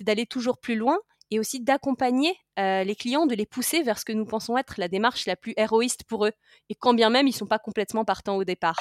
c'est 0.00 0.04
d'aller 0.04 0.24
toujours 0.24 0.56
plus 0.56 0.76
loin 0.76 0.98
et 1.30 1.38
aussi 1.38 1.60
d'accompagner 1.60 2.34
les 2.56 2.96
clients, 2.98 3.26
de 3.26 3.34
les 3.34 3.44
pousser 3.44 3.82
vers 3.82 3.98
ce 3.98 4.06
que 4.06 4.14
nous 4.14 4.24
pensons 4.24 4.56
être 4.56 4.76
la 4.78 4.88
démarche 4.88 5.26
la 5.26 5.36
plus 5.36 5.52
héroïste 5.58 6.04
pour 6.04 6.24
eux, 6.24 6.32
et 6.70 6.74
quand 6.74 6.94
bien 6.94 7.10
même 7.10 7.26
ils 7.26 7.32
ne 7.32 7.36
sont 7.36 7.46
pas 7.46 7.58
complètement 7.58 8.06
partants 8.06 8.36
au 8.36 8.44
départ. 8.44 8.78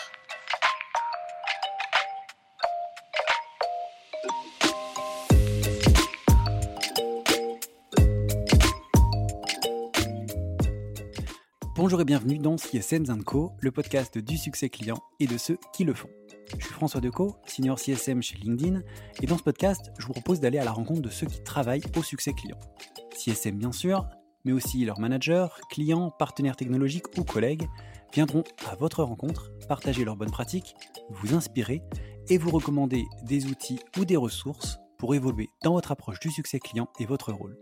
Bonjour 11.75 11.99
et 11.99 12.05
bienvenue 12.05 12.37
dans 12.39 12.55
CSM 12.55 13.25
Co, 13.25 13.51
le 13.59 13.71
podcast 13.71 14.17
du 14.17 14.37
succès 14.37 14.69
client 14.69 15.03
et 15.19 15.27
de 15.27 15.37
ceux 15.37 15.57
qui 15.73 15.83
le 15.83 15.93
font. 15.93 16.09
Je 16.57 16.65
suis 16.65 16.73
François 16.73 17.01
Decaux, 17.01 17.35
senior 17.45 17.77
CSM 17.79 18.21
chez 18.21 18.37
LinkedIn, 18.37 18.81
et 19.21 19.27
dans 19.27 19.37
ce 19.37 19.43
podcast, 19.43 19.91
je 19.99 20.05
vous 20.07 20.13
propose 20.13 20.39
d'aller 20.39 20.57
à 20.57 20.63
la 20.63 20.71
rencontre 20.71 21.01
de 21.01 21.09
ceux 21.09 21.27
qui 21.27 21.43
travaillent 21.43 21.83
au 21.97 22.03
succès 22.03 22.33
client. 22.33 22.57
CSM 23.15 23.57
bien 23.57 23.71
sûr, 23.71 24.05
mais 24.45 24.51
aussi 24.51 24.85
leurs 24.85 24.99
managers, 24.99 25.47
clients, 25.69 26.11
partenaires 26.11 26.55
technologiques 26.55 27.17
ou 27.17 27.23
collègues 27.23 27.67
viendront 28.13 28.43
à 28.69 28.75
votre 28.75 29.03
rencontre, 29.03 29.51
partager 29.67 30.03
leurs 30.03 30.15
bonnes 30.15 30.31
pratiques, 30.31 30.75
vous 31.09 31.35
inspirer 31.35 31.83
et 32.29 32.37
vous 32.37 32.49
recommander 32.49 33.03
des 33.23 33.45
outils 33.45 33.79
ou 33.97 34.05
des 34.05 34.17
ressources 34.17 34.79
pour 34.97 35.15
évoluer 35.15 35.49
dans 35.63 35.73
votre 35.73 35.91
approche 35.91 36.19
du 36.19 36.31
succès 36.31 36.59
client 36.59 36.89
et 36.99 37.05
votre 37.05 37.31
rôle. 37.31 37.57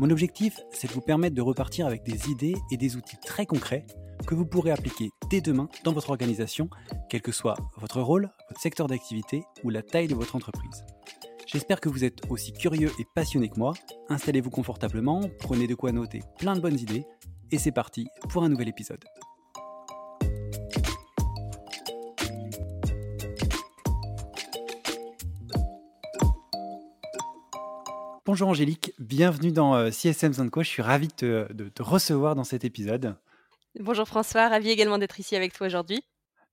Mon 0.00 0.08
objectif, 0.08 0.58
c'est 0.72 0.88
de 0.88 0.94
vous 0.94 1.02
permettre 1.02 1.36
de 1.36 1.42
repartir 1.42 1.86
avec 1.86 2.02
des 2.04 2.30
idées 2.30 2.54
et 2.70 2.78
des 2.78 2.96
outils 2.96 3.18
très 3.22 3.44
concrets 3.44 3.84
que 4.26 4.34
vous 4.34 4.46
pourrez 4.46 4.70
appliquer 4.70 5.10
dès 5.28 5.42
demain 5.42 5.68
dans 5.84 5.92
votre 5.92 6.08
organisation, 6.08 6.70
quel 7.10 7.20
que 7.20 7.32
soit 7.32 7.54
votre 7.76 8.00
rôle, 8.00 8.30
votre 8.48 8.62
secteur 8.62 8.86
d'activité 8.86 9.42
ou 9.62 9.68
la 9.68 9.82
taille 9.82 10.08
de 10.08 10.14
votre 10.14 10.36
entreprise. 10.36 10.86
J'espère 11.46 11.82
que 11.82 11.90
vous 11.90 12.02
êtes 12.02 12.22
aussi 12.30 12.54
curieux 12.54 12.90
et 12.98 13.04
passionné 13.14 13.50
que 13.50 13.58
moi. 13.58 13.74
Installez-vous 14.08 14.48
confortablement, 14.48 15.20
prenez 15.38 15.66
de 15.66 15.74
quoi 15.74 15.92
noter 15.92 16.20
plein 16.38 16.56
de 16.56 16.60
bonnes 16.60 16.78
idées, 16.78 17.04
et 17.50 17.58
c'est 17.58 17.70
parti 17.70 18.06
pour 18.30 18.42
un 18.42 18.48
nouvel 18.48 18.70
épisode. 18.70 19.04
Bonjour 28.30 28.50
Angélique, 28.50 28.94
bienvenue 29.00 29.50
dans 29.50 29.74
euh, 29.74 29.90
CSM 29.90 30.50
Co. 30.50 30.62
Je 30.62 30.68
suis 30.68 30.82
ravi 30.82 31.08
de 31.18 31.48
te 31.74 31.82
recevoir 31.82 32.36
dans 32.36 32.44
cet 32.44 32.64
épisode. 32.64 33.16
Bonjour 33.80 34.06
François, 34.06 34.48
ravi 34.48 34.70
également 34.70 34.98
d'être 34.98 35.18
ici 35.18 35.34
avec 35.34 35.52
toi 35.52 35.66
aujourd'hui. 35.66 36.04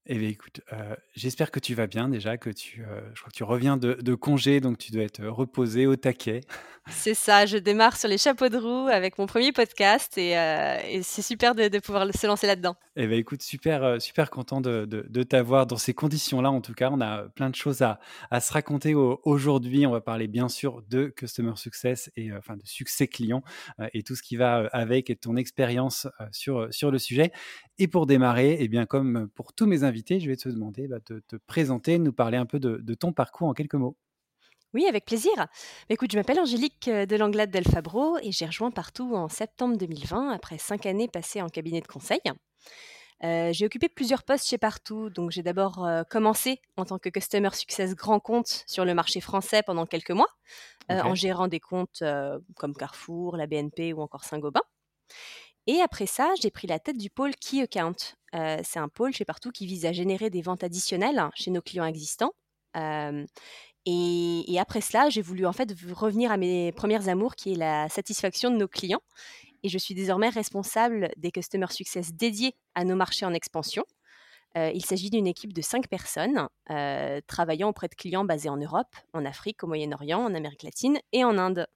Eh 0.10 0.18
bien, 0.18 0.30
écoute, 0.30 0.62
euh, 0.72 0.96
j'espère 1.16 1.52
que 1.52 1.60
tu 1.60 1.76
vas 1.76 1.86
bien 1.86 2.08
déjà, 2.08 2.38
que 2.38 2.50
tu, 2.50 2.82
euh, 2.82 3.02
je 3.14 3.20
crois 3.20 3.30
que 3.30 3.36
tu 3.36 3.44
reviens 3.44 3.76
de, 3.76 4.16
congé, 4.16 4.62
donc 4.62 4.78
tu 4.78 4.94
dois 4.94 5.04
être 5.04 5.22
reposé 5.26 5.86
au 5.86 5.98
taquet. 5.98 6.42
C'est 6.90 7.14
ça, 7.14 7.46
je 7.46 7.58
démarre 7.58 7.98
sur 7.98 8.08
les 8.08 8.18
chapeaux 8.18 8.48
de 8.48 8.58
roue 8.58 8.88
avec 8.88 9.18
mon 9.18 9.26
premier 9.26 9.52
podcast 9.52 10.18
et, 10.18 10.38
euh, 10.38 11.02
c'est 11.04 11.22
super 11.22 11.54
de, 11.54 11.80
pouvoir 11.80 12.08
se 12.16 12.26
lancer 12.26 12.48
là-dedans. 12.48 12.78
Eh 12.96 13.06
bien, 13.08 13.18
écoute, 13.18 13.42
super, 13.42 14.02
super 14.02 14.30
content 14.30 14.62
de, 14.62 15.24
t'avoir 15.24 15.68
dans 15.68 15.76
ces 15.76 15.94
conditions-là. 15.94 16.50
En 16.50 16.62
tout 16.62 16.74
cas, 16.74 16.90
on 16.90 17.02
a 17.02 17.24
plein 17.24 17.50
de 17.50 17.56
choses 17.56 17.82
à, 17.82 18.00
se 18.40 18.54
raconter 18.54 18.96
aujourd'hui. 18.96 19.86
On 19.86 19.92
va 19.92 20.00
parler 20.00 20.30
bien 20.30 20.48
sûr 20.48 20.82
de 20.90 21.08
Customer 21.08 21.58
Success 21.58 22.10
et 22.16 22.32
enfin 22.32 22.56
de 22.56 22.66
succès 22.66 23.08
client 23.08 23.44
et 23.94 24.04
tout 24.04 24.16
ce 24.16 24.24
qui 24.24 24.38
va 24.38 24.70
avec 24.72 25.10
et 25.10 25.18
ton 25.18 25.36
expérience 25.36 26.08
sur, 26.32 26.74
sur 26.74 26.92
le 26.92 27.00
sujet. 27.00 27.34
Et 27.80 27.88
pour 27.88 28.08
démarrer, 28.08 28.58
eh 28.60 28.70
bien, 28.70 28.86
comme 28.86 29.28
pour 29.36 29.54
tous 29.54 29.68
mes 29.68 29.84
invités, 29.84 29.97
je 30.08 30.28
vais 30.28 30.36
te 30.36 30.50
demander 30.50 30.88
bah, 30.88 31.00
de 31.08 31.20
te 31.28 31.36
présenter, 31.36 31.98
de 31.98 32.04
nous 32.04 32.14
parler 32.14 32.38
un 32.38 32.46
peu 32.46 32.60
de, 32.60 32.94
ton 32.94 33.14
parcours 33.14 33.48
en 33.48 33.54
quelques 33.54 33.76
mots. 33.76 33.98
Oui, 34.74 34.86
avec 34.86 35.06
plaisir. 35.06 35.32
Bah, 35.38 35.48
écoute, 35.90 36.12
je 36.12 36.18
m'appelle 36.18 36.40
Angélique 36.40 36.88
euh, 36.88 37.06
de 37.06 37.16
Langlade 37.16 37.50
Del 37.50 37.66
Fabro 37.66 38.18
et 38.22 38.32
j'ai 38.32 38.46
rejoint 38.46 38.70
Partout 38.70 39.16
en 39.16 39.30
septembre 39.30 39.78
2020 39.78 40.30
après 40.30 40.58
cinq 40.58 40.86
années 40.86 41.08
passées 41.08 41.42
en 41.42 41.48
cabinet 41.48 41.82
de 41.82 41.88
conseil. 41.88 42.20
Euh, 43.24 43.52
j'ai 43.54 43.66
occupé 43.66 43.90
plusieurs 43.90 44.24
postes 44.24 44.48
chez 44.48 44.58
Partout, 44.58 45.10
donc 45.10 45.32
j'ai 45.32 45.42
d'abord 45.42 45.86
euh, 45.86 46.04
commencé 46.04 46.62
en 46.76 46.86
tant 46.86 47.00
que 47.00 47.10
Customer 47.10 47.50
Success 47.54 47.96
grand 47.96 48.20
compte 48.20 48.64
sur 48.68 48.86
le 48.86 48.94
marché 48.94 49.22
français 49.22 49.64
pendant 49.64 49.86
quelques 49.86 50.12
mois, 50.12 50.30
en 50.90 51.16
gérant 51.16 51.48
des 51.48 51.60
comptes 51.60 52.04
comme 52.56 52.76
Carrefour, 52.76 53.36
la 53.36 53.48
BNP 53.48 53.94
ou 53.94 54.02
encore 54.02 54.24
Saint-Gobain. 54.24 54.62
Et 55.68 55.82
après 55.82 56.06
ça, 56.06 56.34
j'ai 56.42 56.50
pris 56.50 56.66
la 56.66 56.80
tête 56.80 56.98
du 56.98 57.10
pôle 57.10 57.36
Key 57.36 57.62
Account. 57.62 57.96
C'est 58.34 58.80
un 58.80 58.90
pôle 58.90 59.14
chez 59.14 59.26
Partout 59.26 59.52
qui 59.52 59.66
vise 59.66 59.86
à 59.86 59.92
générer 59.92 60.30
des 60.30 60.42
ventes 60.42 60.64
additionnelles 60.64 61.30
chez 61.36 61.52
nos 61.52 61.62
clients 61.62 61.86
existants. 61.86 62.34
Et, 63.90 64.58
après 64.60 64.82
cela, 64.82 65.10
j'ai 65.10 65.22
voulu 65.22 65.46
en 65.46 65.54
fait 65.54 65.74
revenir 65.94 66.32
à 66.32 66.38
mes 66.38 66.72
premières 66.74 67.08
amours, 67.08 67.36
qui 67.36 67.54
est 67.54 67.56
la 67.56 67.88
satisfaction 67.90 68.52
de 68.52 68.58
nos 68.58 68.68
clients. 68.68 69.02
Et 69.64 69.70
je 69.70 69.78
suis 69.78 69.96
désormais 69.96 70.30
responsable 70.30 71.10
des 71.18 71.32
Customer 71.32 71.68
Success 71.70 72.14
dédiés 72.14 72.56
à 72.76 72.84
nos 72.84 72.96
marchés 72.96 73.26
en 73.26 73.34
expansion. 73.34 73.86
Il 74.56 74.84
s'agit 74.84 75.10
d'une 75.10 75.28
équipe 75.28 75.54
de 75.54 75.62
cinq 75.62 75.88
personnes 75.88 76.48
travaillant 77.28 77.70
auprès 77.70 77.88
de 77.88 77.96
clients 77.96 78.26
basés 78.26 78.50
en 78.50 78.58
Europe, 78.58 78.94
en 79.14 79.24
Afrique, 79.24 79.64
au 79.64 79.68
Moyen-Orient, 79.68 80.20
en 80.20 80.34
Amérique 80.36 80.64
latine 80.64 81.00
et 81.12 81.24
en 81.24 81.38
Inde. 81.38 81.68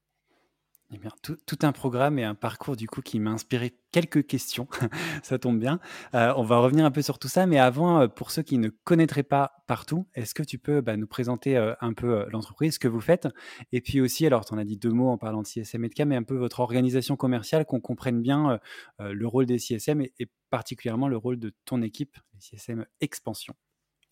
Eh 0.93 0.99
tout, 1.21 1.59
un 1.61 1.71
programme 1.71 2.19
et 2.19 2.25
un 2.25 2.35
parcours 2.35 2.75
du 2.75 2.87
coup 2.87 3.01
qui 3.01 3.19
m'a 3.19 3.31
inspiré 3.31 3.73
quelques 3.91 4.27
questions. 4.27 4.67
ça 5.23 5.39
tombe 5.39 5.57
bien. 5.57 5.79
Euh, 6.15 6.33
on 6.35 6.43
va 6.43 6.59
revenir 6.59 6.85
un 6.85 6.91
peu 6.91 7.01
sur 7.01 7.17
tout 7.17 7.29
ça, 7.29 7.45
mais 7.45 7.59
avant, 7.59 8.01
euh, 8.01 8.07
pour 8.09 8.31
ceux 8.31 8.41
qui 8.41 8.57
ne 8.57 8.67
connaîtraient 8.67 9.23
pas 9.23 9.63
partout, 9.67 10.05
est-ce 10.15 10.35
que 10.35 10.43
tu 10.43 10.57
peux 10.57 10.81
bah, 10.81 10.97
nous 10.97 11.07
présenter 11.07 11.55
euh, 11.55 11.73
un 11.79 11.93
peu 11.93 12.25
l'entreprise, 12.31 12.73
ce 12.73 12.79
que 12.79 12.89
vous 12.89 12.99
faites, 12.99 13.29
et 13.71 13.79
puis 13.79 14.01
aussi, 14.01 14.25
alors 14.25 14.43
tu 14.43 14.53
en 14.53 14.57
as 14.57 14.65
dit 14.65 14.75
deux 14.75 14.91
mots 14.91 15.09
en 15.09 15.17
parlant 15.17 15.41
de 15.41 15.47
CSM 15.47 15.85
et 15.85 15.89
de 15.89 15.93
K, 15.93 16.01
mais 16.01 16.17
un 16.17 16.23
peu 16.23 16.35
votre 16.35 16.59
organisation 16.59 17.15
commerciale, 17.15 17.65
qu'on 17.65 17.79
comprenne 17.79 18.21
bien 18.21 18.59
le 18.99 19.27
rôle 19.27 19.45
des 19.45 19.59
CSM 19.59 20.01
et, 20.01 20.13
et, 20.19 20.27
particulièrement 20.49 21.07
le 21.07 21.15
rôle 21.15 21.39
de 21.39 21.53
ton 21.63 21.81
équipe, 21.81 22.17
les 22.33 22.41
CSM 22.41 22.85
Expansion. 22.99 23.55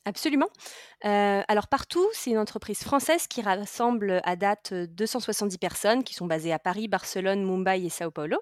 Absolument. 0.05 0.47
Euh, 1.05 1.41
alors 1.47 1.67
partout, 1.67 2.07
c'est 2.13 2.31
une 2.31 2.37
entreprise 2.37 2.79
française 2.79 3.27
qui 3.27 3.41
rassemble 3.41 4.21
à 4.23 4.35
date 4.35 4.73
270 4.73 5.57
personnes 5.57 6.03
qui 6.03 6.13
sont 6.13 6.25
basées 6.25 6.53
à 6.53 6.59
Paris, 6.59 6.87
Barcelone, 6.87 7.43
Mumbai 7.43 7.85
et 7.85 7.89
Sao 7.89 8.09
Paulo. 8.09 8.37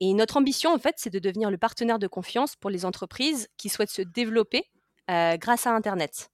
Et 0.00 0.12
notre 0.12 0.36
ambition, 0.36 0.72
en 0.72 0.78
fait, 0.78 0.94
c'est 0.98 1.10
de 1.10 1.18
devenir 1.18 1.50
le 1.50 1.58
partenaire 1.58 1.98
de 1.98 2.06
confiance 2.06 2.56
pour 2.56 2.70
les 2.70 2.84
entreprises 2.84 3.48
qui 3.56 3.68
souhaitent 3.68 3.90
se 3.90 4.02
développer 4.02 4.64
euh, 5.10 5.36
grâce 5.36 5.66
à 5.66 5.70
Internet. 5.70 6.30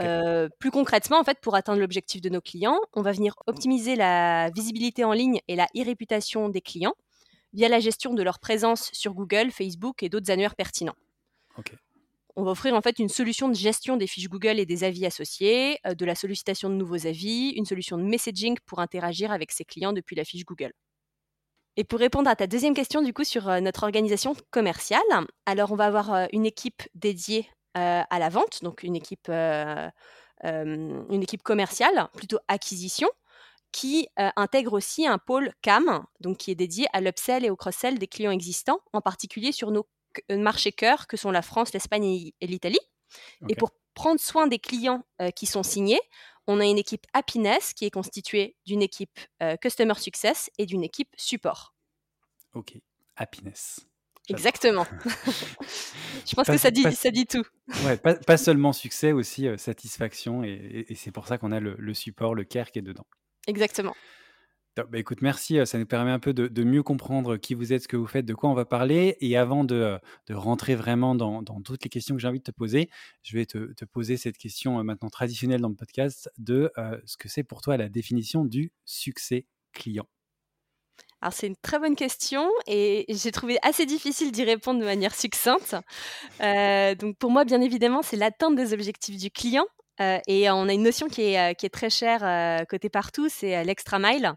Euh, 0.00 0.48
plus 0.58 0.70
concrètement, 0.70 1.18
en 1.18 1.24
fait, 1.24 1.38
pour 1.40 1.54
atteindre 1.54 1.80
l'objectif 1.80 2.20
de 2.20 2.28
nos 2.28 2.40
clients, 2.40 2.78
on 2.94 3.02
va 3.02 3.12
venir 3.12 3.34
optimiser 3.46 3.96
la 3.96 4.50
visibilité 4.50 5.04
en 5.04 5.12
ligne 5.12 5.40
et 5.48 5.56
la 5.56 5.66
e-réputation 5.76 6.48
des 6.48 6.60
clients 6.60 6.94
via 7.52 7.68
la 7.68 7.80
gestion 7.80 8.14
de 8.14 8.22
leur 8.22 8.38
présence 8.38 8.90
sur 8.92 9.14
Google, 9.14 9.50
Facebook 9.50 10.02
et 10.02 10.08
d'autres 10.08 10.30
annuaires 10.30 10.56
pertinents. 10.56 10.96
Ok 11.58 11.72
on 12.36 12.44
va 12.44 12.50
offrir 12.50 12.74
en 12.74 12.82
fait 12.82 12.98
une 12.98 13.08
solution 13.08 13.48
de 13.48 13.54
gestion 13.54 13.96
des 13.96 14.06
fiches 14.06 14.28
Google 14.28 14.58
et 14.58 14.66
des 14.66 14.84
avis 14.84 15.06
associés, 15.06 15.78
euh, 15.86 15.94
de 15.94 16.04
la 16.04 16.14
sollicitation 16.14 16.68
de 16.68 16.74
nouveaux 16.74 17.06
avis, 17.06 17.50
une 17.56 17.64
solution 17.64 17.96
de 17.96 18.02
messaging 18.02 18.56
pour 18.66 18.78
interagir 18.80 19.32
avec 19.32 19.50
ses 19.52 19.64
clients 19.64 19.94
depuis 19.94 20.14
la 20.14 20.24
fiche 20.24 20.44
Google. 20.44 20.72
Et 21.78 21.84
pour 21.84 21.98
répondre 21.98 22.28
à 22.28 22.36
ta 22.36 22.46
deuxième 22.46 22.74
question 22.74 23.02
du 23.02 23.12
coup 23.12 23.24
sur 23.24 23.48
euh, 23.48 23.60
notre 23.60 23.82
organisation 23.84 24.36
commerciale, 24.50 25.00
alors 25.46 25.72
on 25.72 25.76
va 25.76 25.86
avoir 25.86 26.12
euh, 26.12 26.26
une 26.32 26.46
équipe 26.46 26.82
dédiée 26.94 27.48
à 27.78 28.18
la 28.18 28.30
vente, 28.30 28.62
donc 28.62 28.84
une 28.84 28.96
équipe, 28.96 29.30
commerciale, 31.42 32.08
plutôt 32.14 32.38
acquisition, 32.48 33.10
qui 33.70 34.08
intègre 34.16 34.72
aussi 34.72 35.06
un 35.06 35.18
pôle 35.18 35.52
CAM, 35.60 36.02
donc 36.20 36.38
qui 36.38 36.50
est 36.50 36.54
dédié 36.54 36.86
à 36.94 37.02
l'upsell 37.02 37.44
et 37.44 37.50
au 37.50 37.56
cross-sell 37.56 37.98
des 37.98 38.06
clients 38.06 38.30
existants, 38.30 38.80
en 38.94 39.02
particulier 39.02 39.52
sur 39.52 39.72
nos 39.72 39.86
marchés 40.30 40.72
cœur 40.72 41.06
que 41.06 41.16
sont 41.16 41.30
la 41.30 41.42
France, 41.42 41.72
l'Espagne 41.72 42.32
et, 42.40 42.46
l'Italie. 42.46 42.80
Et 43.48 43.54
pour 43.54 43.70
prendre 43.94 44.20
soin 44.20 44.46
des 44.46 44.58
clients 44.58 45.04
euh, 45.20 45.30
qui 45.30 45.46
sont 45.46 45.62
signés, 45.62 46.00
on 46.46 46.60
a 46.60 46.64
une 46.64 46.78
équipe 46.78 47.06
Happiness 47.12 47.72
qui 47.72 47.86
est 47.86 47.90
constituée 47.90 48.56
d'une 48.66 48.82
équipe 48.82 49.18
euh, 49.42 49.56
Customer 49.56 49.94
Success 49.94 50.50
et 50.58 50.66
d'une 50.66 50.84
équipe 50.84 51.08
Support. 51.16 51.74
Ok, 52.54 52.74
Happiness. 53.16 53.80
Exactement. 54.28 54.86
Je 56.26 56.34
pense 56.34 56.46
que 56.46 56.58
ça 56.58 56.70
dit, 56.70 56.82
ça 56.92 57.10
dit 57.10 57.26
tout. 57.26 57.44
Ouais, 57.84 57.96
pas, 57.96 58.36
seulement 58.36 58.72
succès, 58.72 59.12
aussi 59.12 59.46
satisfaction. 59.56 60.42
Et, 60.42 60.86
c'est 60.96 61.12
pour 61.12 61.28
ça 61.28 61.38
qu'on 61.38 61.52
a 61.52 61.60
le, 61.60 61.76
le, 61.78 61.94
support, 61.94 62.34
le 62.34 62.42
care 62.42 62.72
qui 62.72 62.80
est 62.80 62.82
dedans. 62.82 63.06
Exactement. 63.46 63.94
Bah, 64.76 64.98
écoute, 64.98 65.22
merci. 65.22 65.58
Ça 65.64 65.78
nous 65.78 65.86
permet 65.86 66.10
un 66.10 66.18
peu 66.18 66.34
de, 66.34 66.64
mieux 66.64 66.82
comprendre 66.82 67.38
qui 67.38 67.54
vous 67.54 67.72
êtes, 67.72 67.84
ce 67.84 67.88
que 67.88 67.96
vous 67.96 68.06
faites, 68.06 68.26
de 68.26 68.34
quoi 68.34 68.50
on 68.50 68.54
va 68.54 68.66
parler. 68.66 69.16
Et 69.20 69.36
avant 69.36 69.64
de, 69.64 69.98
rentrer 70.30 70.74
vraiment 70.74 71.14
dans, 71.14 71.42
toutes 71.62 71.82
les 71.82 71.88
questions 71.88 72.14
que 72.14 72.20
j'ai 72.20 72.28
envie 72.28 72.40
de 72.40 72.44
te 72.44 72.50
poser, 72.50 72.90
je 73.22 73.38
vais 73.38 73.46
te, 73.46 73.84
poser 73.86 74.18
cette 74.18 74.36
question 74.36 74.82
maintenant 74.84 75.08
traditionnelle 75.08 75.62
dans 75.62 75.70
le 75.70 75.74
podcast 75.74 76.30
de 76.36 76.70
ce 77.06 77.16
que 77.16 77.28
c'est 77.28 77.42
pour 77.42 77.62
toi 77.62 77.78
la 77.78 77.88
définition 77.88 78.44
du 78.44 78.70
succès 78.84 79.46
client? 79.72 80.06
Alors 81.22 81.32
c'est 81.32 81.46
une 81.46 81.56
très 81.56 81.78
bonne 81.78 81.96
question 81.96 82.46
et 82.66 83.06
j'ai 83.08 83.32
trouvé 83.32 83.58
assez 83.62 83.86
difficile 83.86 84.30
d'y 84.30 84.44
répondre 84.44 84.80
de 84.80 84.84
manière 84.84 85.14
succincte. 85.14 85.74
donc 86.40 87.16
pour 87.16 87.30
moi, 87.30 87.46
bien 87.46 87.62
évidemment, 87.62 88.02
c'est 88.02 88.16
l'atteinte 88.16 88.56
des 88.56 88.74
objectifs 88.74 89.16
du 89.16 89.30
client 89.30 89.66
et 89.98 90.50
on 90.50 90.68
a 90.68 90.72
une 90.72 90.82
notion 90.82 91.08
qui 91.08 91.22
est, 91.22 91.54
qui 91.58 91.66
est 91.66 91.70
très 91.70 91.90
chère 91.90 92.66
côté 92.66 92.88
partout, 92.88 93.28
c'est 93.28 93.64
l'extra 93.64 93.98
mile. 93.98 94.34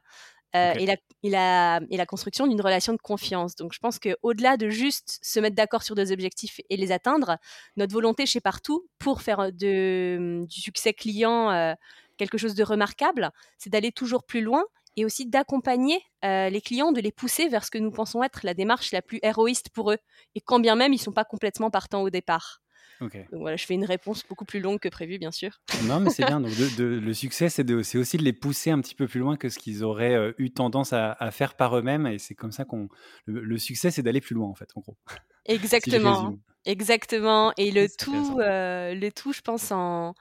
et, 0.54 0.86
la, 0.86 0.96
et, 1.24 1.30
la, 1.30 1.80
et, 1.92 1.98
la, 1.98 2.06
construction 2.08 2.48
d'une 2.48 2.62
relation 2.62 2.94
de 2.94 2.98
confiance. 2.98 3.56
Donc, 3.56 3.72
je 3.72 3.80
pense 3.80 4.00
qu'au-delà 4.00 4.58
de 4.58 4.70
juste 4.70 5.20
se 5.22 5.40
mettre 5.40 5.56
d'accord 5.56 5.84
sur 5.84 5.94
des 5.94 6.12
objectifs 6.12 6.60
et 6.72 6.76
les 6.78 6.92
atteindre, 6.92 7.38
notre 7.78 7.94
volonté 7.94 8.26
chez 8.26 8.40
Partout, 8.40 8.88
pour 8.98 9.22
faire 9.22 9.52
de, 9.52 10.44
du 10.50 10.62
succès 10.62 10.94
client 10.94 11.76
quelque 12.20 12.38
chose 12.38 12.54
de 12.54 12.64
remarquable, 12.64 13.32
c'est 13.58 13.70
d'aller 13.70 13.92
toujours 13.92 14.24
plus 14.24 14.42
loin 14.42 14.64
et 14.96 15.06
aussi 15.06 15.26
d'accompagner 15.26 16.04
les 16.22 16.62
clients, 16.62 16.92
de 16.92 17.02
les 17.02 17.12
pousser 17.12 17.48
vers 17.48 17.64
ce 17.64 17.72
que 17.72 17.78
nous 17.78 17.92
pensons 17.92 18.22
être 18.22 18.42
la 18.44 18.54
démarche 18.54 18.92
la 18.92 19.02
plus 19.02 19.20
héroïste 19.24 19.70
pour 19.70 19.92
eux, 19.92 19.98
et 20.36 20.42
quand 20.42 20.60
bien 20.60 20.76
même 20.76 20.94
ils 20.94 20.98
ne 20.98 21.04
sont 21.04 21.14
pas 21.14 21.26
complètement 21.26 21.72
partants 21.72 22.02
au 22.02 22.10
départ. 22.10 22.62
Donc 23.00 23.14
voilà, 23.32 23.56
je 23.56 23.66
fais 23.66 23.74
une 23.74 23.86
réponse 23.86 24.24
beaucoup 24.28 24.46
plus 24.46 24.60
longue 24.60 24.80
que 24.80 24.90
prévu, 24.90 25.18
bien 25.18 25.32
sûr. 25.32 25.62
Non, 25.86 26.00
mais 26.00 26.10
c'est 26.10 26.26
bien. 26.26 26.40
Donc 26.40 26.52
le 26.78 27.14
succès, 27.14 27.50
c'est 27.50 27.98
aussi 27.98 28.18
de 28.18 28.24
les 28.24 28.34
pousser 28.34 28.72
un 28.72 28.80
petit 28.82 28.96
peu 28.96 29.08
plus 29.08 29.20
loin 29.20 29.38
que 29.38 29.50
ce 29.50 29.58
qu'ils 29.60 29.84
auraient 29.84 30.34
eu 30.38 30.52
tendance 30.52 30.94
à, 30.94 31.32
faire 31.32 31.56
par 31.56 31.78
eux-mêmes. 31.78 32.08
Et 32.08 32.20
c'est 32.20 32.36
comme 32.36 32.52
ça 32.52 32.66
qu'on. 32.66 32.90
Le, 33.26 33.58
succès, 33.58 33.92
c'est 33.92 34.04
d'aller 34.04 34.22
plus 34.22 34.36
loin, 34.36 34.48
en 34.48 34.56
fait, 34.56 34.70
en 34.76 34.82
gros. 34.82 34.98
Exactement. 35.46 36.38
Exactement. 36.66 37.54
Et 37.58 37.72
le 37.72 37.88
tout, 37.88 38.38
le 38.40 39.10
tout, 39.10 39.34
je 39.34 39.42
pense, 39.42 39.72
en, 39.72 40.14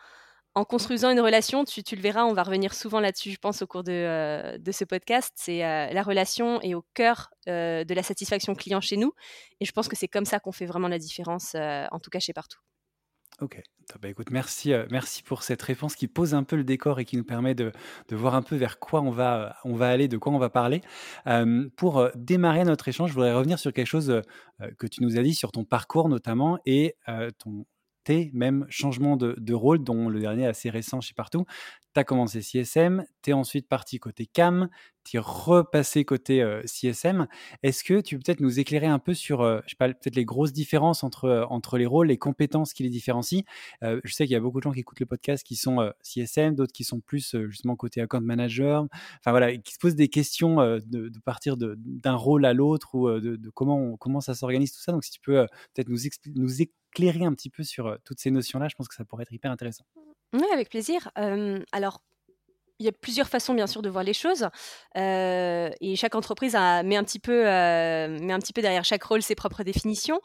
en 0.59 0.65
construisant 0.65 1.11
une 1.11 1.21
relation, 1.21 1.65
tu, 1.65 1.83
le 1.95 2.03
verras, 2.03 2.25
on 2.25 2.33
va 2.33 2.43
revenir 2.43 2.75
souvent 2.75 2.99
là-dessus, 2.99 3.31
je 3.31 3.39
pense, 3.39 3.63
au 3.63 3.67
cours 3.67 3.85
de, 3.85 3.93
euh, 3.93 4.73
ce 4.73 4.85
podcast. 4.85 5.33
C'est 5.37 5.65
euh, 5.65 5.93
la 5.93 6.03
relation 6.03 6.61
est 6.63 6.75
au 6.75 6.85
cœur 6.95 7.31
euh, 7.49 7.85
de 7.85 7.95
la 7.95 8.03
satisfaction 8.03 8.55
client 8.57 8.81
chez 8.81 8.97
nous. 8.97 9.13
Et 9.61 9.65
je 9.65 9.73
pense 9.73 9.87
que 9.87 9.95
c'est 9.95 10.09
comme 10.09 10.25
ça 10.25 10.41
qu'on 10.41 10.53
fait 10.53 10.67
vraiment 10.67 10.89
la 10.89 10.99
différence, 10.99 11.55
en 11.55 12.01
tout 12.01 12.11
cas 12.11 12.19
chez 12.19 12.33
Partout. 12.33 12.59
Ok, 13.41 13.63
bah, 14.01 14.09
écoute, 14.09 14.31
merci, 14.31 14.73
merci 14.91 15.23
pour 15.23 15.45
cette 15.45 15.63
réponse 15.63 15.95
qui 15.95 16.09
pose 16.09 16.35
un 16.35 16.43
peu 16.43 16.57
le 16.57 16.65
décor 16.65 16.99
et 16.99 17.05
qui 17.05 17.17
nous 17.17 17.25
permet 17.25 17.55
de, 17.55 17.73
voir 18.11 18.35
un 18.35 18.43
peu 18.43 18.57
vers 18.57 18.81
quoi 18.81 19.01
on 19.01 19.11
va, 19.11 19.57
on 19.65 19.75
va 19.75 19.91
aller, 19.91 20.09
de 20.09 20.17
quoi 20.17 20.33
on 20.33 20.39
va 20.39 20.51
parler. 20.51 20.81
pour 21.77 22.09
démarrer 22.17 22.65
notre 22.65 22.89
échange, 22.89 23.11
je 23.11 23.15
voudrais 23.15 23.33
revenir 23.33 23.61
sur 23.61 23.73
quelque 23.73 23.87
chose 23.87 24.23
que 24.79 24.87
tu 24.89 25.05
nous 25.05 25.19
as 25.19 25.23
dit 25.23 25.35
sur 25.35 25.53
ton 25.53 25.65
parcours 25.65 26.09
notamment 26.09 26.59
et 26.67 26.97
ton, 27.39 27.65
même 28.33 28.67
changement 28.69 29.17
de, 29.17 29.55
rôle, 29.55 29.83
dont 29.83 30.09
le 30.09 30.21
dernier 30.21 30.47
assez 30.47 30.71
récent 30.71 31.01
chez 31.01 31.15
Partout. 31.15 31.45
Tu 31.95 32.01
as 32.01 32.05
commencé 32.05 32.43
CSM, 32.43 33.05
tu 33.23 33.31
es 33.31 33.33
ensuite 33.33 33.69
parti 33.69 33.99
côté 33.99 34.27
CAM, 34.27 34.69
tu 35.09 35.17
es 35.17 35.21
repassé 35.21 36.05
côté 36.05 36.43
euh, 36.43 36.61
CSM. 36.67 37.27
Est-ce 37.63 37.83
que 37.83 38.01
tu 38.01 38.17
peux 38.17 38.23
peut-être 38.25 38.41
nous 38.41 38.61
éclairer 38.61 38.87
un 38.87 38.99
peu 38.99 39.15
sur, 39.15 39.41
euh, 39.41 39.61
je 39.65 39.71
sais 39.71 39.77
pas, 39.77 39.89
peut-être 39.89 40.17
les 40.17 40.27
grosses 40.27 40.53
différences 40.53 41.03
entre, 41.03 41.25
euh, 41.25 41.45
entre 41.47 41.79
les 41.79 41.87
rôles, 41.87 42.09
les 42.09 42.19
compétences 42.19 42.75
qui 42.75 42.83
les 42.83 42.91
différencient? 42.91 43.43
Je 43.83 44.13
sais 44.13 44.27
qu'il 44.27 44.35
y 44.35 44.37
a 44.37 44.41
beaucoup 44.41 44.61
de 44.61 44.65
gens 44.65 44.73
qui 44.73 44.81
écoutent 44.81 45.01
le 45.01 45.07
podcast 45.07 45.45
qui 45.47 45.57
sont 45.57 45.93
CSM, 46.03 46.55
d'autres 46.55 46.73
qui 46.73 46.85
sont 46.85 47.01
plus 47.01 47.37
justement 47.49 47.77
côté 47.77 48.01
account 48.01 48.21
manager, 48.21 48.87
enfin 49.21 49.31
voilà, 49.31 49.57
qui 49.57 49.73
se 49.73 49.79
posent 49.79 49.95
des 49.95 50.09
questions 50.09 50.57
de, 50.57 51.11
partir 51.25 51.57
d'un 51.57 52.15
rôle 52.15 52.45
à 52.45 52.53
l'autre 52.53 52.95
ou 52.95 53.09
de, 53.11 53.51
comment, 53.55 53.97
comment 53.97 54.21
ça 54.21 54.35
s'organise 54.35 54.73
tout 54.73 54.81
ça. 54.81 54.93
Donc 54.93 55.05
si 55.05 55.11
tu 55.11 55.21
peux 55.21 55.47
peut-être 55.75 55.89
nous, 55.89 55.99
nous 56.35 56.63
éclairer 56.63 57.25
un 57.25 57.33
petit 57.33 57.51
peu 57.51 57.63
sur 57.63 57.99
toutes 58.05 58.21
ces 58.21 58.31
notions-là, 58.31 58.69
je 58.69 58.75
pense 58.75 58.89
que 58.89 58.95
ça 58.95 59.05
pourrait 59.05 59.23
être 59.23 59.33
hyper 59.33 59.51
intéressant. 59.51 59.85
Oui, 60.33 60.45
avec 60.53 60.69
plaisir. 60.71 61.11
alors, 61.73 62.03
il 62.81 62.87
y 62.87 62.89
a 62.89 62.93
plusieurs 62.93 63.29
façons, 63.29 63.55
bien 63.55 63.67
sûr, 63.67 63.83
de 63.83 63.89
voir 63.89 64.05
les 64.05 64.13
choses. 64.13 64.49
et 64.95 65.95
chaque 65.97 66.15
entreprise 66.15 66.55
a, 66.55 66.83
met, 66.83 66.97
un 66.97 67.05
petit 67.05 67.19
peu, 67.19 67.45
met 67.45 68.33
un 68.33 68.39
petit 68.39 68.53
peu 68.53 68.63
derrière 68.63 68.85
chaque 68.85 69.03
rôle 69.03 69.23
ses 69.23 69.35
propres 69.35 69.63
définitions. 69.63 70.21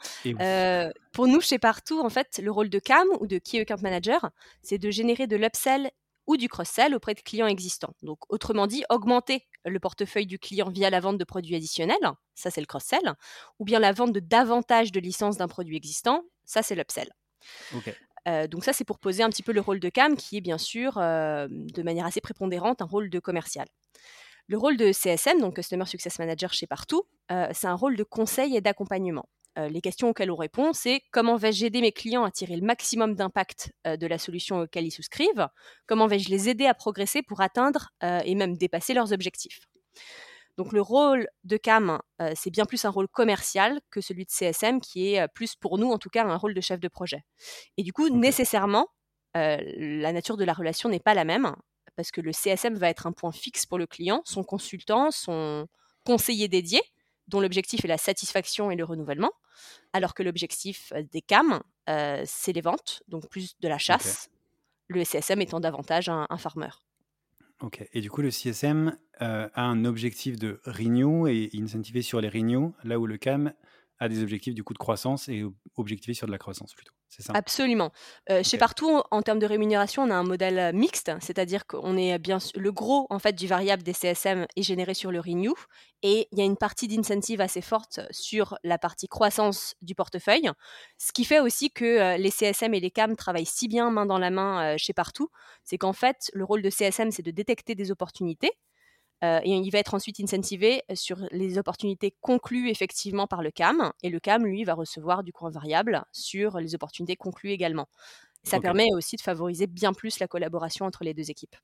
pour 1.12 1.26
nous, 1.26 1.40
chez 1.40 1.58
Partout, 1.58 2.00
en 2.00 2.10
fait, 2.10 2.40
le 2.42 2.50
rôle 2.50 2.68
de 2.68 2.78
CAM 2.78 3.08
ou 3.20 3.26
de 3.26 3.38
Key 3.38 3.60
Account 3.60 3.82
Manager, 3.82 4.30
c'est 4.62 4.78
de 4.78 4.90
générer 4.90 5.26
de 5.26 5.36
l'upsell 5.36 5.90
ou 6.26 6.36
du 6.36 6.48
cross-sell 6.48 6.94
auprès 6.94 7.14
de 7.14 7.20
clients 7.20 7.46
existants. 7.46 7.94
Donc, 8.02 8.18
autrement 8.30 8.66
dit, 8.66 8.84
augmenter 8.88 9.46
le 9.66 9.78
portefeuille 9.78 10.26
du 10.26 10.38
client 10.38 10.70
via 10.70 10.90
la 10.90 11.00
vente 11.00 11.18
de 11.18 11.24
produits 11.24 11.54
additionnels, 11.54 11.96
ça 12.34 12.50
c'est 12.50 12.60
le 12.60 12.66
cross-sell, 12.66 13.14
ou 13.58 13.64
bien 13.64 13.78
la 13.78 13.92
vente 13.92 14.12
de 14.12 14.20
davantage 14.20 14.92
de 14.92 15.00
licences 15.00 15.36
d'un 15.36 15.48
produit 15.48 15.76
existant, 15.76 16.22
ça 16.44 16.62
c'est 16.62 16.74
l'upsell. 16.74 17.10
Donc 18.26 18.64
ça, 18.64 18.72
c'est 18.72 18.84
pour 18.84 18.98
poser 18.98 19.22
un 19.22 19.30
petit 19.30 19.42
peu 19.42 19.52
le 19.52 19.60
rôle 19.60 19.80
de 19.80 19.88
CAM, 19.88 20.16
qui 20.16 20.36
est 20.36 20.40
bien 20.40 20.58
sûr, 20.58 20.94
de 20.96 21.82
manière 21.82 22.06
assez 22.06 22.20
prépondérante, 22.20 22.82
un 22.82 22.86
rôle 22.86 23.10
de 23.10 23.18
commercial. 23.18 23.66
Le 24.46 24.58
rôle 24.58 24.76
de 24.76 24.92
CSM, 24.92 25.40
donc 25.40 25.56
Customer 25.56 25.86
Success 25.86 26.18
Manager 26.18 26.52
chez 26.52 26.66
Partout, 26.66 27.04
c'est 27.52 27.66
un 27.66 27.74
rôle 27.74 27.96
de 27.96 28.02
conseil 28.02 28.56
et 28.56 28.60
d'accompagnement. 28.60 29.26
les 29.56 29.80
questions 29.80 30.10
auxquelles 30.10 30.30
on 30.30 30.36
répond, 30.36 30.72
c'est 30.72 31.02
comment 31.12 31.36
vais-je 31.36 31.66
aider 31.66 31.80
mes 31.80 31.92
clients 31.92 32.24
à 32.24 32.30
tirer 32.30 32.56
le 32.56 32.66
maximum 32.66 33.14
d'impact 33.14 33.72
de 33.84 34.06
la 34.06 34.18
solution 34.18 34.60
auquel 34.60 34.84
ils 34.84 34.90
souscrivent? 34.90 35.48
Comment 35.86 36.06
vais-je 36.06 36.28
les 36.28 36.48
aider 36.48 36.66
à 36.66 36.74
progresser 36.74 37.22
pour 37.22 37.40
atteindre 37.40 37.90
et 38.02 38.34
même 38.34 38.56
dépasser 38.56 38.94
leurs 38.94 39.12
objectifs? 39.12 39.60
Donc 40.56 40.72
le 40.72 40.80
rôle 40.80 41.26
de 41.42 41.56
CAM, 41.56 42.00
euh, 42.20 42.32
c'est 42.36 42.50
bien 42.50 42.64
plus 42.64 42.84
un 42.84 42.90
rôle 42.90 43.08
commercial 43.08 43.80
que 43.90 44.00
celui 44.00 44.24
de 44.24 44.30
CSM, 44.30 44.80
qui 44.80 45.12
est 45.12 45.20
euh, 45.20 45.26
plus 45.26 45.56
pour 45.56 45.78
nous 45.78 45.90
en 45.90 45.98
tout 45.98 46.10
cas 46.10 46.24
un 46.24 46.36
rôle 46.36 46.54
de 46.54 46.60
chef 46.60 46.78
de 46.78 46.88
projet. 46.88 47.24
Et 47.76 47.82
du 47.82 47.92
coup, 47.92 48.08
nécessairement, 48.08 48.88
euh, 49.36 49.58
la 49.76 50.12
nature 50.12 50.36
de 50.36 50.44
la 50.44 50.52
relation 50.52 50.88
n'est 50.88 51.00
pas 51.00 51.14
la 51.14 51.24
même, 51.24 51.54
parce 51.96 52.12
que 52.12 52.20
le 52.20 52.32
CSM 52.32 52.74
va 52.74 52.88
être 52.88 53.06
un 53.06 53.12
point 53.12 53.32
fixe 53.32 53.66
pour 53.66 53.78
le 53.78 53.86
client, 53.86 54.22
son 54.24 54.44
consultant, 54.44 55.10
son 55.10 55.66
conseiller 56.04 56.46
dédié, 56.46 56.80
dont 57.26 57.40
l'objectif 57.40 57.84
est 57.84 57.88
la 57.88 57.98
satisfaction 57.98 58.70
et 58.70 58.76
le 58.76 58.84
renouvellement, 58.84 59.32
alors 59.92 60.14
que 60.14 60.22
l'objectif 60.22 60.92
des 61.12 61.22
CAM, 61.22 61.62
c'est 61.86 62.52
les 62.52 62.60
ventes, 62.60 63.02
donc 63.08 63.28
plus 63.28 63.58
de 63.60 63.68
la 63.68 63.78
chasse, 63.78 64.28
le 64.88 65.04
CSM 65.04 65.40
étant 65.40 65.60
davantage 65.60 66.10
un 66.10 66.36
farmer. 66.36 66.68
Ok. 67.60 67.86
Et 67.92 68.00
du 68.00 68.10
coup, 68.10 68.20
le 68.20 68.30
CSM 68.30 68.96
euh, 69.22 69.48
a 69.54 69.62
un 69.62 69.84
objectif 69.84 70.38
de 70.38 70.60
renew 70.64 71.28
et 71.28 71.50
incentivé 71.54 72.02
sur 72.02 72.20
les 72.20 72.28
renew, 72.28 72.74
là 72.82 72.98
où 72.98 73.06
le 73.06 73.16
CAM 73.16 73.52
a 74.00 74.08
des 74.08 74.22
objectifs 74.22 74.54
du 74.54 74.64
coup 74.64 74.72
de 74.72 74.78
croissance 74.78 75.28
et 75.28 75.44
objectivé 75.76 76.14
sur 76.14 76.26
de 76.26 76.32
la 76.32 76.38
croissance 76.38 76.74
plutôt. 76.74 76.92
C'est 77.08 77.22
ça. 77.22 77.32
Absolument. 77.34 77.92
Euh, 78.28 78.42
Chez 78.42 78.58
Partout, 78.58 79.02
en 79.12 79.22
termes 79.22 79.38
de 79.38 79.46
rémunération, 79.46 80.02
on 80.02 80.10
a 80.10 80.14
un 80.14 80.24
modèle 80.24 80.58
euh, 80.58 80.72
mixte, 80.72 81.12
c'est-à-dire 81.20 81.66
qu'on 81.66 81.96
est 81.96 82.18
bien 82.18 82.38
le 82.56 82.72
gros 82.72 83.06
en 83.08 83.20
fait 83.20 83.34
du 83.34 83.46
variable 83.46 83.84
des 83.84 83.92
CSM 83.92 84.46
est 84.56 84.62
généré 84.62 84.94
sur 84.94 85.12
le 85.12 85.20
renew 85.20 85.54
et 86.02 86.26
il 86.32 86.38
y 86.38 86.42
a 86.42 86.44
une 86.44 86.56
partie 86.56 86.88
d'incentive 86.88 87.40
assez 87.40 87.60
forte 87.60 88.00
sur 88.10 88.58
la 88.64 88.78
partie 88.78 89.06
croissance 89.06 89.76
du 89.80 89.94
portefeuille, 89.94 90.50
ce 90.98 91.12
qui 91.12 91.24
fait 91.24 91.38
aussi 91.38 91.70
que 91.70 91.84
euh, 91.84 92.16
les 92.16 92.30
CSM 92.30 92.74
et 92.74 92.80
les 92.80 92.90
CAM 92.90 93.14
travaillent 93.14 93.46
si 93.46 93.68
bien 93.68 93.90
main 93.90 94.06
dans 94.06 94.18
la 94.18 94.30
main 94.30 94.76
chez 94.76 94.92
Partout, 94.92 95.28
c'est 95.62 95.78
qu'en 95.78 95.92
fait 95.92 96.30
le 96.32 96.44
rôle 96.44 96.62
de 96.62 96.70
CSM 96.70 97.12
c'est 97.12 97.22
de 97.22 97.30
détecter 97.30 97.74
des 97.74 97.92
opportunités 97.92 98.50
euh, 99.24 99.40
et 99.42 99.50
il 99.50 99.70
va 99.70 99.78
être 99.78 99.94
ensuite 99.94 100.20
incentivé 100.20 100.82
sur 100.94 101.18
les 101.30 101.56
opportunités 101.56 102.14
conclues 102.20 102.68
effectivement 102.68 103.26
par 103.26 103.42
le 103.42 103.50
CAM. 103.50 103.92
Et 104.02 104.10
le 104.10 104.20
CAM, 104.20 104.44
lui, 104.44 104.64
va 104.64 104.74
recevoir 104.74 105.22
du 105.22 105.32
coût 105.32 105.50
variable 105.50 106.04
sur 106.12 106.58
les 106.58 106.74
opportunités 106.74 107.16
conclues 107.16 107.50
également. 107.50 107.88
Ça 108.42 108.60
permet 108.60 108.88
aussi 108.94 109.16
de 109.16 109.22
favoriser 109.22 109.66
bien 109.66 109.94
plus 109.94 110.18
la 110.18 110.28
collaboration 110.28 110.84
entre 110.84 111.02
les 111.02 111.14
deux 111.14 111.30
équipes. 111.30 111.56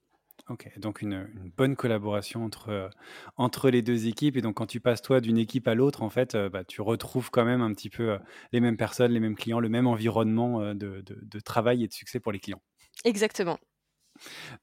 Ok, 0.48 0.70
donc 0.78 1.02
une, 1.02 1.28
bonne 1.58 1.76
collaboration 1.76 2.42
entre, 2.42 2.70
euh, 2.70 2.88
entre 3.36 3.68
les 3.68 3.82
deux 3.82 4.06
équipes. 4.06 4.38
Et 4.38 4.40
donc 4.40 4.56
quand 4.56 4.66
tu 4.66 4.80
passes 4.80 5.02
toi 5.02 5.20
d'une 5.20 5.36
équipe 5.36 5.68
à 5.68 5.74
l'autre, 5.74 6.02
en 6.02 6.08
fait, 6.08 6.34
euh, 6.34 6.48
bah, 6.48 6.64
tu 6.64 6.80
retrouves 6.80 7.30
quand 7.30 7.44
même 7.44 7.60
un 7.60 7.74
petit 7.74 7.90
peu 7.90 8.18
les 8.52 8.60
mêmes 8.60 8.78
personnes, 8.78 9.12
les 9.12 9.20
mêmes 9.20 9.36
clients, 9.36 9.60
le 9.60 9.68
même 9.68 9.86
environnement 9.86 10.74
de, 10.74 11.04
de 11.04 11.40
travail 11.40 11.84
et 11.84 11.88
de 11.88 11.92
succès 11.92 12.18
pour 12.18 12.32
les 12.32 12.40
clients. 12.40 12.62
Exactement. 13.04 13.58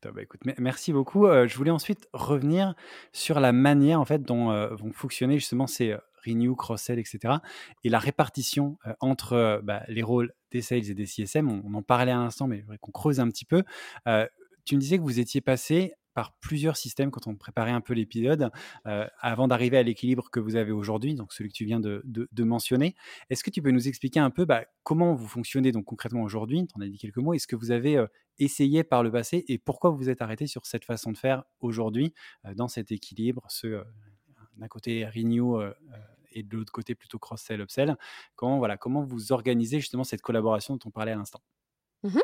Bah, 0.04 0.22
écoute, 0.22 0.42
merci 0.58 0.94
beaucoup. 0.94 1.28
Euh, 1.28 1.48
je 1.48 1.58
voulais 1.58 1.72
ensuite 1.72 2.08
revenir 2.14 2.76
sur 3.12 3.40
la 3.40 3.52
manière 3.52 4.00
en 4.00 4.06
fait 4.06 4.24
dont 4.24 4.52
euh, 4.52 4.68
vont 4.76 4.92
fonctionner 4.92 5.38
justement 5.40 5.68
ces 5.68 5.92
euh, 5.92 5.98
renew, 6.26 6.56
cross-sell, 6.56 7.00
etc. 7.00 7.36
Et 7.84 7.90
la 7.90 8.00
répartition 8.00 8.78
entre 9.00 9.62
bah, 9.64 9.84
les 9.88 10.04
rôles 10.04 10.34
des 10.52 10.62
sales 10.62 10.90
et 10.90 10.94
des 10.94 11.06
CSM. 11.06 11.50
On, 11.50 11.74
en 11.74 11.82
parlait 11.82 12.12
à 12.12 12.18
l'instant, 12.18 12.48
mais 12.48 12.64
qu'on 12.82 12.92
creuse 12.92 13.20
un 13.20 13.30
petit 13.30 13.46
peu. 13.46 13.64
tu 14.66 14.76
me 14.76 14.80
disais 14.82 14.98
que 14.98 15.04
vous 15.04 15.20
étiez 15.20 15.40
passé 15.40 15.94
par 16.18 16.34
plusieurs 16.40 16.78
systèmes 16.78 17.12
quand 17.12 17.28
on 17.28 17.36
préparait 17.36 17.70
un 17.70 17.80
peu 17.80 17.94
l'épisode, 17.94 18.50
euh, 18.88 19.06
avant 19.20 19.48
d'arriver 19.48 19.78
à 19.78 19.84
l'équilibre 19.84 20.32
que 20.32 20.40
vous 20.40 20.56
avez 20.56 20.72
aujourd'hui, 20.72 21.14
donc 21.14 21.32
celui 21.32 21.52
que 21.52 21.54
tu 21.54 21.64
viens 21.64 21.80
de, 21.80 22.04
mentionner. 22.40 22.96
Est-ce 23.30 23.44
que 23.44 23.52
tu 23.52 23.62
peux 23.62 23.70
nous 23.70 23.88
expliquer 23.88 24.20
un 24.20 24.32
peu 24.32 24.44
bah, 24.44 24.66
comment 24.82 25.14
vous 25.14 25.28
fonctionnez 25.28 25.72
donc 25.72 25.86
concrètement 25.86 26.24
aujourd'hui? 26.24 26.66
Tu 26.66 26.74
en 26.76 26.84
dit 26.84 26.98
quelques 26.98 27.18
mots. 27.18 27.36
Est-ce 27.36 27.46
que 27.46 27.56
vous 27.56 27.70
avez 27.70 27.98
euh, 27.98 28.08
essayé 28.40 28.84
par 28.84 29.04
le 29.04 29.12
passé 29.12 29.46
et 29.48 29.60
pourquoi 29.60 29.92
vous 29.92 29.98
vous 29.98 30.10
êtes 30.10 30.24
arrêté 30.24 30.48
sur 30.48 30.66
cette 30.66 30.86
façon 30.86 31.12
de 31.12 31.18
faire 31.18 31.44
aujourd'hui, 31.60 32.16
euh, 32.46 32.56
dans 32.56 32.68
cet 32.68 32.92
équilibre, 32.92 33.46
ce 33.50 33.84
d'un 34.56 34.68
côté 34.68 35.06
renew 35.06 35.62
et 36.32 36.42
de 36.42 36.58
l'autre 36.58 36.74
côté 36.74 36.96
plutôt 36.96 37.20
cross-sell, 37.20 37.62
upsell? 37.62 37.96
Comment, 38.36 38.58
voilà, 38.58 38.76
comment 38.76 39.04
vous 39.04 39.34
organisez 39.34 39.80
justement 39.80 40.04
cette 40.04 40.24
collaboration 40.24 40.78
dont 40.78 40.88
on 40.88 40.90
parlait 40.90 41.12
à 41.12 41.16
l'instant? 41.16 41.44
Mmh 42.04 42.20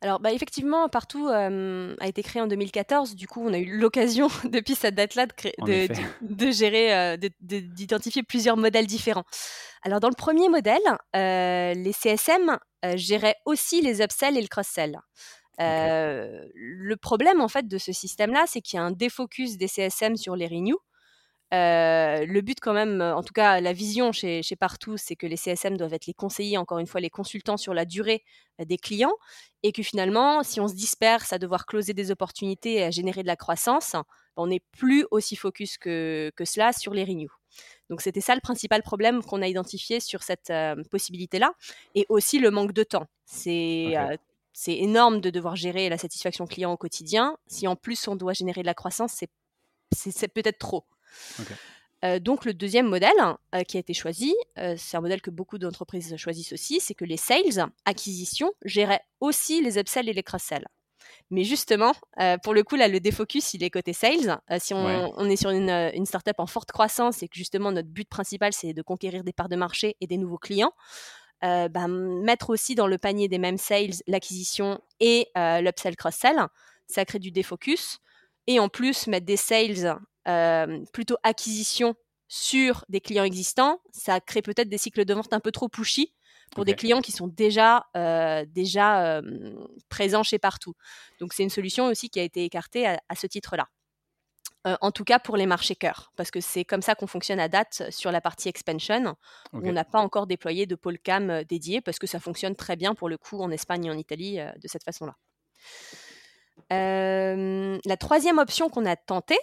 Alors, 0.00 0.20
bah, 0.20 0.32
effectivement, 0.32 0.88
Partout 0.88 1.28
a 1.28 2.06
été 2.06 2.22
créé 2.22 2.40
en 2.40 2.46
2014. 2.46 3.14
Du 3.14 3.26
coup, 3.26 3.46
on 3.46 3.52
a 3.52 3.58
eu 3.58 3.78
l'occasion, 3.78 4.28
depuis 4.44 4.74
cette 4.74 4.94
date-là, 4.94 5.26
de, 5.26 5.88
de, 6.22 6.50
gérer, 6.50 7.18
d'identifier 7.40 8.22
plusieurs 8.22 8.56
modèles 8.56 8.86
différents. 8.86 9.24
Alors, 9.82 10.00
dans 10.00 10.08
le 10.08 10.14
premier 10.14 10.48
modèle, 10.48 10.82
les 11.14 11.92
CSM 11.92 12.58
géraient 12.94 13.36
aussi 13.44 13.82
les 13.82 14.00
upsells 14.00 14.36
et 14.36 14.42
le 14.42 14.48
cross-sell. 14.48 14.98
le 15.58 16.94
problème 16.96 17.40
en 17.40 17.48
fait 17.48 17.68
de 17.68 17.78
ce 17.78 17.92
système-là, 17.92 18.44
c'est 18.46 18.60
qu'il 18.60 18.78
y 18.78 18.80
a 18.80 18.84
un 18.84 18.92
défocus 18.92 19.56
des 19.58 19.68
CSM 19.68 20.16
sur 20.16 20.36
les 20.36 20.46
renews. 20.46 20.80
Le 21.52 22.40
but 22.40 22.58
quand 22.60 22.72
même, 22.72 23.00
en 23.00 23.22
tout 23.22 23.32
cas 23.32 23.60
la 23.60 23.72
vision 23.72 24.12
chez, 24.12 24.42
chez 24.42 24.56
Partout, 24.56 24.96
c'est 24.96 25.16
que 25.16 25.26
les 25.26 25.36
CSM 25.36 25.76
doivent 25.76 25.94
être 25.94 26.06
les 26.06 26.14
conseillers, 26.14 26.58
encore 26.58 26.78
une 26.78 26.86
fois 26.86 27.00
les 27.00 27.10
consultants 27.10 27.56
sur 27.56 27.74
la 27.74 27.84
durée 27.84 28.22
des 28.58 28.76
clients, 28.76 29.14
et 29.62 29.72
que 29.72 29.82
finalement, 29.82 30.42
si 30.42 30.60
on 30.60 30.68
se 30.68 30.74
disperse 30.74 31.32
à 31.32 31.38
devoir 31.38 31.66
closer 31.66 31.94
des 31.94 32.10
opportunités 32.10 32.74
et 32.74 32.84
à 32.84 32.90
générer 32.90 33.22
de 33.22 33.28
la 33.28 33.36
croissance, 33.36 33.96
on 34.36 34.48
n'est 34.48 34.62
plus 34.76 35.06
aussi 35.10 35.36
focus 35.36 35.78
que, 35.78 36.30
que 36.36 36.44
cela 36.44 36.72
sur 36.72 36.94
les 36.94 37.04
renews. 37.04 37.32
Donc 37.90 38.02
c'était 38.02 38.20
ça 38.20 38.34
le 38.34 38.40
principal 38.40 38.82
problème 38.82 39.22
qu'on 39.22 39.42
a 39.42 39.48
identifié 39.48 40.00
sur 40.00 40.22
cette 40.22 40.52
possibilité-là, 40.90 41.52
et 41.94 42.06
aussi 42.08 42.38
le 42.38 42.50
manque 42.50 42.72
de 42.72 42.82
temps. 42.82 43.06
C'est 43.24 43.94
c'est 44.60 44.76
énorme 44.76 45.20
de 45.20 45.30
devoir 45.30 45.54
gérer 45.54 45.88
la 45.88 45.98
satisfaction 45.98 46.44
client 46.44 46.72
au 46.72 46.76
quotidien. 46.76 47.36
Si 47.46 47.68
en 47.68 47.76
plus 47.76 48.08
on 48.08 48.16
doit 48.16 48.32
générer 48.32 48.62
de 48.62 48.66
la 48.66 48.74
croissance, 48.74 49.22
c'est 49.92 50.28
peut-être 50.28 50.58
trop. 50.58 50.84
Euh, 52.04 52.20
donc 52.20 52.44
le 52.44 52.54
deuxième 52.54 52.86
modèle 52.86 53.10
euh, 53.54 53.62
qui 53.62 53.76
a 53.76 53.80
été 53.80 53.92
choisi, 53.92 54.34
euh, 54.58 54.74
c'est 54.78 54.96
un 54.96 55.00
modèle 55.00 55.20
que 55.20 55.30
beaucoup 55.30 55.58
d'entreprises 55.58 56.16
choisissent 56.16 56.52
aussi, 56.52 56.80
c'est 56.80 56.94
que 56.94 57.04
les 57.04 57.16
sales, 57.16 57.70
acquisitions, 57.84 58.52
géraient 58.64 59.00
aussi 59.20 59.60
les 59.62 59.78
upsells 59.78 60.08
et 60.08 60.12
les 60.12 60.22
cross-sells. 60.22 60.66
Mais 61.30 61.44
justement, 61.44 61.92
pour 62.42 62.54
le 62.54 62.62
coup, 62.62 62.76
là, 62.76 62.88
le 62.88 63.00
défocus, 63.00 63.52
il 63.52 63.62
est 63.62 63.68
côté 63.68 63.92
sales. 63.92 64.40
si 64.58 64.72
on, 64.72 65.28
est 65.28 65.36
sur 65.36 65.50
une, 65.50 65.70
une 65.70 66.06
startup 66.06 66.38
en 66.38 66.46
forte 66.46 66.72
croissance 66.72 67.22
et 67.22 67.28
que 67.28 67.36
justement 67.36 67.70
notre 67.70 67.88
but 67.88 68.08
principal, 68.08 68.52
c'est 68.54 68.72
de 68.72 68.80
conquérir 68.80 69.24
des 69.24 69.32
parts 69.32 69.50
de 69.50 69.56
marché 69.56 69.96
et 70.00 70.06
des 70.06 70.16
nouveaux 70.16 70.38
clients, 70.38 70.72
bah, 71.42 71.86
mettre 71.86 72.48
aussi 72.50 72.74
dans 72.74 72.86
le 72.86 72.96
panier 72.96 73.28
des 73.28 73.38
mêmes 73.38 73.58
sales 73.58 73.94
l'acquisition 74.06 74.80
et 75.00 75.28
l'upsell 75.34 75.96
cross-sell, 75.96 76.46
ça 76.86 77.04
crée 77.04 77.18
du 77.18 77.30
défocus. 77.30 77.98
Et 78.46 78.58
en 78.58 78.70
plus, 78.70 79.06
mettre 79.06 79.26
des 79.26 79.36
sales 79.36 79.98
euh, 80.28 80.84
plutôt 80.92 81.16
acquisition 81.22 81.94
sur 82.28 82.84
des 82.88 83.00
clients 83.00 83.24
existants, 83.24 83.80
ça 83.92 84.20
crée 84.20 84.42
peut-être 84.42 84.68
des 84.68 84.78
cycles 84.78 85.04
de 85.04 85.14
vente 85.14 85.32
un 85.32 85.40
peu 85.40 85.50
trop 85.50 85.68
pushy 85.68 86.14
pour 86.54 86.64
des 86.64 86.74
clients 86.74 87.02
qui 87.02 87.12
sont 87.12 87.26
déjà, 87.26 87.86
déjà 88.48 89.20
présents 89.90 90.22
chez 90.22 90.38
partout. 90.38 90.72
Donc 91.20 91.34
c'est 91.34 91.42
une 91.42 91.50
solution 91.50 91.86
aussi 91.86 92.08
qui 92.08 92.20
a 92.20 92.22
été 92.22 92.44
écartée 92.44 92.86
à 92.86 93.14
ce 93.14 93.26
titre-là. 93.26 93.68
Euh, 94.66 94.76
en 94.80 94.90
tout 94.90 95.04
cas 95.04 95.20
pour 95.20 95.36
les 95.36 95.46
marchés 95.46 95.76
cœurs, 95.76 96.12
parce 96.16 96.32
que 96.32 96.40
c'est 96.40 96.64
comme 96.64 96.82
ça 96.82 96.96
qu'on 96.96 97.06
fonctionne 97.06 97.38
à 97.38 97.48
date 97.48 97.84
sur 97.90 98.10
la 98.10 98.20
partie 98.20 98.48
expansion. 98.48 99.14
on 99.52 99.60
n'a 99.60 99.84
pas 99.84 100.00
encore 100.00 100.26
déployé 100.26 100.66
de 100.66 100.74
pôle 100.74 100.98
cam 100.98 101.30
euh, 101.30 101.44
dédié, 101.44 101.80
parce 101.80 101.98
que 101.98 102.08
ça 102.08 102.18
fonctionne 102.18 102.56
très 102.56 102.74
bien 102.74 102.94
pour 102.94 103.08
le 103.08 103.16
coup 103.16 103.40
en 103.40 103.50
Espagne 103.50 103.86
et 103.86 103.90
en 103.90 103.96
Italie 103.96 104.40
euh, 104.40 104.50
de 104.60 104.68
cette 104.68 104.82
façon-là. 104.84 105.14
la 106.70 107.96
troisième 107.96 108.38
option 108.38 108.68
qu'on 108.68 108.84
a 108.84 108.96
tentée, 108.96 109.38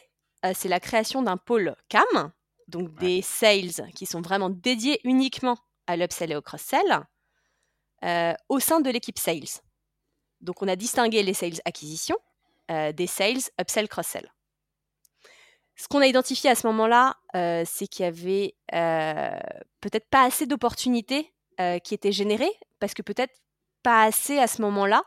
c'est 0.54 0.70
la 0.70 0.80
création 0.80 1.22
d'un 1.22 1.38
pôle 1.38 1.76
cam, 1.90 2.32
donc 2.68 2.94
des 3.00 3.22
sales 3.22 3.92
qui 3.96 4.06
sont 4.06 4.22
vraiment 4.22 4.50
dédiés 4.50 5.00
uniquement 5.04 5.58
à 5.88 5.98
l'upsell 5.98 6.32
et 6.32 6.36
au 6.36 6.42
cross-sell, 6.42 7.06
au 8.50 8.60
sein 8.60 8.82
de 8.82 8.90
l'équipe 8.90 9.18
sales. 9.18 9.62
Donc 10.42 10.62
on 10.62 10.68
a 10.68 10.76
distingué 10.76 11.24
les 11.24 11.34
sales 11.34 11.62
acquisition 11.66 12.18
des 12.70 13.08
sales 13.08 13.42
upsell 13.60 13.88
cross-sell. 13.88 14.30
Ce 15.76 15.88
qu'on 15.88 16.00
a 16.00 16.08
identifié 16.08 16.50
à 16.50 16.56
ce 16.56 16.68
moment-là, 16.68 17.18
euh, 17.36 17.64
c'est 17.66 17.88
qu'il 17.88 18.06
y 18.06 18.08
avait 18.08 18.56
euh, 18.74 19.38
peut-être 19.82 20.08
pas 20.10 20.24
assez 20.24 20.46
d'opportunités 20.46 21.34
euh, 21.60 21.80
qui 21.80 21.94
étaient 21.94 22.14
générées, 22.14 22.52
parce 22.80 22.94
que 22.94 23.02
peut-être 23.02 23.34
pas 23.84 24.04
assez 24.04 24.40
à 24.40 24.48
ce 24.48 24.62
moment-là 24.62 25.04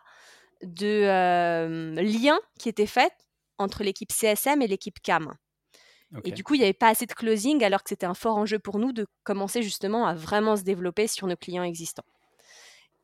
de 0.62 1.95
liens 2.00 2.38
qui 2.59 2.68
étaient 2.68 2.87
faits 2.87 3.12
entre 3.58 3.82
l'équipe 3.82 4.12
CSM 4.12 4.62
et 4.62 4.66
l'équipe 4.66 5.00
CAM. 5.02 5.34
Et 6.24 6.30
du 6.30 6.42
coup, 6.42 6.54
il 6.54 6.58
n'y 6.58 6.64
avait 6.64 6.72
pas 6.72 6.88
assez 6.88 7.04
de 7.04 7.12
closing, 7.12 7.62
alors 7.62 7.82
que 7.82 7.90
c'était 7.90 8.06
un 8.06 8.14
fort 8.14 8.38
enjeu 8.38 8.58
pour 8.58 8.78
nous 8.78 8.92
de 8.92 9.06
commencer 9.24 9.62
justement 9.62 10.06
à 10.06 10.14
vraiment 10.14 10.56
se 10.56 10.62
développer 10.62 11.06
sur 11.06 11.26
nos 11.26 11.36
clients 11.36 11.64
existants. 11.64 12.06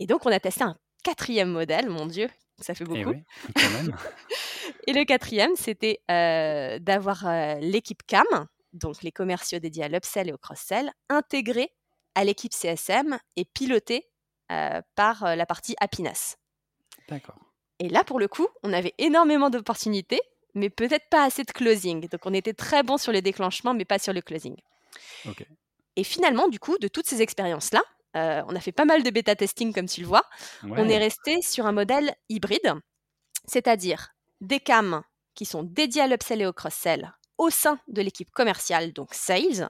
Et 0.00 0.06
donc, 0.06 0.25
on 0.25 0.30
a 0.30 0.40
testé 0.40 0.64
un 0.64 0.76
quatrième 1.02 1.50
modèle, 1.50 1.90
mon 1.90 2.06
Dieu, 2.06 2.30
ça 2.61 2.75
fait 2.75 2.84
eh 2.90 3.04
beaucoup. 3.04 3.14
Et, 4.87 4.92
le 4.92 5.04
quatrième, 5.04 5.54
c'était 5.56 6.00
euh, 6.11 6.78
d'avoir 6.78 7.26
euh, 7.26 7.54
l'équipe 7.56 8.02
CAM, 8.06 8.25
donc 8.73 9.02
les 9.02 9.12
commerciaux 9.12 9.58
dédiés 9.58 9.84
à 9.84 9.88
l'upsell 9.88 10.28
et 10.28 10.32
au 10.32 10.38
cross-sell, 10.38 10.90
intégrés 11.08 11.70
à 12.14 12.25
l'équipe 12.25 12.52
CSM 12.52 13.18
et 13.37 13.44
pilotés 13.44 14.08
euh, 14.52 14.80
par 14.94 15.37
la 15.37 15.46
partie 15.46 15.75
happiness. 15.80 16.37
D'accord. 17.08 17.38
Et 17.80 17.88
là, 17.88 18.04
pour 18.04 18.18
le 18.18 18.28
coup, 18.28 18.46
on 18.62 18.73
avait 18.73 18.94
énormément 18.99 19.50
d'opportunités, 19.50 20.20
mais 20.54 20.70
peut-être 20.70 21.08
pas 21.11 21.25
assez 21.25 21.44
de 21.44 21.52
closing. 21.52 22.08
Donc, 22.08 22.20
on 22.25 22.34
était 22.34 22.54
très 22.54 22.82
bon 22.82 22.96
sur 22.96 23.12
les 23.12 23.23
déclenchements, 23.23 23.75
mais 23.75 23.84
pas 23.84 23.99
sur 23.99 24.12
le 24.12 24.23
closing. 24.23 24.56
Et 25.96 26.04
finalement, 26.04 26.49
du 26.49 26.58
coup, 26.58 26.78
de 26.78 26.88
toutes 26.88 27.06
ces 27.06 27.23
expériences-là, 27.23 27.82
euh, 28.16 28.42
on 28.49 28.54
a 28.54 28.61
fait 28.61 28.73
pas 28.73 28.84
mal 28.84 29.02
de 29.02 29.11
bêta 29.11 29.34
testing, 29.34 29.73
comme 29.73 29.88
tu 29.88 30.00
le 30.00 30.06
vois. 30.06 30.25
On 30.62 30.88
est 30.88 30.99
resté 30.99 31.42
sur 31.42 31.66
un 31.66 31.73
modèle 31.73 32.14
hybride, 32.28 32.75
c'est-à-dire 33.46 34.14
des 34.40 34.61
cams 34.61 35.02
qui 35.34 35.44
sont 35.44 35.62
dédiés 35.64 36.02
à 36.02 36.06
l'upsell 36.06 36.42
et 36.42 36.46
au 36.46 36.52
cross-sell 36.52 37.12
au 37.38 37.50
sein 37.50 37.78
de 37.88 38.02
l'équipe 38.02 38.30
commerciale, 38.30 38.92
donc 38.92 39.14
sales, 39.14 39.68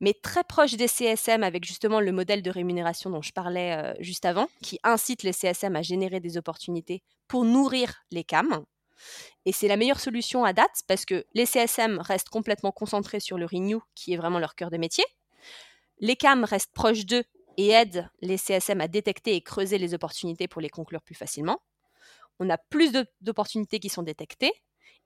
mais 0.00 0.14
très 0.14 0.44
proche 0.44 0.74
des 0.74 0.88
CSM 0.88 1.42
avec 1.42 1.64
justement 1.64 2.00
le 2.00 2.12
modèle 2.12 2.42
de 2.42 2.50
rémunération 2.50 3.10
dont 3.10 3.22
je 3.22 3.32
parlais 3.32 3.76
euh, 3.76 3.94
juste 4.00 4.24
avant, 4.24 4.48
qui 4.62 4.78
incite 4.82 5.22
les 5.22 5.32
CSM 5.32 5.76
à 5.76 5.82
générer 5.82 6.20
des 6.20 6.38
opportunités 6.38 7.02
pour 7.28 7.44
nourrir 7.44 8.02
les 8.10 8.24
cams. 8.24 8.64
Et 9.46 9.52
c'est 9.52 9.68
la 9.68 9.76
meilleure 9.76 10.00
solution 10.00 10.44
à 10.44 10.52
date 10.52 10.82
parce 10.86 11.04
que 11.04 11.24
les 11.34 11.46
CSM 11.46 11.98
restent 11.98 12.28
complètement 12.28 12.72
concentrés 12.72 13.20
sur 13.20 13.38
le 13.38 13.46
renew, 13.46 13.80
qui 13.94 14.12
est 14.12 14.16
vraiment 14.16 14.38
leur 14.38 14.54
cœur 14.54 14.70
de 14.70 14.76
métier. 14.76 15.04
Les 15.98 16.16
cams 16.16 16.44
restent 16.44 16.72
proches 16.72 17.06
d'eux 17.06 17.24
et 17.56 17.68
aide 17.68 18.08
les 18.20 18.38
CSM 18.38 18.80
à 18.80 18.88
détecter 18.88 19.34
et 19.34 19.42
creuser 19.42 19.78
les 19.78 19.94
opportunités 19.94 20.48
pour 20.48 20.60
les 20.60 20.70
conclure 20.70 21.02
plus 21.02 21.14
facilement. 21.14 21.60
On 22.38 22.48
a 22.48 22.56
plus 22.56 22.92
d'opportunités 23.20 23.80
qui 23.80 23.90
sont 23.90 24.02
détectées 24.02 24.52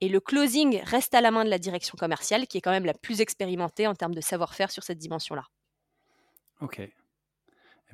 et 0.00 0.08
le 0.08 0.20
closing 0.20 0.80
reste 0.82 1.14
à 1.14 1.20
la 1.20 1.30
main 1.30 1.44
de 1.44 1.50
la 1.50 1.58
direction 1.58 1.96
commerciale 1.96 2.46
qui 2.46 2.58
est 2.58 2.60
quand 2.60 2.70
même 2.70 2.84
la 2.84 2.94
plus 2.94 3.20
expérimentée 3.20 3.86
en 3.86 3.94
termes 3.94 4.14
de 4.14 4.20
savoir-faire 4.20 4.70
sur 4.70 4.82
cette 4.82 4.98
dimension-là. 4.98 5.44
Ok. 6.60 6.80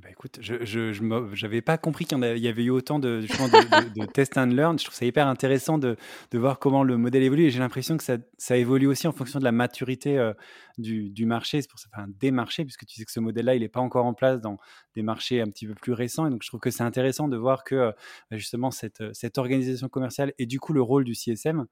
Eh 0.01 0.03
ben, 0.03 0.13
écoute, 0.13 0.39
je 0.41 1.43
n'avais 1.43 1.61
pas 1.61 1.77
compris 1.77 2.07
qu'il 2.07 2.19
y, 2.19 2.49
avait 2.49 2.65
eu 2.65 2.71
autant 2.71 2.99
de, 2.99 3.21
de, 3.21 4.07
test 4.15 4.39
and 4.39 4.47
learn. 4.47 4.79
Je 4.79 4.85
trouve 4.85 4.97
ça 4.97 5.05
hyper 5.05 5.27
intéressant 5.27 5.77
de, 5.77 5.99
voir 6.33 6.59
comment 6.59 6.83
le 6.85 6.97
modèle 6.97 7.23
évolue. 7.23 7.45
Et 7.45 7.51
j'ai 7.51 7.59
l'impression 7.59 7.99
que 7.99 8.05
ça, 8.05 8.57
évolue 8.57 8.87
aussi 8.87 9.07
en 9.09 9.13
fonction 9.13 9.39
de 9.41 9.45
la 9.45 9.53
maturité 9.53 10.17
euh, 10.17 10.33
du, 10.79 11.27
marché. 11.27 11.61
C'est 11.61 11.69
pour 11.69 11.79
ça, 11.79 11.89
enfin, 11.93 12.07
des 12.19 12.31
marchés, 12.31 12.65
puisque 12.65 12.87
tu 12.87 12.97
sais 12.97 13.05
que 13.05 13.13
ce 13.13 13.21
modèle-là, 13.21 13.57
il 13.57 13.61
n'est 13.61 13.69
pas 13.69 13.81
encore 13.81 14.07
en 14.07 14.15
place 14.15 14.41
dans 14.41 14.57
des 14.95 15.03
marchés 15.03 15.43
un 15.43 15.51
petit 15.51 15.67
peu 15.67 15.75
plus 15.75 15.93
récents. 15.93 16.27
Et 16.27 16.31
donc, 16.31 16.43
je 16.43 16.49
trouve 16.49 16.61
que 16.61 16.71
c'est 16.71 16.85
intéressant 16.85 17.29
de 17.29 17.37
voir 17.37 17.63
que 17.63 17.75
euh, 17.75 17.93
justement 18.31 18.71
cette, 18.71 19.03
cette 19.13 19.37
organisation 19.37 19.91
commerciale 19.91 20.33
et 20.39 20.47
du 20.47 20.61
coup 20.61 20.73
le 20.73 20.81
rôle 20.81 21.05
du 21.05 21.15
CSM 21.15 21.67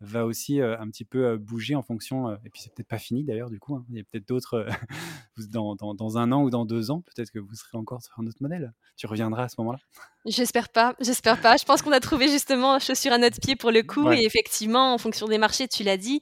va 0.00 0.26
aussi 0.26 0.60
un 0.60 0.88
petit 0.88 1.04
peu 1.04 1.36
bouger 1.36 1.74
en 1.74 1.82
fonction, 1.82 2.32
et 2.44 2.50
puis 2.50 2.60
c'est 2.62 2.74
peut-être 2.74 2.88
pas 2.88 2.98
fini 2.98 3.24
d'ailleurs 3.24 3.50
du 3.50 3.58
coup, 3.58 3.76
hein. 3.76 3.84
il 3.90 3.96
y 3.96 4.00
a 4.00 4.04
peut-être 4.04 4.28
d'autres, 4.28 4.66
dans, 5.50 5.76
dans, 5.76 5.94
dans, 5.94 6.18
un 6.18 6.32
an 6.32 6.42
ou 6.42 6.50
dans 6.50 6.64
deux 6.64 6.90
ans, 6.90 7.02
peut-être 7.02 7.30
que 7.30 7.38
vous 7.38 7.54
serez 7.54 7.78
encore 7.78 8.02
sur 8.02 8.12
un 8.18 8.26
autre 8.26 8.38
modèle. 8.40 8.72
Tu 8.96 9.06
reviendras 9.06 9.44
à 9.44 9.48
ce 9.48 9.56
moment-là? 9.58 9.78
J'espère 10.26 10.68
pas, 10.68 10.94
j'espère 11.00 11.40
pas. 11.40 11.56
Je 11.56 11.64
pense 11.64 11.82
qu'on 11.82 11.92
a 11.92 12.00
trouvé 12.00 12.28
justement 12.28 12.78
chaussure 12.78 13.12
à 13.12 13.18
notre 13.18 13.40
pied 13.40 13.56
pour 13.56 13.70
le 13.70 13.82
coup, 13.82 14.10
et 14.10 14.24
effectivement, 14.24 14.94
en 14.94 14.98
fonction 14.98 15.26
des 15.26 15.38
marchés, 15.38 15.68
tu 15.68 15.82
l'as 15.82 15.96
dit, 15.96 16.20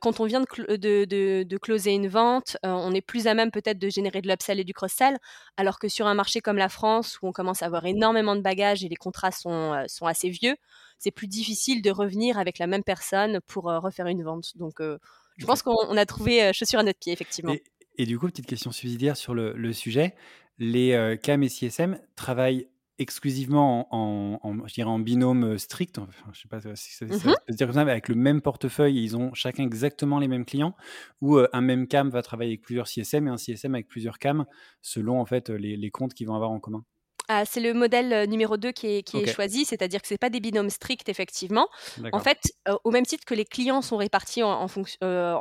quand 0.00 0.20
on 0.20 0.24
vient 0.24 0.40
de, 0.40 0.76
de, 0.76 1.04
de, 1.04 1.42
de, 1.42 1.58
closer 1.58 1.92
une 1.92 2.08
vente, 2.08 2.56
on 2.62 2.92
est 2.92 3.00
plus 3.00 3.26
à 3.26 3.34
même 3.34 3.50
peut-être 3.50 3.78
de 3.78 3.88
générer 3.88 4.20
de 4.20 4.28
l'upsell 4.28 4.60
et 4.60 4.64
du 4.64 4.72
cross-sell, 4.72 5.18
alors 5.56 5.78
que 5.78 5.88
sur 5.88 6.06
un 6.06 6.14
marché 6.14 6.40
comme 6.40 6.58
la 6.58 6.68
France, 6.68 7.18
où 7.22 7.28
on 7.28 7.32
commence 7.32 7.62
à 7.62 7.66
avoir 7.66 7.84
énormément 7.86 8.36
de 8.36 8.40
bagages 8.40 8.84
et 8.84 8.88
les 8.88 8.96
contrats 8.96 9.32
sont, 9.32 9.84
sont 9.88 10.06
assez 10.06 10.30
vieux, 10.30 10.56
c'est 11.00 11.10
plus 11.10 11.26
difficile 11.26 11.80
de 11.82 11.90
revenir 11.90 12.38
avec 12.38 12.58
la 12.58 12.66
même 12.66 12.84
personne 12.84 13.40
pour 13.46 13.70
euh, 13.70 13.80
refaire 13.80 14.06
une 14.06 14.22
vente. 14.22 14.56
Donc, 14.58 14.80
euh, 14.80 14.98
je 15.38 15.46
pense 15.46 15.62
qu'on 15.62 15.96
a 15.96 16.06
trouvé 16.06 16.44
euh, 16.44 16.52
chaussure 16.52 16.78
à 16.78 16.82
notre 16.82 16.98
pied, 16.98 17.12
effectivement. 17.12 17.54
Et, 17.96 18.04
du 18.04 18.18
coup, 18.18 18.26
petite 18.26 18.46
question 18.46 18.70
subsidiaire 18.70 19.16
sur 19.16 19.34
le, 19.34 19.72
sujet. 19.72 20.14
Les 20.58 21.18
CAM 21.22 21.42
et 21.42 21.48
CSM 21.48 21.98
travaillent 22.16 22.68
exclusivement 22.98 23.88
en, 23.90 24.66
je 24.66 24.74
dirais 24.74 24.90
en 24.90 24.98
binôme 24.98 25.56
strict, 25.56 25.96
enfin, 25.98 26.30
je 26.34 26.40
sais 26.42 26.48
pas 26.48 26.60
si 26.76 26.92
ça, 26.92 27.06
mmh 27.06 27.08
peut 27.08 27.16
se 27.48 27.56
dire 27.56 27.66
comme 27.66 27.74
ça, 27.74 27.84
mais 27.86 27.92
avec 27.92 28.08
le 28.08 28.14
même 28.14 28.42
portefeuille, 28.42 29.02
ils 29.02 29.16
ont 29.16 29.32
chacun 29.32 29.64
exactement 29.64 30.18
les 30.18 30.28
mêmes 30.28 30.44
clients, 30.44 30.76
ou 31.22 31.38
un 31.38 31.60
même 31.62 31.88
CAM 31.88 32.10
va 32.10 32.20
travailler 32.20 32.50
avec 32.50 32.60
plusieurs 32.60 32.88
CSM 32.88 33.26
et 33.26 33.30
un 33.30 33.38
CSM 33.38 33.74
avec 33.74 33.88
plusieurs 33.88 34.18
CAM, 34.18 34.44
selon 34.82 35.18
en 35.18 35.24
fait 35.24 35.48
les, 35.48 35.78
les 35.78 35.90
comptes 35.90 36.12
qu'ils 36.12 36.26
vont 36.26 36.34
avoir 36.34 36.50
en 36.50 36.60
commun? 36.60 36.84
Ah, 37.32 37.44
c'est 37.44 37.60
le 37.60 37.74
modèle 37.74 38.12
euh, 38.12 38.26
numéro 38.26 38.56
2 38.56 38.72
qui 38.72 38.88
est, 38.88 39.32
choisi, 39.32 39.64
c'est-à-dire 39.64 40.02
que 40.02 40.08
ce 40.08 40.14
n'est 40.14 40.18
pas 40.18 40.30
des 40.30 40.40
binômes 40.40 40.68
stricts, 40.68 41.08
effectivement. 41.08 41.68
En 42.12 42.18
fait, 42.18 42.52
euh, 42.68 42.74
au 42.82 42.90
même 42.90 43.06
titre 43.06 43.24
que 43.24 43.34
les 43.34 43.44
clients 43.44 43.82
sont 43.82 43.98
répartis 43.98 44.42
en, 44.42 44.66
euh, 45.04 45.36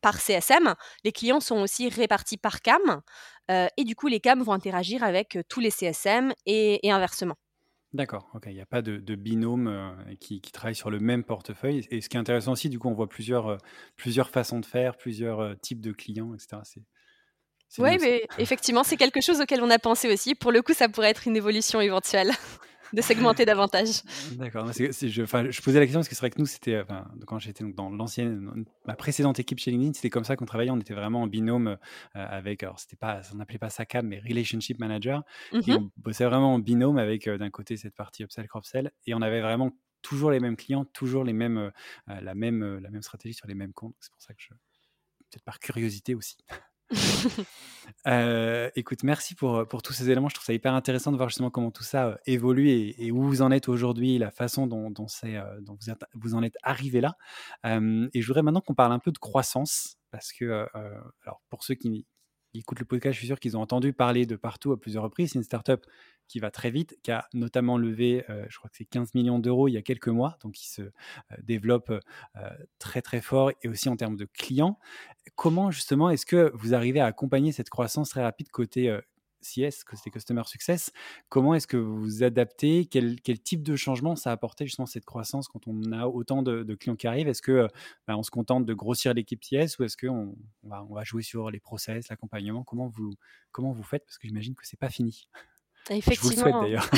par 0.00 0.18
CSM, 0.18 0.74
les 1.04 1.12
clients 1.12 1.40
sont 1.40 1.56
aussi 1.56 1.90
répartis 1.90 2.38
par 2.38 2.62
CAM. 2.62 3.02
et 3.50 3.84
du 3.84 3.94
coup, 3.94 4.06
les 4.06 4.18
CAM 4.18 4.42
vont 4.42 4.54
interagir 4.54 5.04
avec 5.04 5.38
tous 5.50 5.60
les 5.60 5.70
CSM 5.70 6.32
et, 6.46 6.80
inversement. 6.90 7.36
D'accord, 7.92 8.30
ok. 8.32 8.44
Il 8.46 8.54
n'y 8.54 8.62
a 8.62 8.66
pas 8.66 8.80
de, 8.80 9.14
binôme 9.14 9.94
qui, 10.18 10.40
qui, 10.40 10.52
travaille 10.52 10.74
sur 10.74 10.90
le 10.90 11.00
même 11.00 11.22
portefeuille. 11.22 11.86
Et 11.90 12.00
ce 12.00 12.08
qui 12.08 12.16
est 12.16 12.20
intéressant 12.20 12.52
aussi, 12.52 12.70
du 12.70 12.78
coup, 12.78 12.88
on 12.88 12.94
voit 12.94 13.10
plusieurs, 13.10 13.58
plusieurs 13.96 14.30
façons 14.30 14.58
de 14.58 14.64
faire, 14.64 14.96
plusieurs 14.96 15.60
types 15.60 15.82
de 15.82 15.92
clients, 15.92 16.32
etc. 16.32 16.62
Oui, 17.78 17.98
mais 18.00 18.22
effectivement, 18.38 18.84
c'est 18.84 18.96
quelque 18.96 19.20
chose 19.20 19.40
auquel 19.40 19.62
on 19.62 19.70
a 19.70 19.78
pensé 19.78 20.12
aussi. 20.12 20.34
Pour 20.34 20.52
le 20.52 20.62
coup, 20.62 20.72
ça 20.72 20.88
pourrait 20.88 21.10
être 21.10 21.26
une 21.26 21.36
évolution 21.36 21.80
éventuelle 21.80 22.30
de 22.92 23.02
segmenter 23.02 23.44
davantage. 23.44 24.02
D'accord. 24.32 24.70
Je, 24.72 24.90
je, 24.90 25.62
posais 25.62 25.78
la 25.78 25.86
question 25.86 26.00
parce 26.00 26.08
que 26.08 26.14
c'est 26.14 26.20
vrai 26.20 26.30
que 26.30 26.38
nous, 26.38 26.46
c'était 26.46 26.82
quand 27.26 27.38
j'étais 27.38 27.64
dans 27.64 27.90
l'ancienne, 27.90 28.64
ma 28.86 28.94
précédente 28.94 29.38
équipe 29.38 29.58
chez 29.58 29.70
LinkedIn, 29.70 29.92
c'était 29.94 30.10
comme 30.10 30.24
ça 30.24 30.36
qu'on 30.36 30.46
travaillait. 30.46 30.70
On 30.70 30.78
était 30.80 30.94
vraiment 30.94 31.22
en 31.22 31.26
binôme 31.26 31.68
euh, 31.68 31.76
avec, 32.14 32.62
alors 32.62 32.78
c'était 32.78 32.96
pas, 32.96 33.20
on 33.32 33.36
n'appelait 33.36 33.58
pas 33.58 33.70
ça 33.70 33.84
CAM, 33.84 34.06
mais 34.06 34.20
Relationship 34.20 34.78
Manager. 34.78 35.22
Et 35.52 35.58
mmh 35.58 35.76
on 35.76 35.90
bossait 35.96 36.24
vraiment 36.24 36.54
en 36.54 36.58
binôme 36.58 36.98
avec 36.98 37.26
euh, 37.26 37.38
d'un 37.38 37.50
côté 37.50 37.76
cette 37.76 37.94
partie 37.94 38.22
upsell, 38.22 38.46
cross-sell, 38.48 38.90
et 39.06 39.14
on 39.14 39.20
avait 39.20 39.40
vraiment 39.40 39.72
toujours 40.02 40.30
les 40.30 40.40
mêmes 40.40 40.56
clients, 40.56 40.84
toujours 40.84 41.24
les 41.24 41.32
mêmes, 41.32 41.58
euh, 41.58 42.20
la 42.20 42.34
même, 42.34 42.78
la 42.78 42.90
même 42.90 43.02
stratégie 43.02 43.34
sur 43.34 43.48
les 43.48 43.54
mêmes 43.54 43.72
comptes. 43.72 43.96
C'est 44.00 44.12
pour 44.12 44.22
ça 44.22 44.32
que 44.32 44.40
je, 44.40 44.54
peut-être 45.30 45.44
par 45.44 45.58
curiosité 45.58 46.14
aussi. 46.14 46.36
Euh, 48.06 48.68
écoute, 48.76 49.02
merci 49.04 49.34
pour, 49.34 49.66
pour 49.68 49.82
tous 49.82 49.92
ces 49.92 50.10
éléments. 50.10 50.28
Je 50.28 50.34
trouve 50.34 50.44
ça 50.44 50.52
hyper 50.52 50.74
intéressant 50.74 51.12
de 51.12 51.16
voir 51.16 51.28
justement 51.28 51.50
comment 51.50 51.70
tout 51.70 51.82
ça 51.82 52.06
euh, 52.06 52.16
évolue 52.26 52.68
et, 52.68 53.10
où 53.10 53.22
vous 53.22 53.42
en 53.42 53.50
êtes 53.50 53.68
aujourd'hui, 53.68 54.18
la 54.18 54.30
façon 54.30 54.66
dont, 54.66 54.92
euh, 55.24 55.60
vous, 55.66 55.76
vous, 56.14 56.34
en 56.34 56.42
êtes 56.42 56.56
arrivé 56.62 57.00
là. 57.00 57.16
et 57.64 58.20
je 58.20 58.26
voudrais 58.26 58.42
maintenant 58.42 58.60
qu'on 58.60 58.74
parle 58.74 58.92
un 58.92 58.98
peu 58.98 59.12
de 59.12 59.18
croissance, 59.18 59.98
parce 60.10 60.32
que, 60.32 60.66
alors 61.22 61.42
pour 61.48 61.64
ceux 61.64 61.74
qui, 61.74 62.06
écoutent 62.58 62.80
le 62.80 62.84
podcast, 62.84 63.14
je 63.14 63.18
suis 63.18 63.26
sûr 63.26 63.40
qu'ils 63.40 63.56
ont 63.56 63.60
entendu 63.60 63.92
parler 63.92 64.26
de 64.26 64.36
partout 64.36 64.72
à 64.72 64.80
plusieurs 64.80 65.02
reprises. 65.02 65.32
C'est 65.32 65.38
une 65.38 65.44
startup 65.44 65.86
qui 66.28 66.40
va 66.40 66.50
très 66.50 66.70
vite, 66.70 66.98
qui 67.02 67.12
a 67.12 67.28
notamment 67.34 67.78
levé, 67.78 68.24
euh, 68.30 68.44
je 68.48 68.58
crois 68.58 68.68
que 68.68 68.76
c'est 68.76 68.84
15 68.84 69.14
millions 69.14 69.38
d'euros 69.38 69.68
il 69.68 69.72
y 69.72 69.76
a 69.76 69.82
quelques 69.82 70.08
mois, 70.08 70.36
donc 70.42 70.54
qui 70.54 70.68
se 70.68 70.82
euh, 70.82 70.90
développe 71.42 71.90
euh, 71.90 72.50
très 72.78 73.02
très 73.02 73.20
fort 73.20 73.52
et 73.62 73.68
aussi 73.68 73.88
en 73.88 73.96
termes 73.96 74.16
de 74.16 74.24
clients. 74.24 74.78
Comment 75.34 75.70
justement 75.70 76.10
est-ce 76.10 76.26
que 76.26 76.50
vous 76.54 76.74
arrivez 76.74 77.00
à 77.00 77.06
accompagner 77.06 77.52
cette 77.52 77.70
croissance 77.70 78.10
très 78.10 78.22
rapide 78.22 78.50
côté 78.50 78.98
CS, 79.46 79.84
côté 79.84 80.10
Customer 80.10 80.42
Success 80.46 80.92
Comment 81.28 81.54
est-ce 81.54 81.66
que 81.66 81.76
vous 81.76 81.96
vous 81.96 82.22
adaptez? 82.22 82.86
Quel, 82.86 83.20
quel, 83.20 83.40
type 83.40 83.62
de 83.62 83.76
changement 83.76 84.16
ça 84.16 84.30
a 84.30 84.32
apporté 84.32 84.66
justement 84.66 84.86
cette 84.86 85.04
croissance 85.04 85.48
quand 85.48 85.66
on 85.66 85.92
a 85.92 86.06
autant 86.06 86.42
de, 86.42 86.74
clients 86.74 86.96
qui 86.96 87.06
arrivent? 87.06 87.28
Est-ce 87.28 87.42
que 87.42 87.68
bah, 88.06 88.16
on 88.16 88.22
se 88.22 88.30
contente 88.30 88.66
de 88.66 88.74
grossir 88.74 89.14
l'équipe 89.14 89.40
CS 89.40 89.78
ou 89.78 89.84
est-ce 89.84 89.96
qu'on 89.96 90.36
on 90.62 90.68
va, 90.68 90.84
on 90.88 90.94
va 90.94 91.04
jouer 91.04 91.22
sur 91.22 91.50
les 91.50 91.60
process, 91.60 92.08
l'accompagnement? 92.08 92.64
Comment 92.64 92.88
vous, 92.88 93.14
comment 93.52 93.72
vous 93.72 93.82
faites? 93.82 94.04
Parce 94.04 94.18
que 94.18 94.26
j'imagine 94.28 94.54
que 94.54 94.66
c'est 94.66 94.78
pas 94.78 94.90
fini. 94.90 95.28
Effectivement. 95.90 96.62
d'ailleurs. 96.62 96.88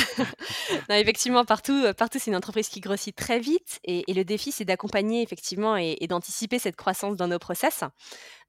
effectivement, 0.90 1.44
partout, 1.44 1.84
euh, 1.84 1.92
partout 1.92 2.18
c'est 2.20 2.30
une 2.30 2.36
entreprise 2.36 2.68
qui 2.68 2.80
grossit 2.80 3.14
très 3.14 3.38
vite 3.38 3.80
et, 3.84 4.04
le 4.12 4.24
défi, 4.24 4.52
c'est 4.52 4.64
d'accompagner 4.64 5.22
effectivement 5.22 5.76
et, 5.76 5.96
d'anticiper 6.08 6.58
cette 6.58 6.76
croissance 6.76 7.16
dans 7.16 7.28
nos 7.28 7.38
process. 7.38 7.82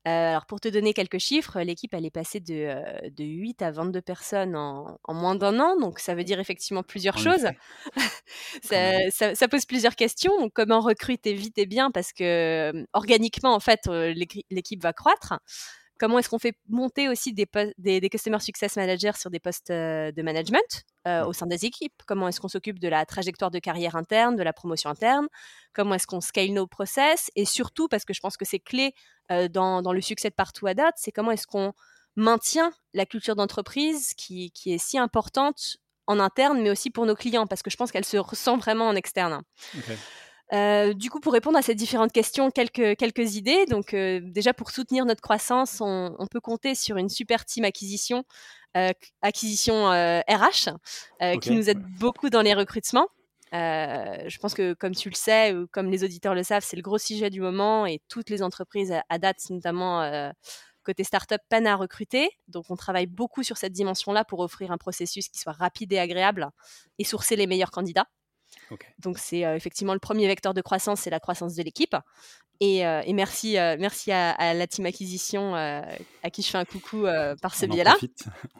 Euh, 0.07 0.29
alors, 0.29 0.45
pour 0.45 0.61
te 0.61 0.69
donner 0.69 0.93
quelques 0.93 1.19
chiffres, 1.19 1.59
l'équipe, 1.59 1.93
elle 1.93 2.05
est 2.05 2.11
passée 2.11 2.39
de, 2.39 2.53
euh, 2.53 3.09
de 3.09 3.23
8 3.25 3.61
à 3.61 3.71
22 3.71 4.01
personnes 4.01 4.55
en, 4.55 4.97
moins 5.09 5.35
d'un 5.35 5.59
an, 5.59 5.77
donc 5.77 5.99
ça 5.99 6.15
veut 6.15 6.23
dire 6.23 6.39
effectivement 6.39 6.83
plusieurs 6.83 7.17
choses. 7.17 7.47
ça, 8.63 9.35
ça, 9.35 9.47
pose 9.49 9.65
plusieurs 9.65 9.95
questions. 9.95 10.49
comment 10.53 10.79
recruter 10.79 11.33
vite 11.33 11.57
et 11.57 11.65
bien? 11.65 11.91
Parce 11.91 12.13
que 12.13 12.85
organiquement, 12.93 13.53
en 13.53 13.59
fait, 13.59 13.87
l'équipe 13.87 14.81
va 14.81 14.93
croître. 14.93 15.33
Comment 15.99 16.17
est-ce 16.17 16.29
qu'on 16.29 16.39
fait 16.39 16.55
monter 16.69 17.09
aussi 17.09 17.33
des, 17.33 17.45
des, 17.77 18.09
Customer 18.09 18.39
Success 18.39 18.77
Managers 18.77 19.11
sur 19.17 19.29
des 19.29 19.41
postes 19.41 19.69
euh, 19.69 20.13
de 20.13 20.21
management 20.21 20.85
euh, 21.05 21.25
au 21.25 21.33
sein 21.33 21.45
des 21.45 21.65
équipes? 21.65 22.01
Comment 22.07 22.29
est-ce 22.29 22.39
qu'on 22.39 22.47
s'occupe 22.47 22.79
de 22.79 22.87
la 22.87 23.05
trajectoire 23.05 23.51
de 23.51 23.59
carrière 23.59 23.97
interne, 23.97 24.37
de 24.37 24.43
la 24.43 24.53
promotion 24.53 24.89
interne? 24.89 25.27
Comment 25.73 25.95
est-ce 25.95 26.07
qu'on 26.07 26.21
scale 26.21 26.53
nos 26.53 26.67
process? 26.67 27.29
Et 27.35 27.43
surtout, 27.43 27.89
parce 27.89 28.05
que 28.05 28.13
je 28.13 28.21
pense 28.21 28.37
que 28.37 28.45
c'est 28.45 28.59
clé 28.59 28.93
euh, 29.29 29.49
dans, 29.49 29.81
le 29.91 29.99
succès 29.99 30.29
de 30.29 30.35
partout 30.35 30.67
à 30.67 30.73
date, 30.73 30.95
c'est 30.95 31.11
comment 31.11 31.31
est-ce 31.31 31.47
qu'on 31.47 31.73
maintient 32.15 32.71
la 32.93 33.05
culture 33.05 33.35
d'entreprise 33.35 34.13
qui, 34.13 34.53
est 34.65 34.77
si 34.77 34.97
importante 34.97 35.77
en 36.07 36.19
interne, 36.19 36.61
mais 36.61 36.71
aussi 36.71 36.91
pour 36.91 37.05
nos 37.05 37.15
clients, 37.15 37.45
parce 37.45 37.61
que 37.61 37.69
je 37.69 37.75
pense 37.75 37.91
qu'elle 37.91 38.05
se 38.05 38.17
ressent 38.17 38.57
vraiment 38.57 38.87
en 38.87 38.95
externe. 38.95 39.41
Euh, 40.51 40.93
du 40.93 41.09
coup, 41.09 41.19
pour 41.19 41.33
répondre 41.33 41.57
à 41.57 41.61
ces 41.61 41.75
différentes 41.75 42.11
questions, 42.11 42.49
quelques, 42.49 42.97
quelques 42.97 43.35
idées. 43.35 43.65
Donc, 43.65 43.93
euh, 43.93 44.19
déjà, 44.23 44.53
pour 44.53 44.71
soutenir 44.71 45.05
notre 45.05 45.21
croissance, 45.21 45.79
on, 45.81 46.27
peut 46.31 46.39
compter 46.39 46.75
sur 46.75 46.97
une 46.97 47.09
super 47.09 47.45
team 47.45 47.65
acquisition, 47.65 48.23
euh, 48.77 48.91
acquisition 49.21 49.89
RH, 49.89 50.69
qui 51.41 51.51
nous 51.51 51.69
aide 51.69 51.83
beaucoup 51.99 52.29
dans 52.29 52.41
les 52.41 52.53
recrutements. 52.53 53.07
je 53.51 54.37
pense 54.39 54.53
que, 54.53 54.73
comme 54.73 54.95
tu 54.95 55.09
le 55.09 55.15
sais, 55.15 55.53
ou 55.53 55.67
comme 55.67 55.89
les 55.89 56.03
auditeurs 56.03 56.33
le 56.33 56.43
savent, 56.43 56.63
c'est 56.65 56.77
le 56.77 56.83
gros 56.83 56.97
sujet 56.97 57.29
du 57.29 57.41
moment 57.41 57.85
et 57.85 58.01
toutes 58.09 58.29
les 58.29 58.41
entreprises 58.41 58.93
à, 59.09 59.17
date, 59.17 59.49
notamment 59.49 60.31
côté 60.83 61.03
startup, 61.03 61.41
peinent 61.49 61.67
à 61.67 61.75
recruter. 61.75 62.31
Donc, 62.47 62.65
on 62.69 62.75
travaille 62.75 63.05
beaucoup 63.05 63.43
sur 63.43 63.57
cette 63.57 63.73
dimension-là 63.73 64.25
pour 64.25 64.39
offrir 64.39 64.71
un 64.71 64.77
processus 64.77 65.29
qui 65.29 65.37
soit 65.37 65.53
rapide 65.53 65.93
et 65.93 65.99
agréable 65.99 66.49
et 66.97 67.03
sourcer 67.03 67.35
les 67.35 67.45
meilleurs 67.45 67.69
candidats. 67.69 68.07
Donc 68.99 69.17
c'est 69.17 69.45
euh, 69.45 69.55
effectivement 69.55 69.93
le 69.93 69.99
premier 69.99 70.27
vecteur 70.27 70.53
de 70.53 70.61
croissance, 70.61 71.01
c'est 71.01 71.09
la 71.09 71.19
croissance 71.19 71.55
de 71.55 71.63
l'équipe. 71.63 71.95
Et, 72.61 72.85
euh, 72.85 73.01
merci, 73.13 73.57
euh, 73.57 73.77
merci 73.79 74.11
à, 74.11 74.53
la 74.53 74.67
team 74.67 74.85
acquisition 74.85 75.55
à 75.55 76.29
qui 76.29 76.41
je 76.41 76.49
fais 76.49 76.57
un 76.57 76.65
coucou 76.65 77.05
par 77.41 77.55
ce 77.55 77.65
biais-là. 77.65 77.95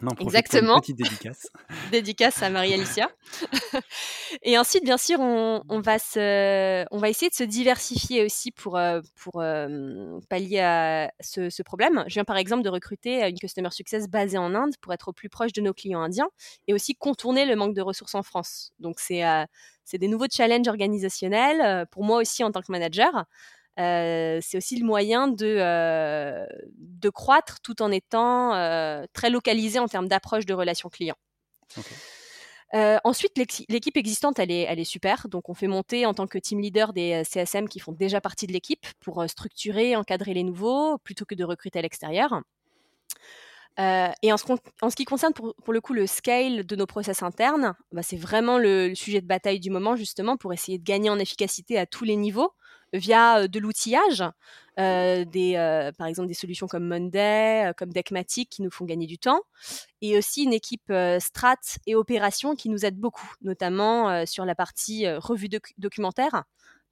On 0.00 0.06
en 0.06 0.10
profite 0.12 0.26
Exactement. 0.26 0.76
Une 0.76 0.80
petite 0.80 0.96
dédicace. 0.96 1.48
dédicace 1.92 2.42
à 2.42 2.48
Marie-Alicia. 2.48 3.10
et 4.42 4.56
ensuite, 4.56 4.84
bien 4.84 4.96
sûr, 4.96 5.20
on, 5.20 5.80
va 5.82 5.98
se, 5.98 6.86
on 6.90 6.96
va 6.96 7.10
essayer 7.10 7.28
de 7.28 7.34
se 7.34 7.44
diversifier 7.44 8.24
aussi 8.24 8.52
pour, 8.52 8.80
pour 9.16 9.42
pallier 10.30 10.60
à 10.60 11.12
ce, 11.20 11.50
ce, 11.50 11.62
problème. 11.62 12.02
Je 12.06 12.14
viens 12.14 12.24
par 12.24 12.38
exemple 12.38 12.62
de 12.62 12.70
recruter 12.70 13.28
une 13.28 13.38
Customer 13.38 13.70
Success 13.70 14.08
basée 14.08 14.38
en 14.38 14.54
Inde 14.54 14.72
pour 14.80 14.94
être 14.94 15.08
au 15.08 15.12
plus 15.12 15.28
proche 15.28 15.52
de 15.52 15.60
nos 15.60 15.74
clients 15.74 16.00
indiens 16.00 16.30
et 16.68 16.72
aussi 16.72 16.94
contourner 16.94 17.44
le 17.44 17.54
manque 17.54 17.74
de 17.74 17.82
ressources 17.82 18.14
en 18.14 18.22
France. 18.22 18.72
Donc 18.78 18.98
c'est 18.98 19.22
c'est 19.90 19.98
des 19.98 20.06
nouveaux 20.06 20.28
challenges 20.30 20.68
organisationnels 20.68 21.60
euh, 21.60 21.84
pour 21.84 22.04
moi 22.04 22.18
aussi 22.18 22.44
en 22.44 22.52
tant 22.52 22.62
que 22.62 22.70
manager. 22.70 23.24
Euh, 23.78 24.38
c'est 24.40 24.56
aussi 24.56 24.78
le 24.78 24.86
moyen 24.86 25.26
de, 25.26 25.56
euh, 25.58 26.46
de 26.76 27.08
croître 27.08 27.60
tout 27.60 27.82
en 27.82 27.90
étant 27.90 28.50
très 29.12 29.30
localisé 29.30 29.78
en 29.78 29.88
termes 29.88 30.06
d'approche 30.06 30.46
de 30.46 30.54
relations 30.54 30.88
clients. 30.88 31.18
ensuite, 33.04 33.32
l'équipe 33.68 33.96
existante, 33.96 34.38
elle 34.38 34.52
est, 34.52 34.62
elle 34.62 34.78
est 34.78 34.84
super. 34.84 35.26
Donc, 35.28 35.48
on 35.48 35.54
fait 35.54 35.66
monter 35.66 36.06
en 36.06 36.14
tant 36.14 36.28
que 36.28 36.38
team 36.38 36.60
leader 36.60 36.92
des 36.92 37.24
CSM 37.24 37.68
qui 37.68 37.80
font 37.80 37.92
déjà 37.92 38.20
partie 38.20 38.46
de 38.46 38.52
l'équipe 38.52 38.86
pour 39.00 39.24
structurer, 39.28 39.96
encadrer 39.96 40.34
les 40.34 40.44
nouveaux, 40.44 40.98
plutôt 40.98 41.24
que 41.24 41.34
de 41.34 41.44
recruter 41.44 41.80
à 41.80 41.82
l'extérieur. 41.82 42.42
Euh, 43.78 44.08
et 44.22 44.32
en 44.32 44.36
ce, 44.36 44.96
qui 44.96 45.04
concerne 45.04 45.32
pour, 45.32 45.72
le 45.72 45.80
coup 45.80 45.94
le 45.94 46.06
scale 46.06 46.66
de 46.66 46.76
nos 46.76 46.86
process 46.86 47.22
internes, 47.22 47.74
bah, 47.92 48.02
c'est 48.02 48.16
vraiment 48.16 48.58
le, 48.58 48.94
sujet 48.94 49.20
de 49.20 49.26
bataille 49.26 49.60
du 49.60 49.70
moment 49.70 49.96
justement 49.96 50.36
pour 50.36 50.52
essayer 50.52 50.78
de 50.78 50.84
gagner 50.84 51.08
en 51.08 51.18
efficacité 51.18 51.78
à 51.78 51.86
tous 51.86 52.04
les 52.04 52.16
niveaux 52.16 52.52
via 52.92 53.38
euh, 53.38 53.48
de 53.48 53.58
l'outillage, 53.58 54.24
euh, 54.78 55.92
par 55.92 56.06
exemple 56.08 56.28
des 56.28 56.34
solutions 56.34 56.66
comme 56.66 56.86
Monday, 56.88 57.72
comme 57.76 57.92
Deckmatic 57.92 58.50
qui 58.50 58.62
nous 58.62 58.70
font 58.70 58.84
gagner 58.84 59.06
du 59.06 59.18
temps, 59.18 59.42
et 60.02 60.18
aussi 60.18 60.42
une 60.44 60.52
équipe 60.52 60.92
strat 61.18 61.56
et 61.86 61.94
opération 61.94 62.56
qui 62.56 62.68
nous 62.68 62.84
aide 62.84 62.96
beaucoup, 62.96 63.30
notamment 63.42 64.26
sur 64.26 64.44
la 64.44 64.54
partie 64.54 65.08
revue 65.08 65.48
documentaire 65.78 66.44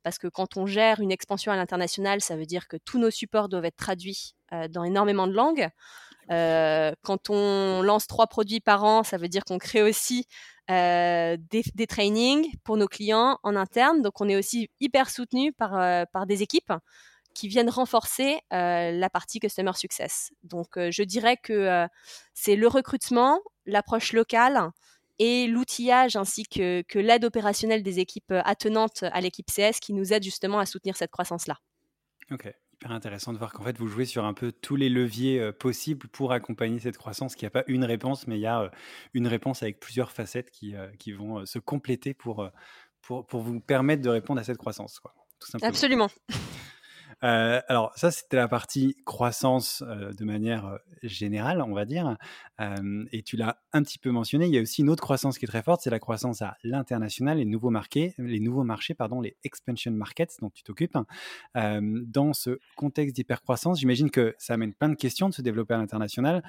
parce 0.04 0.18
que 0.18 0.28
quand 0.28 0.56
on 0.56 0.66
gère 0.66 1.00
une 1.00 1.10
expansion 1.10 1.50
à 1.50 1.56
l'international, 1.56 2.20
ça 2.20 2.36
veut 2.36 2.46
dire 2.46 2.68
que 2.68 2.76
tous 2.76 2.98
nos 2.98 3.10
supports 3.10 3.48
doivent 3.48 3.64
être 3.64 3.76
traduits 3.76 4.34
dans 4.70 4.84
énormément 4.84 5.26
de 5.26 5.32
langues. 5.32 5.68
Euh, 6.30 6.92
quand 7.02 7.30
on 7.30 7.82
lance 7.82 8.06
trois 8.06 8.26
produits 8.26 8.60
par 8.60 8.84
an, 8.84 9.02
ça 9.02 9.16
veut 9.16 9.28
dire 9.28 9.44
qu'on 9.44 9.58
crée 9.58 9.82
aussi 9.82 10.26
euh, 10.70 11.36
des, 11.50 11.86
trainings 11.86 12.50
pour 12.64 12.76
nos 12.76 12.86
clients 12.86 13.38
en 13.42 13.56
interne. 13.56 14.02
Donc, 14.02 14.20
on 14.20 14.28
est 14.28 14.36
aussi 14.36 14.70
hyper 14.80 15.10
soutenu 15.10 15.52
par, 15.52 15.78
euh, 15.78 16.04
par 16.12 16.26
des 16.26 16.42
équipes 16.42 16.72
qui 17.34 17.48
viennent 17.48 17.70
renforcer 17.70 18.40
la 18.50 19.10
partie 19.10 19.38
Customer 19.38 19.72
Success. 19.74 20.32
Donc, 20.42 20.70
je 20.76 21.02
dirais 21.04 21.36
que 21.36 21.86
c'est 22.34 22.56
le 22.56 22.66
recrutement, 22.66 23.38
l'approche 23.64 24.12
locale 24.12 24.70
et 25.20 25.46
l'outillage 25.46 26.16
ainsi 26.16 26.42
que, 26.42 26.82
que 26.82 26.98
l'aide 26.98 27.24
opérationnelle 27.24 27.84
des 27.84 28.00
équipes 28.00 28.32
attenantes 28.44 29.04
à 29.04 29.20
l'équipe 29.20 29.46
CS 29.46 29.78
qui 29.80 29.92
nous 29.92 30.12
aide 30.12 30.24
justement 30.24 30.58
à 30.58 30.66
soutenir 30.66 30.96
cette 30.96 31.12
croissance-là. 31.12 31.58
Ok, 32.32 32.52
hyper 32.78 32.92
intéressant 32.92 33.32
de 33.32 33.38
voir 33.38 33.52
qu'en 33.52 33.64
fait, 33.64 33.76
vous 33.76 33.88
jouez 33.88 34.04
sur 34.04 34.24
un 34.24 34.34
peu 34.34 34.52
tous 34.52 34.76
les 34.76 34.88
leviers 34.88 35.40
euh, 35.40 35.52
possibles 35.52 36.06
pour 36.08 36.32
accompagner 36.32 36.78
cette 36.78 36.96
croissance, 36.96 37.34
qu'il 37.34 37.44
n'y 37.44 37.48
a 37.48 37.62
pas 37.62 37.64
une 37.66 37.84
réponse, 37.84 38.26
mais 38.28 38.38
il 38.38 38.42
y 38.42 38.46
a 38.46 38.62
euh, 38.62 38.68
une 39.14 39.26
réponse 39.26 39.62
avec 39.62 39.80
plusieurs 39.80 40.12
facettes 40.12 40.50
qui, 40.50 40.76
euh, 40.76 40.86
qui 40.98 41.12
vont 41.12 41.44
se 41.44 41.58
compléter 41.58 42.14
pour, 42.14 42.48
pour, 43.02 43.26
pour, 43.26 43.42
vous 43.42 43.58
permettre 43.58 44.02
de 44.02 44.08
répondre 44.08 44.40
à 44.40 44.44
cette 44.44 44.58
croissance. 44.58 45.00
Absolument. 45.62 46.08
Alors 47.20 47.92
ça, 47.96 48.10
c'était 48.10 48.36
la 48.36 48.48
partie 48.48 48.96
croissance 49.04 49.82
de 49.82 50.24
manière 50.24 50.78
générale, 51.02 51.62
on 51.62 51.74
va 51.74 51.84
dire. 51.84 52.16
et 53.12 53.22
tu 53.22 53.36
l'as 53.36 53.58
un 53.72 53.82
petit 53.82 53.98
peu 53.98 54.10
mentionné, 54.10 54.46
il 54.46 54.54
y 54.54 54.58
a 54.58 54.62
aussi 54.62 54.82
une 54.82 54.90
autre 54.90 55.02
croissance 55.02 55.38
qui 55.38 55.44
est 55.44 55.48
très 55.48 55.62
forte, 55.62 55.80
c'est 55.82 55.90
la 55.90 55.98
croissance 55.98 56.42
à 56.42 56.56
l'international, 56.62 57.38
les 57.38 57.44
nouveaux 57.44 57.70
marchés, 57.70 58.14
les 58.18 58.40
nouveaux 58.40 58.64
marchés, 58.64 58.94
pardon, 58.94 59.20
les 59.20 59.36
expansion 59.44 59.92
markets 59.92 60.36
dont 60.40 60.50
tu 60.50 60.62
t'occupes. 60.62 60.96
dans 61.54 62.32
ce 62.32 62.58
contexte 62.76 63.16
d'hypercroissance, 63.16 63.80
j'imagine 63.80 64.10
que 64.10 64.34
ça 64.38 64.54
amène 64.54 64.74
plein 64.74 64.88
de 64.88 64.94
questions 64.94 65.28
de 65.28 65.34
se 65.34 65.42
développer 65.42 65.74
à 65.74 65.78
l'international. 65.78 66.42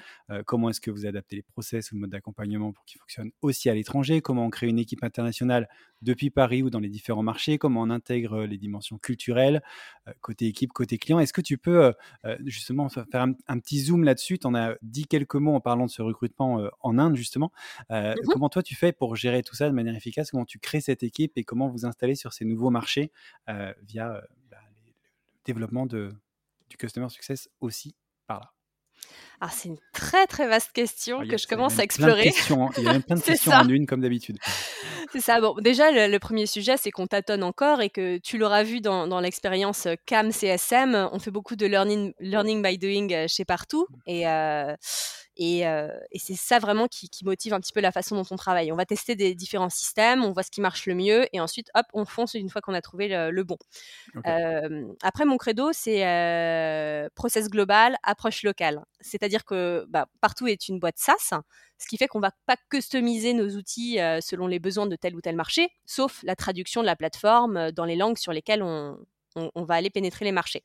comment 0.46 0.70
est-ce 0.70 0.80
que 0.80 0.90
vous 0.90 1.06
adaptez 1.06 1.36
les 1.36 1.42
process 1.42 1.90
ou 1.90 1.96
le 1.96 2.02
mode 2.02 2.10
d'accompagnement 2.10 2.72
pour 2.72 2.84
qu'ils 2.84 3.00
fonctionnent 3.00 3.32
aussi 3.42 3.68
à 3.70 3.74
l'étranger? 3.74 4.20
Comment 4.20 4.46
on 4.46 4.50
crée 4.50 4.68
une 4.68 4.78
équipe 4.78 5.02
internationale 5.02 5.68
depuis 6.02 6.30
Paris 6.30 6.62
ou 6.62 6.70
dans 6.70 6.80
les 6.80 6.88
différents 6.88 7.22
marchés? 7.22 7.58
Comment 7.58 7.82
on 7.82 7.90
intègre 7.90 8.44
les 8.44 8.58
dimensions 8.58 8.98
culturelles, 8.98 9.62
côté 10.20 10.46
équipe, 10.46 10.59
côté 10.68 10.98
client. 10.98 11.18
Est-ce 11.18 11.32
que 11.32 11.40
tu 11.40 11.58
peux 11.58 11.92
justement 12.44 12.88
faire 12.88 13.06
un, 13.14 13.58
petit 13.58 13.80
zoom 13.80 14.04
là-dessus? 14.04 14.38
Tu 14.38 14.46
en 14.46 14.54
as 14.54 14.74
dit 14.82 15.06
quelques 15.06 15.34
mots 15.34 15.54
en 15.54 15.60
parlant 15.60 15.86
de 15.86 15.90
ce 15.90 16.02
recrutement 16.02 16.68
en 16.80 16.98
Inde, 16.98 17.16
justement. 17.16 17.52
Mmh 17.90 18.14
comment 18.32 18.48
toi, 18.48 18.62
tu 18.62 18.74
fais 18.74 18.92
pour 18.92 19.16
gérer 19.16 19.42
tout 19.42 19.54
ça 19.54 19.68
de 19.68 19.74
manière 19.74 19.94
efficace? 19.94 20.30
Comment 20.30 20.44
tu 20.44 20.58
crées 20.58 20.80
cette 20.80 21.02
équipe 21.02 21.32
et 21.36 21.44
comment 21.44 21.68
vous 21.68 21.86
installez 21.86 22.14
sur 22.14 22.32
ces 22.32 22.44
nouveaux 22.44 22.70
marchés 22.70 23.12
via 23.82 24.22
bah, 24.50 24.58
le 24.86 24.92
développement 25.44 25.86
de, 25.86 26.12
du 26.68 26.76
Customer 26.76 27.08
Success 27.08 27.48
aussi 27.60 27.94
par 28.26 28.40
là? 28.40 28.52
Alors, 29.40 29.54
c'est 29.54 29.70
une 29.70 29.78
très 29.94 30.26
très 30.26 30.46
vaste 30.46 30.70
question 30.72 31.26
que 31.26 31.38
je 31.38 31.46
commence 31.46 31.78
à 31.78 31.82
explorer. 31.82 32.32
Hein. 32.50 32.68
Il 32.76 32.84
y 32.84 32.88
a 32.88 32.92
même 32.92 33.02
plein 33.02 33.16
de 33.16 33.22
questions 33.24 33.52
en 33.52 33.66
une, 33.68 33.86
comme 33.86 34.02
d'habitude. 34.02 34.38
C'est 35.12 35.20
ça. 35.20 35.40
Bon, 35.40 35.54
déjà, 35.58 35.90
le, 35.90 36.18
premier 36.18 36.46
sujet, 36.46 36.76
c'est 36.76 36.92
qu'on 36.92 37.08
tâtonne 37.08 37.42
encore 37.42 37.80
et 37.80 37.90
que 37.90 38.18
tu 38.18 38.38
l'auras 38.38 38.62
vu 38.62 38.80
dans, 38.80 39.08
dans 39.08 39.18
l'expérience 39.18 39.86
euh, 39.86 39.94
CAM 40.06 40.30
CSM. 40.30 41.08
On 41.10 41.18
fait 41.18 41.32
beaucoup 41.32 41.56
de 41.56 41.66
learning, 41.66 42.12
learning 42.20 42.62
by 42.62 42.78
doing 42.78 43.12
euh, 43.12 43.26
chez 43.26 43.44
Partout. 43.44 43.88
Et, 44.06 44.28
euh, 44.28 44.76
et, 45.40 45.60
et 45.62 46.18
c'est 46.18 46.34
ça 46.34 46.58
vraiment 46.58 46.86
qui, 46.86 47.08
qui, 47.08 47.24
motive 47.24 47.54
un 47.54 47.60
petit 47.60 47.72
peu 47.72 47.80
la 47.80 47.92
façon 47.92 48.14
dont 48.14 48.26
on 48.30 48.36
travaille. 48.36 48.70
On 48.72 48.76
va 48.76 48.84
tester 48.84 49.16
des 49.16 49.34
différents 49.34 49.70
systèmes, 49.70 50.22
on 50.22 50.32
voit 50.32 50.42
ce 50.42 50.50
qui 50.50 50.60
marche 50.60 50.84
le 50.86 50.94
mieux 50.94 51.26
et 51.34 51.40
ensuite, 51.40 51.70
hop, 51.74 51.86
on 51.94 52.04
fonce 52.04 52.34
une 52.34 52.50
fois 52.50 52.60
qu'on 52.60 52.74
a 52.74 52.82
trouvé 52.82 53.08
le, 53.08 53.42
bon. 53.42 53.56
après, 55.02 55.24
mon 55.24 55.38
credo, 55.38 55.70
c'est 55.72 56.00
process 57.14 57.48
global, 57.48 57.96
approche 58.02 58.42
locale. 58.42 58.84
C'est-à-dire 59.00 59.44
que 59.46 59.86
bah, 59.88 60.06
Partout 60.20 60.46
est 60.46 60.68
une 60.68 60.78
boîte 60.78 60.98
SaaS, 60.98 61.40
ce 61.78 61.86
qui 61.88 61.96
fait 61.96 62.06
qu'on 62.06 62.20
va 62.20 62.32
pas 62.44 62.56
customiser 62.70 63.32
nos 63.32 63.48
outils 63.56 63.98
selon 64.20 64.46
les 64.46 64.58
besoins 64.58 64.86
de 64.86 64.96
tel 64.96 65.16
ou 65.16 65.22
tel 65.22 65.36
marché, 65.36 65.70
sauf 65.86 66.20
la 66.22 66.36
traduction 66.36 66.82
de 66.82 66.86
la 66.86 66.96
plateforme 66.96 67.72
dans 67.72 67.86
les 67.86 67.96
langues 67.96 68.18
sur 68.18 68.34
lesquelles 68.34 68.62
on, 68.62 68.98
on, 69.36 69.50
on 69.54 69.64
va 69.64 69.74
aller 69.74 69.90
pénétrer 69.90 70.26
les 70.26 70.32
marchés. 70.32 70.64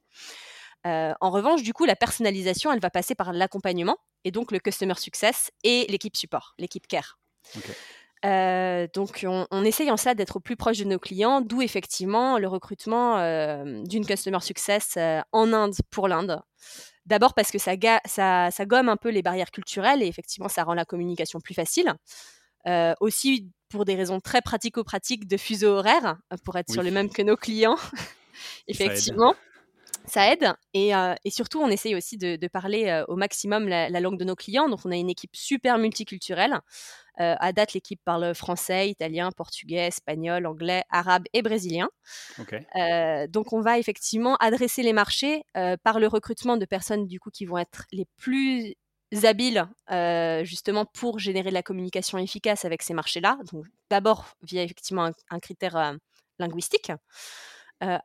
Euh, 0.85 1.13
en 1.19 1.31
revanche, 1.31 1.63
du 1.63 1.73
coup, 1.73 1.85
la 1.85 1.95
personnalisation, 1.95 2.71
elle 2.71 2.79
va 2.79 2.89
passer 2.89 3.15
par 3.15 3.33
l'accompagnement 3.33 3.97
et 4.23 4.31
donc 4.31 4.51
le 4.51 4.59
customer 4.59 4.95
success 4.95 5.51
et 5.63 5.85
l'équipe 5.89 6.15
support, 6.15 6.53
l'équipe 6.59 6.87
care. 6.87 7.17
Euh, 8.23 8.87
donc, 8.93 9.25
on, 9.27 9.63
essaye 9.63 9.91
en 9.91 9.97
ça 9.97 10.13
d'être 10.13 10.37
au 10.37 10.39
plus 10.39 10.55
proche 10.55 10.77
de 10.77 10.85
nos 10.85 10.99
clients, 10.99 11.41
d'où 11.41 11.61
effectivement 11.61 12.37
le 12.37 12.47
recrutement 12.47 13.17
euh, 13.17 13.81
d'une 13.83 14.05
customer 14.05 14.39
success 14.41 14.97
en 15.31 15.53
Inde 15.53 15.75
pour 15.89 16.07
l'Inde. 16.07 16.41
D'abord 17.05 17.35
parce 17.35 17.51
que 17.51 17.59
ça, 17.59 17.75
ça, 18.05 18.65
gomme 18.65 18.89
un 18.89 18.97
peu 18.97 19.09
les 19.09 19.21
barrières 19.21 19.51
culturelles 19.51 20.01
et 20.01 20.07
effectivement 20.07 20.49
ça 20.49 20.63
rend 20.63 20.73
la 20.73 20.85
communication 20.85 21.39
plus 21.39 21.53
facile. 21.53 21.93
aussi 22.99 23.51
pour 23.69 23.85
des 23.85 23.95
raisons 23.95 24.19
très 24.19 24.41
pratico-pratiques 24.41 25.27
de 25.27 25.37
fuseau 25.37 25.77
horaire, 25.77 26.17
pour 26.43 26.55
être 26.57 26.71
sur 26.71 26.83
le 26.83 26.91
même 26.91 27.09
que 27.09 27.21
nos 27.21 27.35
clients. 27.35 27.77
effectivement 28.67 29.35
ça 30.07 30.31
aide. 30.31 30.53
Euh, 30.75 31.15
et, 31.23 31.29
surtout, 31.29 31.59
on 31.61 31.67
essaye 31.67 31.95
aussi 31.95 32.17
de, 32.17 32.47
parler 32.47 32.87
euh, 32.87 33.05
au 33.07 33.15
maximum 33.15 33.67
la, 33.67 33.89
langue 33.99 34.17
de 34.17 34.25
nos 34.25 34.35
clients. 34.35 34.69
Donc, 34.69 34.79
on 34.85 34.91
a 34.91 34.95
une 34.95 35.09
équipe 35.09 35.35
super 35.35 35.77
multiculturelle. 35.77 36.59
Euh, 37.19 37.35
à 37.39 37.53
date, 37.53 37.73
l'équipe 37.73 37.99
parle 38.03 38.35
français, 38.35 38.89
italien, 38.89 39.31
portugais, 39.31 39.87
espagnol, 39.87 40.45
anglais, 40.45 40.83
arabe 40.89 41.23
et 41.33 41.41
brésilien. 41.41 41.89
donc, 43.29 43.53
on 43.53 43.61
va 43.61 43.79
effectivement 43.79 44.35
adresser 44.37 44.83
les 44.83 44.93
marchés 44.93 45.43
par 45.83 45.99
le 45.99 46.07
recrutement 46.07 46.57
de 46.57 46.65
personnes 46.65 47.07
du 47.07 47.19
coup 47.19 47.29
qui 47.31 47.45
vont 47.45 47.57
être 47.57 47.85
les 47.91 48.05
plus 48.17 48.75
habiles 49.23 49.65
justement 50.43 50.85
pour 50.85 51.19
générer 51.19 51.49
de 51.49 51.53
la 51.53 51.63
communication 51.63 52.17
efficace 52.17 52.65
avec 52.65 52.81
ces 52.81 52.93
marchés-là. 52.93 53.37
Donc, 53.53 53.65
d'abord 53.89 54.25
via 54.43 54.63
effectivement 54.63 55.09
un 55.29 55.39
critère 55.39 55.95
linguistique 56.37 56.91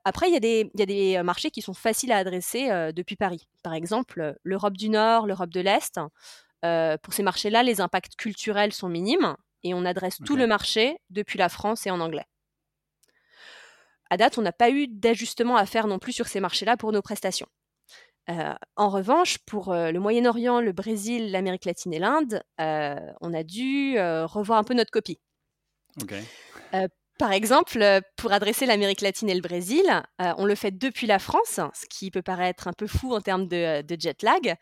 après, 0.05 0.29
il 0.29 0.33
y, 0.33 0.83
a 0.83 0.87
des 0.87 1.23
marchés 1.23 1.51
qui 1.51 1.63
sont 1.63 1.75
faciles 1.75 2.13
à 2.13 2.19
adresser 2.19 2.69
depuis 2.95 3.17
Paris. 3.17 3.47
Par 3.63 3.75
exemple, 3.75 4.37
l'Europe 4.43 4.77
du 4.77 4.89
Nord, 4.89 5.27
l'Europe 5.27 5.51
de 5.51 5.61
l'Est. 5.61 6.01
pour 6.63 7.13
ces 7.13 7.23
marchés-là, 7.23 7.63
les 7.63 7.81
impacts 7.81 8.17
culturels 8.17 8.73
sont 8.73 8.89
minimes 8.89 9.37
et 9.63 9.75
on 9.75 9.85
adresse 9.85 10.19
tout 10.25 10.37
le 10.37 10.47
marché 10.47 10.99
depuis 11.11 11.39
la 11.39 11.49
France 11.49 11.87
et 11.87 11.91
en 11.91 12.01
anglais. 12.01 12.27
À 14.11 14.17
date, 14.17 14.39
on 14.39 14.43
n'a 14.43 14.53
pas 14.53 14.71
eu 14.71 14.89
d'ajustement 14.89 15.57
à 15.57 15.67
faire 15.67 15.87
non 15.87 15.99
plus 15.99 16.13
sur 16.13 16.27
ces 16.27 16.41
marchés-là 16.41 16.77
pour 16.77 16.93
nos 16.93 17.03
prestations. 17.03 17.49
en 18.29 18.89
revanche, 18.89 19.39
pour 19.39 19.73
le 19.73 19.99
Moyen-Orient, 19.99 20.61
le 20.61 20.73
Brésil, 20.73 21.31
l'Amérique 21.31 21.65
latine 21.65 21.93
et 21.93 21.99
l'Inde, 21.99 22.43
on 22.59 23.35
a 23.35 23.43
dû 23.45 23.97
revoir 23.99 24.59
un 24.59 24.65
peu 24.65 24.75
notre 24.75 24.91
copie. 24.91 25.21
Par 27.21 27.33
exemple, 27.33 27.83
euh, 27.83 28.01
pour 28.17 28.33
adresser 28.33 28.65
l'Amérique 28.65 29.03
latine 29.03 29.29
et 29.29 29.35
le 29.35 29.43
Brésil, 29.43 29.85
euh, 30.23 30.33
on 30.39 30.47
le 30.47 30.55
fait 30.55 30.71
depuis 30.71 31.07
la 31.07 31.19
France, 31.19 31.61
ce 31.75 31.85
qui 31.87 32.11
peut 32.11 32.23
paraître 32.23 32.67
un 32.67 32.73
peu 32.73 32.87
fou 32.87 33.13
en 33.15 33.21
termes 33.21 33.47
de, 33.47 33.85
jet 33.99 34.23
lag, 34.23 34.57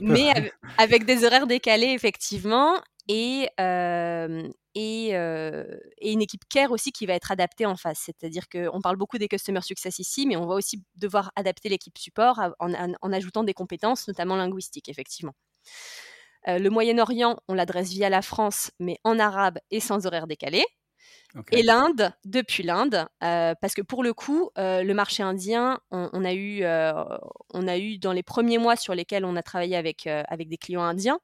mais 0.00 0.32
avec 0.78 1.04
des 1.04 1.24
horaires 1.24 1.46
décalés 1.46 1.92
effectivement 1.92 2.74
et, 3.06 3.48
euh, 3.60 4.48
et, 4.74 5.12
une 5.12 6.22
équipe 6.22 6.42
care 6.50 6.72
aussi 6.72 6.90
qui 6.90 7.06
va 7.06 7.14
être 7.14 7.30
adaptée 7.30 7.66
en 7.66 7.76
face. 7.76 8.00
C'est-à-dire 8.04 8.48
qu'on 8.48 8.80
parle 8.80 8.96
beaucoup 8.96 9.18
des 9.18 9.28
customer 9.28 9.60
success 9.60 10.00
ici, 10.00 10.26
mais 10.26 10.34
on 10.34 10.46
va 10.48 10.56
aussi 10.56 10.82
devoir 10.96 11.30
adapter 11.36 11.68
l'équipe 11.68 11.96
support 11.96 12.40
en, 12.58 12.72
en, 12.74 13.12
ajoutant 13.12 13.44
des 13.44 13.54
compétences, 13.54 14.08
notamment 14.08 14.34
linguistiques, 14.34 14.88
effectivement. 14.88 15.34
le 16.48 16.68
Moyen-Orient, 16.68 17.36
on 17.46 17.54
l'adresse 17.54 17.90
via 17.92 18.10
la 18.10 18.22
France, 18.22 18.72
mais 18.80 18.98
en 19.04 19.20
arabe 19.20 19.60
et 19.70 19.78
sans 19.78 20.04
horaire 20.04 20.26
décalé. 20.26 20.64
Et 21.50 21.62
l'Inde, 21.62 22.12
depuis 22.24 22.62
l'Inde, 22.62 23.06
euh, 23.22 23.54
parce 23.60 23.74
que 23.74 23.82
pour 23.82 24.02
le 24.02 24.12
coup, 24.12 24.50
euh, 24.58 24.82
le 24.82 24.94
marché 24.94 25.22
indien, 25.22 25.80
on, 25.90 26.24
a 26.24 26.32
eu, 26.32 26.62
euh, 26.62 26.92
on 27.54 27.66
a 27.68 27.78
eu 27.78 27.98
dans 27.98 28.12
les 28.12 28.22
premiers 28.22 28.58
mois 28.58 28.76
sur 28.76 28.94
lesquels 28.94 29.24
on 29.24 29.36
a 29.36 29.42
travaillé 29.42 29.76
avec, 29.76 30.06
avec 30.06 30.48
des 30.48 30.58
clients 30.58 30.82
indiens, 30.82 31.18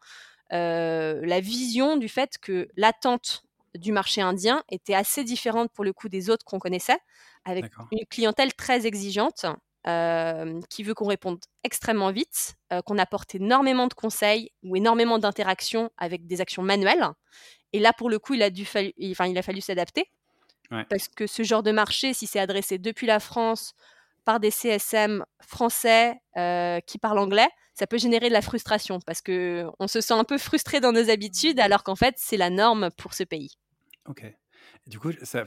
la 0.51 1.41
vision 1.41 1.97
du 1.97 2.09
fait 2.09 2.38
que 2.38 2.69
l'attente 2.77 3.43
du 3.75 3.93
marché 3.93 4.23
indien 4.23 4.62
était 4.71 4.95
assez 4.95 5.25
différente 5.25 5.71
pour 5.73 5.85
le 5.85 5.93
coup 5.93 6.09
des 6.09 6.31
autres 6.31 6.45
qu'on 6.45 6.59
connaissait, 6.59 6.99
avec 7.45 7.67
une 7.93 8.07
clientèle 8.07 8.55
très 8.55 8.87
exigeante. 8.87 9.45
qui 10.71 10.83
veut 10.83 10.95
qu'on 10.95 11.09
réponde 11.09 11.41
extrêmement 11.64 12.12
vite, 12.12 12.57
qu'on 12.87 12.99
apporte 12.99 13.35
énormément 13.35 13.88
de 13.88 13.95
conseils 13.95 14.51
ou 14.62 14.77
énormément 14.77 15.19
d'interactions 15.19 15.91
avec 15.99 16.27
des 16.27 16.41
actions 16.41 16.62
manuelles 16.62 17.12
et 17.73 17.81
là, 17.81 17.93
pour 17.93 18.11
le 18.11 18.19
coup, 18.19 18.35
il 18.35 18.43
a, 18.43 18.51
dû 18.51 18.63
enfin, 18.63 19.27
il 19.27 19.39
a 19.39 19.43
fallu 19.43 19.61
s'adapter. 19.61 20.11
Parce 20.91 21.09
que 21.09 21.27
ce 21.27 21.43
genre 21.43 21.63
de 21.63 21.71
marché, 21.71 22.13
si 22.13 22.27
c'est 22.27 22.41
adressé 22.41 22.77
depuis 22.79 23.07
la 23.07 23.21
France 23.21 23.75
par 24.27 24.39
des 24.39 24.51
CSM 24.51 25.25
français 25.41 26.21
euh, 26.37 26.81
qui 26.81 26.99
parlent 26.99 27.19
anglais, 27.19 27.49
ça 27.73 27.87
peut 27.87 27.97
générer 27.97 28.29
de 28.29 28.35
la 28.35 28.43
frustration 28.43 28.99
parce 29.01 29.23
que 29.23 29.65
on 29.79 29.87
se 29.87 30.03
sent 30.03 30.13
un 30.13 30.25
peu 30.25 30.37
frustré 30.37 30.81
dans 30.81 30.93
nos 30.93 31.09
habitudes 31.09 31.59
alors 31.61 31.85
qu'en 31.85 31.97
fait, 31.97 32.15
c'est 32.19 32.37
la 32.37 32.51
norme 32.51 32.91
pour 32.99 33.15
ce 33.15 33.25
pays. 33.25 33.57
Ok. 34.07 34.25
Du 34.87 34.99
coup, 34.99 35.13
ça, 35.23 35.45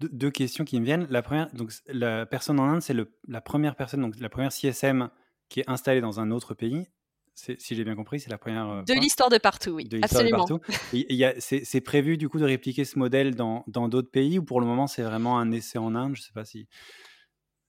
deux, 0.00 0.08
deux, 0.08 0.30
questions 0.30 0.64
qui 0.64 0.80
me 0.80 0.84
viennent. 0.84 1.06
La 1.10 1.22
première, 1.22 1.52
donc 1.52 1.70
la 1.88 2.24
personne 2.24 2.60
en 2.60 2.64
Inde, 2.64 2.82
c'est 2.82 2.96
la 3.28 3.40
première 3.40 3.76
personne, 3.76 4.00
donc 4.00 4.18
la 4.18 4.28
première 4.28 4.52
CSM 4.52 5.10
qui 5.48 5.60
est 5.60 5.68
installée 5.68 6.00
dans 6.00 6.20
un 6.20 6.30
autre 6.30 6.54
pays 6.54 6.86
si 7.34 7.74
j'ai 7.74 7.84
bien 7.84 7.94
compris, 7.94 8.20
c'est 8.20 8.30
la 8.30 8.38
première. 8.38 8.68
Euh, 8.68 8.82
de 8.82 8.94
l'histoire 8.94 9.30
de 9.30 9.38
partout, 9.38 9.70
oui. 9.70 9.84
De 9.88 9.98
absolument. 10.02 10.46
c'est 11.40 11.80
prévu 11.80 12.16
du 12.16 12.28
coup 12.28 12.38
de 12.38 12.44
répliquer 12.44 12.84
ce 12.84 12.98
modèle 12.98 13.34
dans 13.34 13.64
d'autres 13.66 14.10
pays 14.10 14.38
ou 14.38 14.44
pour 14.44 14.60
le 14.60 14.66
moment 14.66 14.86
c'est 14.86 15.02
vraiment 15.02 15.38
un 15.38 15.50
essai 15.52 15.78
en 15.78 15.94
Inde? 15.94 16.16
Je 16.16 16.22
sais 16.22 16.32
pas 16.32 16.44
si. 16.44 16.66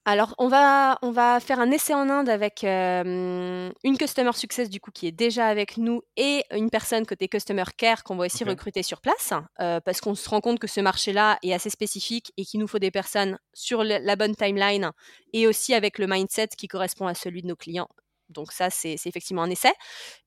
Alors, 0.05 0.35
on 0.37 0.49
va, 0.49 0.99
on 1.01 1.11
va 1.11 1.39
faire 1.39 1.61
un 1.61 1.71
essai 1.71 1.93
en 1.93 2.09
Inde 2.09 2.27
avec 2.27 2.65
euh, 2.65 3.71
une 3.85 3.97
Customer 3.97 4.33
Success 4.33 4.69
du 4.69 4.81
coup 4.81 4.91
qui 4.91 5.07
est 5.07 5.13
déjà 5.13 5.47
avec 5.47 5.77
nous 5.77 6.01
et 6.17 6.43
une 6.51 6.69
personne 6.69 7.05
côté 7.05 7.29
Customer 7.29 7.63
Care 7.77 8.03
qu'on 8.03 8.17
va 8.17 8.25
aussi 8.25 8.43
recruter 8.43 8.83
sur 8.83 8.99
place 8.99 9.31
euh, 9.61 9.79
parce 9.79 10.01
qu'on 10.01 10.13
se 10.13 10.29
rend 10.29 10.41
compte 10.41 10.59
que 10.59 10.67
ce 10.67 10.81
marché-là 10.81 11.39
est 11.41 11.53
assez 11.53 11.69
spécifique 11.69 12.33
et 12.35 12.43
qu'il 12.43 12.59
nous 12.59 12.67
faut 12.67 12.79
des 12.79 12.91
personnes 12.91 13.39
sur 13.53 13.85
la 13.85 14.15
bonne 14.17 14.35
timeline 14.35 14.91
et 15.31 15.47
aussi 15.47 15.73
avec 15.73 15.97
le 15.99 16.07
mindset 16.07 16.49
qui 16.57 16.67
correspond 16.67 17.07
à 17.07 17.13
celui 17.13 17.41
de 17.41 17.47
nos 17.47 17.55
clients 17.55 17.87
donc 18.33 18.51
ça, 18.51 18.69
c'est 18.69 18.95
effectivement 19.05 19.43
un 19.43 19.49
essai. 19.49 19.71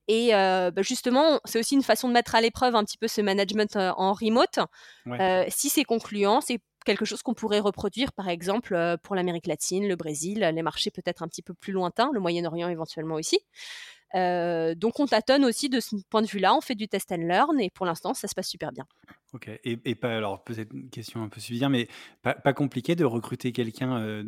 Et 0.09 0.31
bah, 0.31 0.83
justement, 0.83 1.41
c'est 1.45 1.59
aussi 1.59 1.75
une 1.75 1.83
façon 1.83 2.09
de 2.09 2.13
mettre 2.13 2.35
à 2.35 2.41
l'épreuve 2.41 2.75
un 2.75 2.85
petit 2.85 2.99
peu 2.99 3.09
ce 3.09 3.21
management 3.21 3.77
en 3.77 4.13
remote. 4.13 4.59
si 5.51 5.69
c'est 5.69 5.85
concluant, 5.85 6.41
c'est 6.41 6.61
quelque 6.85 7.05
chose 7.05 7.23
qu'on 7.23 7.35
pourrait 7.35 7.61
reproduire, 7.61 8.13
par 8.13 8.29
exemple, 8.29 8.97
pour 9.03 9.17
l'Amérique 9.17 9.47
latine, 9.47 9.89
le 9.89 9.97
Brésil, 9.97 10.49
les 10.55 10.63
marchés 10.63 10.91
peut-être 10.91 11.23
un 11.23 11.29
petit 11.29 11.43
peu 11.43 11.53
plus 11.53 11.73
lointains, 11.73 12.11
le 12.15 12.21
Moyen-Orient 12.21 12.69
éventuellement 12.69 13.17
aussi. 13.17 13.41
Donc 14.15 15.01
on 15.01 15.07
tâtonne 15.07 15.45
aussi 15.45 15.69
de 15.69 15.81
ce 15.81 15.97
point 16.11 16.23
de 16.23 16.27
vue-là, 16.27 16.55
on 16.55 16.61
fait 16.61 16.75
du 16.75 16.89
test 16.89 17.13
and 17.13 17.17
learn 17.17 17.61
et 17.61 17.71
pour 17.71 17.87
l'instant 17.87 18.15
ça 18.15 18.29
se 18.29 18.35
passe 18.35 18.49
super 18.49 18.73
bien. 18.73 18.87
Ok, 19.33 19.51
et, 19.65 19.95
pas 19.95 20.17
alors 20.17 20.45
peut-être 20.45 20.73
une 20.73 20.89
question 20.89 21.23
un 21.23 21.29
peu 21.29 21.41
subsidiaire, 21.41 21.69
mais 21.69 21.89
pas, 22.23 22.53
compliqué 22.55 22.95
de 22.95 23.05
recruter 23.05 23.53
quelqu'un 23.53 24.25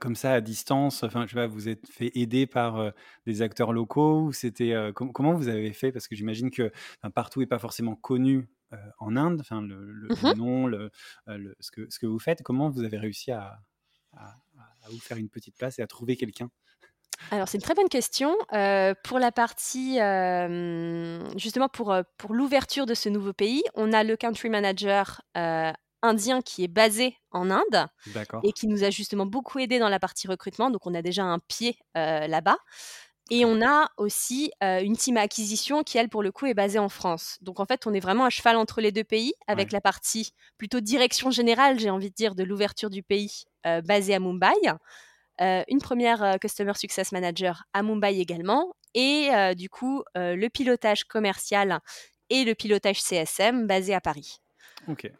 comme 0.00 0.16
ça 0.16 0.32
à 0.32 0.40
distance? 0.40 1.02
Enfin, 1.04 1.26
je 1.26 1.30
sais 1.30 1.36
pas, 1.36 1.46
vous 1.46 1.68
êtes 1.68 1.86
fait 1.88 2.10
aider 2.16 2.46
par 2.46 2.92
des 3.26 3.42
acteurs 3.42 3.72
locaux 3.72 4.22
ou 4.22 4.32
c'était 4.32 4.74
comment 4.94 5.34
vous 5.34 5.48
avez 5.48 5.72
fait? 5.72 5.92
Parce 5.92 6.08
que 6.08 6.16
j'imagine 6.16 6.50
que 6.50 6.72
partout 7.14 7.40
n'est 7.40 7.46
pas 7.46 7.58
forcément 7.58 7.94
connu 7.94 8.48
en 8.98 9.16
Inde. 9.16 9.40
Enfin, 9.40 9.62
le, 9.62 10.08
mmh 10.08 10.32
nom, 10.36 10.66
le, 10.66 10.90
ce, 11.60 11.70
que, 11.70 11.86
ce 11.90 11.98
que 11.98 12.06
vous 12.06 12.18
faites. 12.18 12.42
Comment 12.42 12.70
vous 12.70 12.82
avez 12.82 12.98
réussi 12.98 13.30
à 13.30 13.60
vous 14.90 14.98
faire 14.98 15.18
une 15.18 15.28
petite 15.28 15.56
place 15.56 15.78
et 15.78 15.82
à 15.82 15.86
trouver 15.86 16.16
quelqu'un? 16.16 16.50
Alors, 17.30 17.48
c'est 17.48 17.58
une 17.58 17.62
très 17.62 17.74
bonne 17.74 17.88
question. 17.88 18.34
Euh, 18.52 18.94
pour 19.04 19.18
la 19.18 19.32
partie, 19.32 20.00
euh, 20.00 21.18
justement, 21.36 21.68
pour, 21.68 21.92
euh, 21.92 22.02
pour 22.16 22.34
l'ouverture 22.34 22.86
de 22.86 22.94
ce 22.94 23.08
nouveau 23.08 23.32
pays, 23.32 23.62
on 23.74 23.92
a 23.92 24.04
le 24.04 24.16
country 24.16 24.48
manager 24.48 25.22
indien 26.00 26.42
qui 26.42 26.62
est 26.62 26.68
basé 26.68 27.16
en 27.32 27.50
Inde 27.50 27.88
et 28.44 28.52
qui 28.52 28.68
nous 28.68 28.84
a 28.84 28.90
justement 28.90 29.26
beaucoup 29.26 29.58
aidé 29.58 29.78
dans 29.78 29.88
la 29.88 29.98
partie 29.98 30.28
recrutement. 30.28 30.70
Donc, 30.70 30.86
on 30.86 30.94
a 30.94 31.02
déjà 31.02 31.24
un 31.24 31.38
pied 31.38 31.76
là-bas. 31.94 32.58
Et 33.30 33.44
on 33.44 33.60
a 33.60 33.90
aussi 33.98 34.52
une 34.62 34.96
team 34.96 35.18
acquisition 35.18 35.82
qui, 35.82 35.98
elle, 35.98 36.08
pour 36.08 36.22
le 36.22 36.32
coup, 36.32 36.46
est 36.46 36.54
basée 36.54 36.78
en 36.78 36.88
France. 36.88 37.36
Donc, 37.42 37.60
en 37.60 37.66
fait, 37.66 37.86
on 37.86 37.92
est 37.92 38.00
vraiment 38.00 38.24
à 38.24 38.30
cheval 38.30 38.56
entre 38.56 38.80
les 38.80 38.90
deux 38.90 39.04
pays, 39.04 39.34
avec 39.46 39.72
la 39.72 39.80
partie 39.80 40.32
plutôt 40.56 40.80
direction 40.80 41.30
générale, 41.30 41.78
j'ai 41.78 41.90
envie 41.90 42.10
de 42.10 42.14
dire, 42.14 42.34
de 42.34 42.44
l'ouverture 42.44 42.90
du 42.90 43.02
pays 43.02 43.44
basée 43.64 44.14
à 44.14 44.20
Mumbai. 44.20 44.54
Euh, 45.40 45.62
une 45.68 45.80
première 45.80 46.22
euh, 46.22 46.36
Customer 46.36 46.72
Success 46.74 47.12
Manager 47.12 47.64
à 47.72 47.82
Mumbai 47.82 48.18
également, 48.18 48.74
et 48.94 49.28
euh, 49.32 49.54
du 49.54 49.68
coup 49.68 50.02
le 50.14 50.48
pilotage 50.48 51.04
commercial 51.04 51.78
et 52.30 52.44
le 52.44 52.54
pilotage 52.54 53.00
CSM 53.00 53.66
basé 53.66 53.94
à 53.94 54.00
Paris. 54.00 54.38
Ok. 54.88 55.10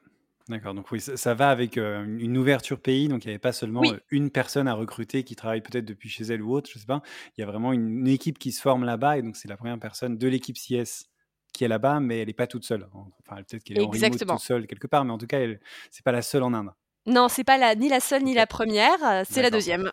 D'accord, 0.48 0.72
donc 0.72 0.90
oui, 0.90 1.00
ça, 1.00 1.34
va 1.34 1.50
avec 1.50 1.76
une 1.76 2.38
ouverture 2.38 2.80
pays, 2.80 3.08
donc 3.08 3.24
il 3.24 3.28
n'y 3.28 3.32
avait 3.32 3.38
pas 3.38 3.52
seulement 3.52 3.82
une 4.10 4.30
personne 4.30 4.66
à 4.66 4.72
recruter 4.72 5.22
qui 5.22 5.36
travaille 5.36 5.60
peut-être 5.60 5.84
depuis 5.84 6.08
chez 6.08 6.24
elle 6.24 6.40
ou 6.40 6.54
autre, 6.54 6.70
je 6.70 6.78
ne 6.78 6.80
sais 6.80 6.86
pas. 6.86 7.02
Il 7.36 7.42
y 7.42 7.44
a 7.44 7.46
vraiment 7.46 7.74
une, 7.74 8.08
équipe 8.08 8.38
qui 8.38 8.50
se 8.50 8.62
forme 8.62 8.84
là-bas, 8.84 9.18
et 9.18 9.22
donc 9.22 9.36
c'est 9.36 9.48
la 9.48 9.58
première 9.58 9.78
personne 9.78 10.16
de 10.16 10.26
l'équipe 10.26 10.56
CS 10.56 11.04
qui 11.52 11.64
est 11.64 11.68
là-bas, 11.68 12.00
mais 12.00 12.20
elle 12.20 12.28
n'est 12.28 12.32
pas 12.32 12.46
toute 12.46 12.64
seule. 12.64 12.88
Enfin, 12.94 13.42
peut-être 13.42 13.62
qu'elle 13.62 13.78
est 13.78 13.82
en 13.82 13.90
remote 13.90 14.18
toute 14.18 14.38
seule 14.38 14.66
quelque 14.66 14.86
part, 14.86 15.04
mais 15.04 15.12
en 15.12 15.18
tout 15.18 15.26
cas, 15.26 15.40
ce 15.40 15.50
n'est 15.50 16.02
pas 16.02 16.12
la 16.12 16.22
seule 16.22 16.42
en 16.42 16.54
Inde. 16.54 16.70
Non, 17.08 17.28
c'est 17.28 17.44
pas 17.44 17.56
la, 17.56 17.74
ni 17.74 17.88
la 17.88 18.00
seule 18.00 18.22
ni 18.22 18.34
la 18.34 18.46
première, 18.46 19.02
euh, 19.02 19.22
c'est 19.28 19.40
la 19.40 19.50
deuxième. 19.50 19.90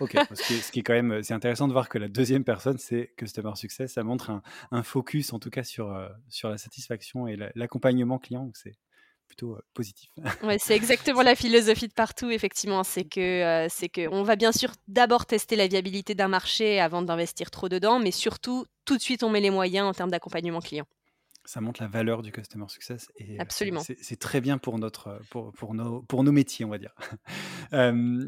ok, 0.00 0.16
ce 0.34 0.72
qui, 0.72 0.80
est, 0.80 0.82
quand 0.82 0.92
même, 0.92 1.22
c'est 1.22 1.34
intéressant 1.34 1.68
de 1.68 1.72
voir 1.72 1.88
que 1.88 1.98
la 1.98 2.08
deuxième 2.08 2.42
personne, 2.42 2.78
c'est 2.78 3.12
Customer 3.16 3.52
Success. 3.54 3.92
Ça 3.92 4.02
montre 4.02 4.32
un, 4.72 4.82
focus, 4.82 5.32
en 5.32 5.38
tout 5.38 5.50
cas, 5.50 5.62
sur, 5.62 5.92
euh, 5.92 6.08
sur 6.28 6.50
la 6.50 6.58
satisfaction 6.58 7.28
et 7.28 7.36
l'accompagnement 7.54 8.18
client. 8.18 8.50
C'est 8.54 8.76
plutôt 9.28 9.54
euh, 9.54 9.62
positif. 9.72 10.10
ouais, 10.42 10.58
c'est 10.58 10.74
exactement 10.74 11.22
la 11.22 11.36
philosophie 11.36 11.86
de 11.86 11.92
partout, 11.92 12.30
effectivement. 12.30 12.82
C'est 12.82 13.04
que, 13.04 13.68
c'est 13.70 13.88
que 13.88 14.08
on 14.08 14.24
va 14.24 14.34
bien 14.34 14.50
sûr 14.50 14.72
d'abord 14.88 15.26
tester 15.26 15.54
la 15.54 15.68
viabilité 15.68 16.16
d'un 16.16 16.28
marché 16.28 16.80
avant 16.80 17.02
d'investir 17.02 17.52
trop 17.52 17.68
dedans, 17.68 18.00
mais 18.00 18.10
surtout, 18.10 18.66
tout 18.84 18.96
de 18.96 19.02
suite, 19.02 19.22
on 19.22 19.30
met 19.30 19.40
les 19.40 19.50
moyens 19.50 19.86
en 19.86 19.92
termes 19.92 20.10
d'accompagnement 20.10 20.60
client 20.60 20.86
ça 21.48 21.62
montre 21.62 21.80
la 21.82 21.88
valeur 21.88 22.20
du 22.20 22.30
customer 22.30 22.66
success 22.68 23.10
et 23.16 23.40
Absolument. 23.40 23.80
c'est 23.80 24.18
très 24.18 24.42
bien 24.42 24.58
pour 24.58 24.78
notre 24.78 25.18
pour, 25.30 25.50
pour, 25.54 25.72
nos, 25.72 26.02
pour 26.02 26.22
nos 26.22 26.30
métiers 26.30 26.66
on 26.66 26.68
va 26.68 26.76
dire 26.76 26.94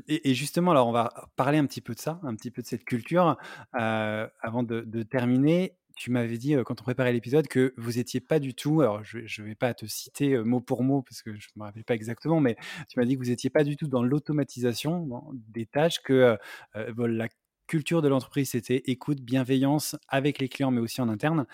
et, 0.08 0.32
justement 0.32 0.70
alors 0.70 0.88
on 0.88 0.92
va 0.92 1.28
parler 1.36 1.58
un 1.58 1.66
petit 1.66 1.82
peu 1.82 1.94
de 1.94 2.00
ça 2.00 2.18
un 2.22 2.34
petit 2.34 2.50
peu 2.50 2.62
de 2.62 2.66
cette 2.66 2.84
culture 2.84 3.36
avant 3.72 4.62
de, 4.62 5.02
terminer 5.02 5.76
tu 5.96 6.10
m'avais 6.10 6.38
dit 6.38 6.56
quand 6.64 6.80
on 6.80 6.84
préparait 6.84 7.12
l'épisode 7.12 7.46
que 7.46 7.74
vous 7.76 7.98
étiez 7.98 8.20
pas 8.20 8.38
du 8.38 8.54
tout 8.54 8.80
alors 8.80 9.04
je, 9.04 9.18
ne 9.18 9.46
vais 9.46 9.54
pas 9.54 9.74
te 9.74 9.84
citer 9.84 10.38
mot 10.38 10.62
pour 10.62 10.82
mot 10.82 11.02
parce 11.02 11.20
que 11.20 11.38
je 11.38 11.48
me 11.56 11.64
rappelle 11.64 11.84
pas 11.84 11.94
exactement 11.94 12.40
mais 12.40 12.56
tu 12.88 12.98
m'as 12.98 13.04
dit 13.04 13.16
que 13.16 13.18
vous 13.18 13.30
étiez 13.30 13.50
pas 13.50 13.64
du 13.64 13.76
tout 13.76 13.86
dans 13.86 14.02
l'automatisation 14.02 15.06
des 15.48 15.66
tâches 15.66 16.00
que 16.02 16.38
la 16.74 17.28
culture 17.66 18.02
de 18.02 18.08
l'entreprise, 18.08 18.50
c'était 18.50 18.82
écoute, 18.86 19.20
bienveillance 19.20 19.94
avec 20.08 20.40
les 20.40 20.48
clients, 20.48 20.72
mais 20.72 20.80
aussi 20.80 21.00
en 21.00 21.08
interne. 21.08 21.46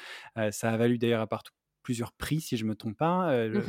ça 0.51 0.71
a 0.71 0.77
valu 0.79 0.97
d'ailleurs 0.97 1.21
à 1.21 1.27
partout 1.27 1.53
plusieurs 1.87 2.11
prix, 2.11 2.41
si 2.41 2.57
je 2.57 2.65
ne 2.65 2.71
me 2.71 2.75
trompe 2.75 2.97
pas. 2.97 3.47
Mmh 3.47 3.63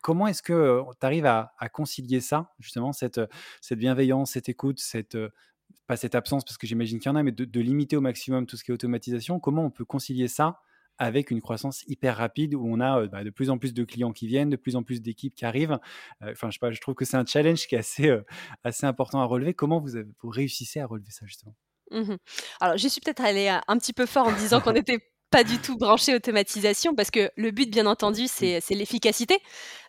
comment 0.00 0.28
est-ce 0.28 0.42
que 0.42 0.82
tu 1.00 1.06
arrives 1.06 1.26
à, 1.26 1.50
concilier 1.72 2.20
ça, 2.20 2.54
justement, 2.60 2.92
cette, 2.92 3.20
cette 3.60 3.78
bienveillance, 3.78 4.32
cette 4.32 4.48
écoute, 4.48 4.78
cette, 4.78 5.18
pas 5.88 5.96
cette 5.96 6.14
absence, 6.14 6.44
parce 6.44 6.56
que 6.56 6.68
j'imagine 6.68 7.00
qu'il 7.00 7.10
y 7.10 7.12
en 7.12 7.16
a, 7.16 7.24
mais 7.24 7.32
de, 7.32 7.60
limiter 7.60 7.96
au 7.96 8.00
maximum 8.00 8.46
tout 8.46 8.56
ce 8.56 8.62
qui 8.62 8.70
est 8.70 8.74
automatisation 8.74 9.40
Comment 9.40 9.64
on 9.64 9.70
peut 9.70 9.84
concilier 9.84 10.28
ça 10.28 10.60
avec 10.98 11.32
une 11.32 11.40
croissance 11.40 11.82
hyper 11.88 12.16
rapide 12.16 12.54
où 12.54 12.64
on 12.64 12.78
a 12.78 13.08
bah, 13.08 13.24
de 13.24 13.30
plus 13.30 13.50
en 13.50 13.58
plus 13.58 13.74
de 13.74 13.82
clients 13.82 14.12
qui 14.12 14.28
viennent, 14.28 14.50
de 14.50 14.56
plus 14.56 14.76
en 14.76 14.84
plus 14.84 15.02
d'équipes 15.02 15.34
qui 15.34 15.44
arrivent? 15.44 15.78
Enfin, 16.22 16.50
je, 16.50 16.52
sais 16.52 16.60
pas, 16.60 16.70
je 16.70 16.80
trouve 16.80 16.94
que 16.94 17.04
c'est 17.04 17.16
un 17.16 17.26
challenge 17.26 17.66
qui 17.66 17.74
est 17.74 17.78
assez, 17.78 18.16
assez 18.62 18.86
important 18.86 19.20
à 19.20 19.24
relever. 19.24 19.52
Comment 19.52 19.80
vous, 19.80 19.90
vous 20.22 20.30
réussissez 20.30 20.78
à 20.78 20.86
relever 20.86 21.10
ça 21.10 21.26
justement? 21.26 21.56
Mmh 21.90 22.14
Alors, 22.60 22.76
je 22.76 22.86
suis 22.86 23.00
peut-être 23.00 23.24
allée 23.24 23.48
un 23.48 23.78
petit 23.78 23.92
peu 23.92 24.06
fort 24.06 24.28
en 24.28 24.36
disant 24.36 24.60
qu'on 24.60 24.74
était 24.74 25.00
pas 25.34 25.42
du 25.42 25.58
tout 25.58 25.76
branché 25.76 26.14
automatisation 26.14 26.94
parce 26.94 27.10
que 27.10 27.28
le 27.36 27.50
but, 27.50 27.68
bien 27.68 27.86
entendu, 27.86 28.28
c'est 28.28 28.60
l'efficacité. 28.70 29.40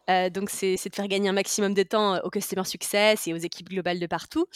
Euh, 0.09 0.31
donc, 0.31 0.49
c'est 0.49 0.73
de 0.73 0.95
faire 0.95 1.07
gagner 1.07 1.29
un 1.29 1.33
maximum 1.33 1.75
de 1.75 1.83
temps 1.83 2.19
au 2.23 2.31
customer 2.31 2.63
success 2.63 3.27
et 3.27 3.33
aux 3.33 3.37
équipes 3.37 3.69
globales 3.69 3.99
de 3.99 4.07
partout. 4.07 4.47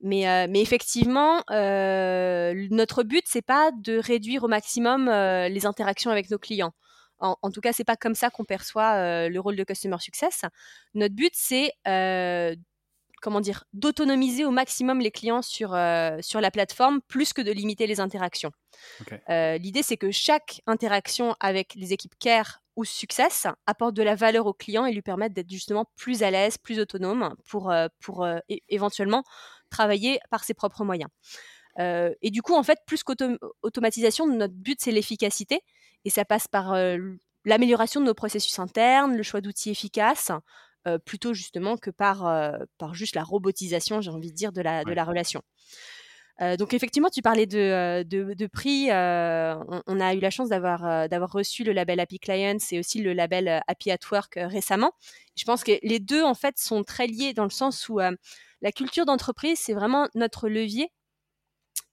Mais, 0.00 0.26
euh, 0.26 0.46
mais 0.48 0.62
effectivement, 0.62 1.42
euh, 1.50 2.66
notre 2.70 3.02
but, 3.02 3.24
c'est 3.26 3.42
pas 3.42 3.72
de 3.72 3.98
réduire 3.98 4.42
au 4.44 4.48
maximum 4.48 5.10
les 5.10 5.66
interactions 5.66 6.10
avec 6.10 6.30
nos 6.30 6.38
clients. 6.38 6.72
En, 7.18 7.36
en 7.42 7.50
tout 7.50 7.60
cas, 7.60 7.74
c'est 7.74 7.84
pas 7.84 7.96
comme 7.96 8.14
ça 8.14 8.30
qu'on 8.30 8.44
perçoit 8.44 9.28
le 9.28 9.38
rôle 9.40 9.56
de 9.56 9.64
customer 9.64 9.98
success. 10.00 10.46
Notre 10.94 11.14
but, 11.14 11.32
c'est 11.34 11.72
comment 13.20 13.40
dire, 13.40 13.64
d'autonomiser 13.72 14.44
au 14.44 14.50
maximum 14.50 15.00
les 15.00 15.10
clients 15.10 15.42
sur, 15.42 15.74
euh, 15.74 16.18
sur 16.20 16.40
la 16.40 16.50
plateforme 16.50 17.00
plus 17.08 17.32
que 17.32 17.42
de 17.42 17.52
limiter 17.52 17.86
les 17.86 18.00
interactions. 18.00 18.52
Euh, 19.28 19.58
l'idée, 19.58 19.82
c'est 19.82 19.96
que 19.96 20.10
chaque 20.10 20.60
interaction 20.66 21.34
avec 21.40 21.74
les 21.74 21.92
équipes 21.92 22.14
Care 22.18 22.60
ou 22.76 22.84
Success 22.84 23.46
apporte 23.66 23.94
de 23.94 24.02
la 24.02 24.14
valeur 24.14 24.46
au 24.46 24.52
client 24.52 24.86
et 24.86 24.92
lui 24.92 25.02
permette 25.02 25.32
d'être 25.32 25.50
justement 25.50 25.86
plus 25.96 26.22
à 26.22 26.30
l'aise, 26.30 26.58
plus 26.58 26.78
autonome 26.78 27.34
pour, 27.48 27.70
euh, 27.70 27.88
pour 28.00 28.26
éventuellement 28.68 29.24
travailler 29.70 30.20
par 30.30 30.44
ses 30.44 30.54
propres 30.54 30.84
moyens. 30.84 31.10
et 31.78 32.30
du 32.30 32.42
coup, 32.42 32.54
en 32.54 32.62
fait, 32.62 32.78
plus 32.86 33.02
qu'automatisation, 33.04 34.26
notre 34.26 34.54
but, 34.54 34.78
c'est 34.80 34.92
l'efficacité 34.92 35.60
et 36.04 36.10
ça 36.10 36.24
passe 36.24 36.48
par 36.48 36.74
l'amélioration 37.44 38.00
de 38.00 38.06
nos 38.06 38.14
processus 38.14 38.58
internes, 38.58 39.16
le 39.16 39.22
choix 39.22 39.40
d'outils 39.40 39.70
efficaces, 39.70 40.32
euh, 40.88 40.98
plutôt 40.98 41.34
justement 41.34 41.76
que 41.76 41.90
par, 41.90 42.26
euh, 42.26 42.52
par 42.78 42.94
juste 42.94 43.14
la 43.14 43.22
robotisation, 43.22 44.00
j'ai 44.00 44.10
envie 44.10 44.30
de 44.30 44.36
dire, 44.36 44.52
de 44.52 44.60
la, 44.60 44.84
de 44.84 44.92
la 44.92 45.04
relation. 45.04 45.42
Euh, 46.40 46.56
donc 46.56 46.72
effectivement, 46.72 47.10
tu 47.10 47.20
parlais 47.20 47.46
de, 47.46 48.04
de, 48.04 48.46
prix. 48.46 48.86
On, 48.90 50.00
a 50.00 50.14
eu 50.14 50.20
la 50.20 50.30
chance 50.30 50.48
d'avoir 50.48 51.08
d'avoir 51.08 51.32
reçu 51.32 51.64
le 51.64 51.72
label 51.72 51.98
Happy 52.00 52.18
Clients 52.20 52.58
et 52.70 52.78
aussi 52.78 53.02
le 53.02 53.12
label 53.12 53.60
Happy 53.66 53.90
at 53.90 53.98
Work 54.10 54.34
récemment. 54.36 54.92
Je 55.36 55.44
pense 55.44 55.64
que 55.64 55.72
les 55.82 55.98
deux 55.98 56.22
en 56.22 56.34
fait 56.34 56.56
sont 56.58 56.84
très 56.84 57.08
liés 57.08 57.34
dans 57.34 57.44
le 57.44 57.50
sens 57.50 57.88
où 57.88 57.98
la 57.98 58.72
culture 58.72 59.04
d'entreprise 59.04 59.58
c'est 59.58 59.74
vraiment 59.74 60.08
notre 60.14 60.48
levier 60.48 60.92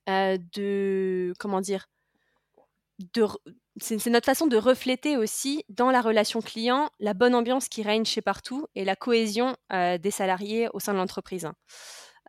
de 0.08 1.34
comment 1.40 1.62
dire 1.62 1.88
c'est 3.78 4.10
notre 4.10 4.26
façon 4.26 4.48
de 4.48 4.58
refléter 4.58 5.18
aussi 5.18 5.66
dans 5.70 5.92
la 5.92 6.02
relation 6.02 6.42
client 6.42 6.90
la 7.00 7.14
bonne 7.14 7.36
ambiance 7.36 7.68
qui 7.68 7.84
règne 7.84 8.06
chez 8.06 8.22
partout 8.22 8.68
et 8.76 8.86
la 8.86 8.96
cohésion 8.96 9.56
euh, 9.74 9.98
des 9.98 10.12
salariés 10.12 10.70
au 10.74 10.80
sein 10.80 10.94
de 10.94 10.98
l'entreprise. 10.98 11.50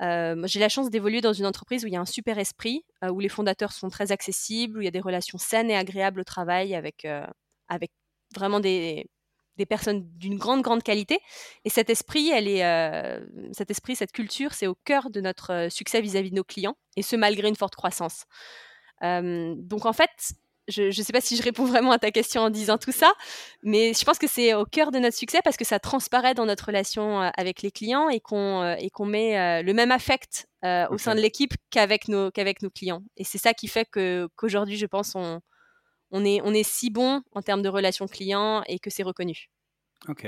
Euh, 0.03 0.43
j'ai 0.47 0.61
la 0.61 0.69
chance 0.69 0.91
d'évoluer 0.91 1.21
dans 1.21 1.33
une 1.33 1.47
entreprise 1.47 1.85
où 1.85 1.87
il 1.87 1.93
y 1.93 1.97
a 1.97 2.01
un 2.01 2.05
super 2.05 2.39
esprit, 2.39 2.85
euh, 3.03 3.11
où 3.11 3.21
les 3.21 3.29
fondateurs 3.29 3.73
sont 3.73 3.89
très 3.89 4.13
accessibles, 4.13 4.79
où 4.79 4.81
il 4.83 4.85
y 4.85 4.89
a 4.89 4.93
des 4.93 5.01
relations 5.01 5.39
saines 5.39 5.71
et 5.71 5.77
agréables 5.77 6.21
au 6.21 6.25
travail 6.25 6.75
avec, 6.75 7.07
avec 7.69 7.93
vraiment 8.35 8.61
des, 8.61 9.09
des 9.57 9.67
personnes 9.67 10.03
d'une 10.19 10.37
grande, 10.37 10.63
grande 10.63 10.83
qualité. 10.83 11.21
Et 11.65 11.71
cet 11.71 11.91
esprit, 11.91 12.29
elle 12.31 12.49
est, 12.49 12.63
cet 13.53 13.71
esprit, 13.71 13.95
cette 13.95 14.13
culture, 14.13 14.53
c'est 14.53 14.67
au 14.67 14.75
cœur 14.75 15.11
de 15.11 15.21
notre 15.21 15.69
succès 15.71 16.01
vis-à-vis 16.01 16.29
-vis 16.29 16.33
de 16.33 16.37
nos 16.37 16.45
clients, 16.45 16.77
et 16.97 17.03
ce 17.03 17.17
malgré 17.17 17.49
une 17.49 17.57
forte 17.57 17.77
croissance. 17.77 18.25
donc 19.01 19.87
en 19.87 19.93
fait, 19.93 20.35
je 20.69 20.87
ne 20.87 20.91
sais 20.91 21.13
pas 21.13 21.21
si 21.21 21.37
je 21.37 21.43
réponds 21.43 21.65
vraiment 21.65 21.93
à 21.93 21.99
ta 21.99 22.11
question 22.11 22.43
en 22.43 22.51
disant 22.51 22.79
tout 22.79 22.93
ça, 22.93 23.13
mais 23.63 23.93
je 23.95 24.05
pense 24.05 24.19
que 24.19 24.27
c'est 24.27 24.55
au 24.55 24.65
cœur 24.65 24.91
de 24.91 24.99
notre 24.99 25.17
succès 25.17 25.41
parce 25.45 25.57
que 25.57 25.65
ça 25.65 25.79
transparaît 25.79 26.35
dans 26.35 26.47
notre 26.47 26.67
relation 26.67 27.23
euh, 27.23 27.31
avec 27.37 27.63
les 27.63 27.71
clients 27.71 28.09
et 28.09 28.21
qu'on 28.21 28.63
euh, 28.63 28.75
et 28.79 28.91
qu'on 28.91 29.07
met 29.07 29.39
euh, 29.39 29.63
le 29.63 29.73
même 29.73 29.91
affect 29.91 30.47
au 30.91 30.99
sein 30.99 31.15
de 31.15 31.21
l'équipe 31.21 31.55
qu'avec 31.71 32.09
nos 32.09 32.33
qu'avec 32.33 32.61
nos 32.61 32.71
clients. 32.71 33.03
Et 33.17 33.23
c'est 33.23 33.39
ça 33.39 33.55
qui 33.55 33.69
fait 33.69 33.85
que 33.89 34.29
qu'aujourd'hui, 34.35 34.77
je 34.77 34.87
pense, 34.87 35.15
on 35.15 35.41
on 36.11 36.25
est 36.25 36.41
on 36.43 36.53
est 36.53 36.69
si 36.69 36.91
bon 36.91 37.23
en 37.33 37.41
termes 37.41 37.63
de 37.63 37.69
relation 37.69 38.09
client 38.09 38.65
et 38.67 38.81
que 38.81 38.91
c'est 38.91 39.05
reconnu. 39.05 39.49
Ok, 40.09 40.27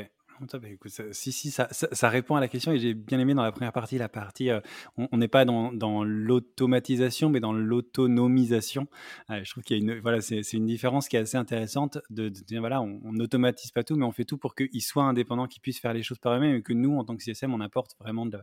si, 1.13 1.33
si, 1.33 1.51
ça, 1.51 1.69
ça, 1.71 2.09
répond 2.09 2.37
à 2.37 2.41
la 2.41 2.49
question 2.49 2.73
et 2.73 2.79
j'ai 2.79 2.95
bien 2.95 3.19
aimé 3.19 3.35
dans 3.35 3.43
la 3.43 3.53
première 3.53 3.73
partie, 3.73 3.99
la 3.99 4.09
partie, 4.09 4.51
euh, 4.51 4.61
on 4.97 5.17
n'est 5.17 5.29
pas 5.29 5.45
dans, 5.45 6.05
l'automatisation, 6.05 7.31
mais 7.31 7.41
dans 7.41 7.53
l'autonomisation. 7.53 8.87
je 9.29 9.51
trouve 9.51 9.63
qu'il 9.65 9.77
y 9.77 9.81
a 9.81 9.83
une, 9.83 10.01
voilà, 10.01 10.21
c'est 10.21 10.53
une 10.53 10.67
différence 10.67 11.09
qui 11.09 11.17
est 11.17 11.21
assez 11.21 11.37
intéressante 11.37 11.99
de, 12.11 12.33
voilà, 12.59 12.81
on 12.81 13.13
n'automatise 13.13 13.71
pas 13.71 13.85
tout, 13.85 13.97
mais 13.97 14.05
on 14.05 14.13
fait 14.13 14.25
tout 14.25 14.39
pour 14.39 14.55
qu'ils 14.55 14.83
soient 14.83 15.05
indépendants, 15.05 15.47
qu'ils 15.47 15.63
puissent 15.63 15.81
faire 15.81 15.95
les 15.95 16.03
choses 16.03 16.19
par 16.19 16.35
eux-mêmes 16.35 16.57
et 16.57 16.63
que 16.63 16.73
nous, 16.73 16.97
en 16.97 17.05
tant 17.05 17.17
que 17.17 17.23
CSM, 17.23 17.53
on 17.53 17.61
apporte 17.61 17.97
vraiment 17.99 18.27
de, 18.27 18.39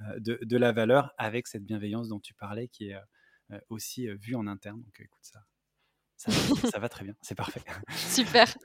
euh, 0.00 0.18
de, 0.20 0.56
la 0.56 0.72
valeur 0.72 1.12
avec 1.18 1.46
cette 1.46 1.64
bienveillance 1.64 2.08
dont 2.08 2.20
tu 2.20 2.34
parlais 2.34 2.68
qui 2.68 2.90
est 2.90 2.96
euh, 3.52 3.58
aussi 3.68 4.08
vue 4.08 4.34
en 4.34 4.46
interne. 4.46 4.82
Donc, 4.82 5.00
écoute, 5.00 5.22
ça, 5.22 5.40
ça, 6.20 6.78
va 6.78 6.90
très 6.90 7.04
bien, 7.04 7.14
c'est 7.22 7.34
parfait. 7.34 7.62
Super. 7.96 8.46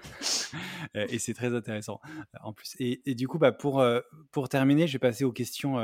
Euh, 0.96 1.06
et 1.10 1.20
c'est 1.20 1.34
très 1.34 1.54
intéressant 1.54 2.00
euh, 2.06 2.38
en 2.42 2.54
plus. 2.54 2.76
Et, 2.80 3.16
du 3.16 3.28
coup, 3.28 3.40
bah, 3.40 3.52
pour, 3.52 3.82
euh, 3.82 4.02
pour 4.32 4.48
terminer, 4.50 4.88
je 4.88 4.94
vais 4.94 5.00
passer 5.00 5.24
aux 5.24 5.32
questions 5.32 5.76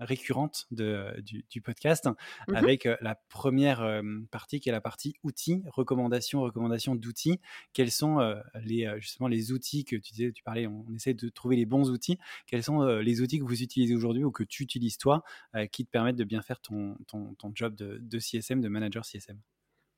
récurrentes 0.00 0.66
de, 0.70 1.14
du, 1.20 1.60
podcast 1.60 2.06
mmh 2.06 2.54
avec 2.54 2.88
la 3.00 3.14
première 3.14 4.02
partie 4.30 4.60
qui 4.60 4.68
est 4.68 4.72
la 4.72 4.80
partie 4.80 5.14
outils, 5.22 5.62
recommandations, 5.66 6.40
recommandations 6.40 6.94
d'outils. 6.94 7.38
Quels 7.72 7.90
sont 7.90 8.18
les, 8.62 8.90
justement 8.98 9.28
les 9.28 9.52
outils 9.52 9.84
que 9.84 9.96
tu 9.96 10.12
disais, 10.12 10.32
tu 10.32 10.42
parlais, 10.42 10.66
on, 10.66 10.86
essaie 10.94 11.14
de 11.14 11.28
trouver 11.28 11.56
les 11.56 11.66
bons 11.66 11.90
outils. 11.90 12.18
Quels 12.46 12.62
sont 12.62 12.84
les 12.84 13.20
outils 13.20 13.38
que 13.38 13.44
vous 13.44 13.62
utilisez 13.62 13.94
aujourd'hui 13.94 14.24
ou 14.24 14.32
que 14.32 14.42
tu 14.42 14.62
utilises 14.62 14.98
toi 14.98 15.22
qui 15.70 15.84
te 15.84 15.90
permettent 15.90 16.16
de 16.16 16.24
bien 16.24 16.42
faire 16.42 16.60
ton, 16.60 16.96
ton, 17.06 17.34
ton 17.34 17.52
job 17.54 17.74
de, 17.74 17.98
de 18.00 18.18
CSM, 18.18 18.60
de 18.60 18.68
manager 18.68 19.04
CSM 19.04 19.38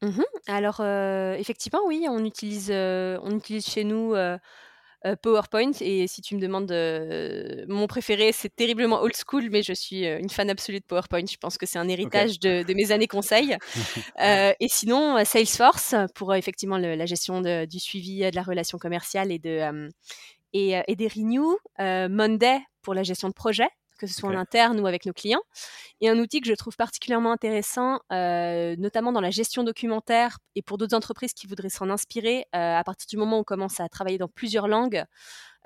Mmh 0.02 0.22
Alors, 0.46 0.80
effectivement, 0.80 1.80
oui, 1.86 2.06
on 2.08 2.24
utilise, 2.24 2.70
on 2.70 3.36
utilise 3.36 3.66
chez 3.66 3.84
nous, 3.84 4.14
PowerPoint 5.22 5.72
et 5.80 6.06
si 6.06 6.22
tu 6.22 6.36
me 6.36 6.40
demandes, 6.40 6.72
mon 7.68 7.86
préféré, 7.86 8.32
c'est 8.32 8.54
terriblement 8.54 9.00
old 9.00 9.14
school, 9.16 9.48
mais 9.50 9.62
je 9.62 9.72
suis, 9.72 10.06
une 10.06 10.30
fan 10.30 10.50
absolue 10.50 10.80
de 10.80 10.84
PowerPoint. 10.84 11.24
Je 11.28 11.36
pense 11.36 11.58
que 11.58 11.66
c'est 11.66 11.78
un 11.78 11.88
héritage 11.88 12.38
de 12.38 12.74
mes 12.74 12.92
années 12.92 13.08
conseil. 13.08 13.56
et 14.20 14.68
sinon, 14.68 15.24
Salesforce 15.24 15.94
pour, 16.14 16.34
effectivement 16.34 16.78
la 16.78 17.06
gestion 17.06 17.40
du 17.40 17.80
suivi, 17.80 18.20
de 18.20 18.36
la 18.36 18.42
relation 18.42 18.78
commerciale 18.78 19.32
et 19.32 19.38
de, 19.38 19.90
et 20.52 20.96
des 20.96 21.08
renews, 21.08 21.58
Monday 21.78 22.58
pour 22.82 22.94
la 22.94 23.02
gestion 23.02 23.28
de 23.28 23.34
projet 23.34 23.68
que 23.98 24.06
ce 24.06 24.14
soit 24.14 24.30
en 24.30 24.36
interne 24.36 24.80
ou 24.80 24.86
avec 24.86 25.04
nos 25.04 25.12
clients. 25.12 25.42
Et 26.00 26.08
un 26.08 26.18
outil 26.18 26.40
que 26.40 26.48
je 26.48 26.54
trouve 26.54 26.76
particulièrement 26.76 27.32
intéressant, 27.32 28.00
euh, 28.12 28.76
notamment 28.78 29.12
dans 29.12 29.20
la 29.20 29.30
gestion 29.30 29.64
documentaire 29.64 30.38
et 30.54 30.62
pour 30.62 30.78
d'autres 30.78 30.96
entreprises 30.96 31.34
qui 31.34 31.46
voudraient 31.46 31.68
s'en 31.68 31.90
inspirer, 31.90 32.46
euh, 32.54 32.76
à 32.76 32.84
partir 32.84 33.06
du 33.08 33.16
moment 33.16 33.36
où 33.38 33.40
on 33.40 33.44
commence 33.44 33.80
à 33.80 33.88
travailler 33.88 34.18
dans 34.18 34.28
plusieurs 34.28 34.68
langues, 34.68 35.04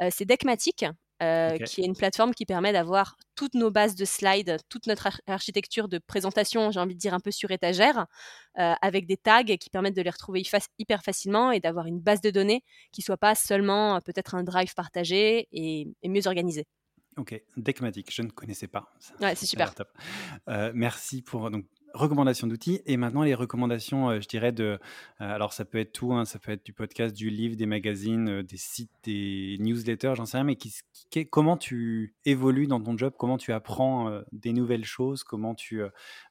euh, 0.01 0.09
c'est 0.11 0.25
Deckmatic. 0.25 0.87
qui 1.67 1.83
est 1.83 1.85
une 1.85 1.95
plateforme 1.95 2.35
qui 2.35 2.45
permet 2.47 2.73
d'avoir 2.73 3.15
toutes 3.37 3.55
nos 3.55 3.71
bases 3.71 3.95
de 3.95 4.05
slides, 4.05 4.57
toute 4.69 4.89
notre 4.89 5.09
architecture 5.29 5.87
de 5.87 5.99
présentation, 5.99 6.73
j'ai 6.73 6.81
envie 6.81 6.97
de 6.97 6.99
dire 6.99 7.15
un 7.15 7.21
peu 7.21 7.31
sur 7.31 7.53
étagère, 7.53 8.07
avec 8.57 9.07
des 9.07 9.17
tags 9.17 9.45
qui 9.45 9.71
permettent 9.71 9.95
de 9.95 10.03
les 10.03 10.11
retrouver 10.11 10.43
hyper 10.81 11.05
facilement 11.05 11.53
et 11.53 11.61
d'avoir 11.61 11.87
une 11.87 12.01
base 12.01 12.23
de 12.23 12.31
données 12.31 12.65
qui 12.91 13.03
soit 13.03 13.19
pas 13.19 13.37
seulement 13.37 14.01
peut-être 14.01 14.35
un 14.35 14.43
drive 14.43 14.75
partagé 14.75 15.47
et, 15.53 15.87
et 16.03 16.09
mieux 16.09 16.27
organisé. 16.27 16.67
Ok, 17.19 17.41
Deckmatic, 17.57 18.13
je 18.13 18.23
ne 18.23 18.31
connaissais 18.31 18.69
pas. 18.69 18.91
Ouais, 19.21 19.35
c'est 19.35 19.47
super. 19.47 19.75
Euh, 20.49 20.73
merci 20.75 21.21
pour 21.21 21.51
donc 21.51 21.67
recommandations 21.93 22.47
d'outils 22.47 22.81
et 22.87 22.97
maintenant 22.97 23.23
les 23.23 23.35
recommandations, 23.35 24.09
euh, 24.09 24.21
je 24.21 24.27
dirais 24.27 24.51
de. 24.51 24.65
Euh, 24.65 24.79
alors 25.19 25.53
ça 25.53 25.67
peut 25.67 25.79
être 25.79 25.93
tout, 25.93 26.15
hein, 26.15 26.25
ça 26.25 26.39
peut 26.39 26.53
être 26.53 26.65
du 26.65 26.73
podcast, 26.73 27.15
du 27.15 27.29
livre, 27.29 27.55
des 27.55 27.67
magazines, 27.67 28.41
des 28.41 28.57
sites, 28.57 28.91
des 29.03 29.59
newsletters, 29.61 30.15
j'en 30.17 30.25
sais 30.25 30.39
rien, 30.39 30.45
mais 30.45 30.57
qui, 30.57 30.73
comment 31.29 31.59
tu 31.59 32.15
évolues 32.25 32.67
dans 32.67 32.81
ton 32.81 32.97
job, 32.97 33.13
comment 33.19 33.37
tu 33.37 33.53
apprends 33.53 34.23
des 34.33 34.55
nouvelles 34.55 34.87
choses, 34.87 35.23
comment 35.23 35.55
tu 35.55 35.83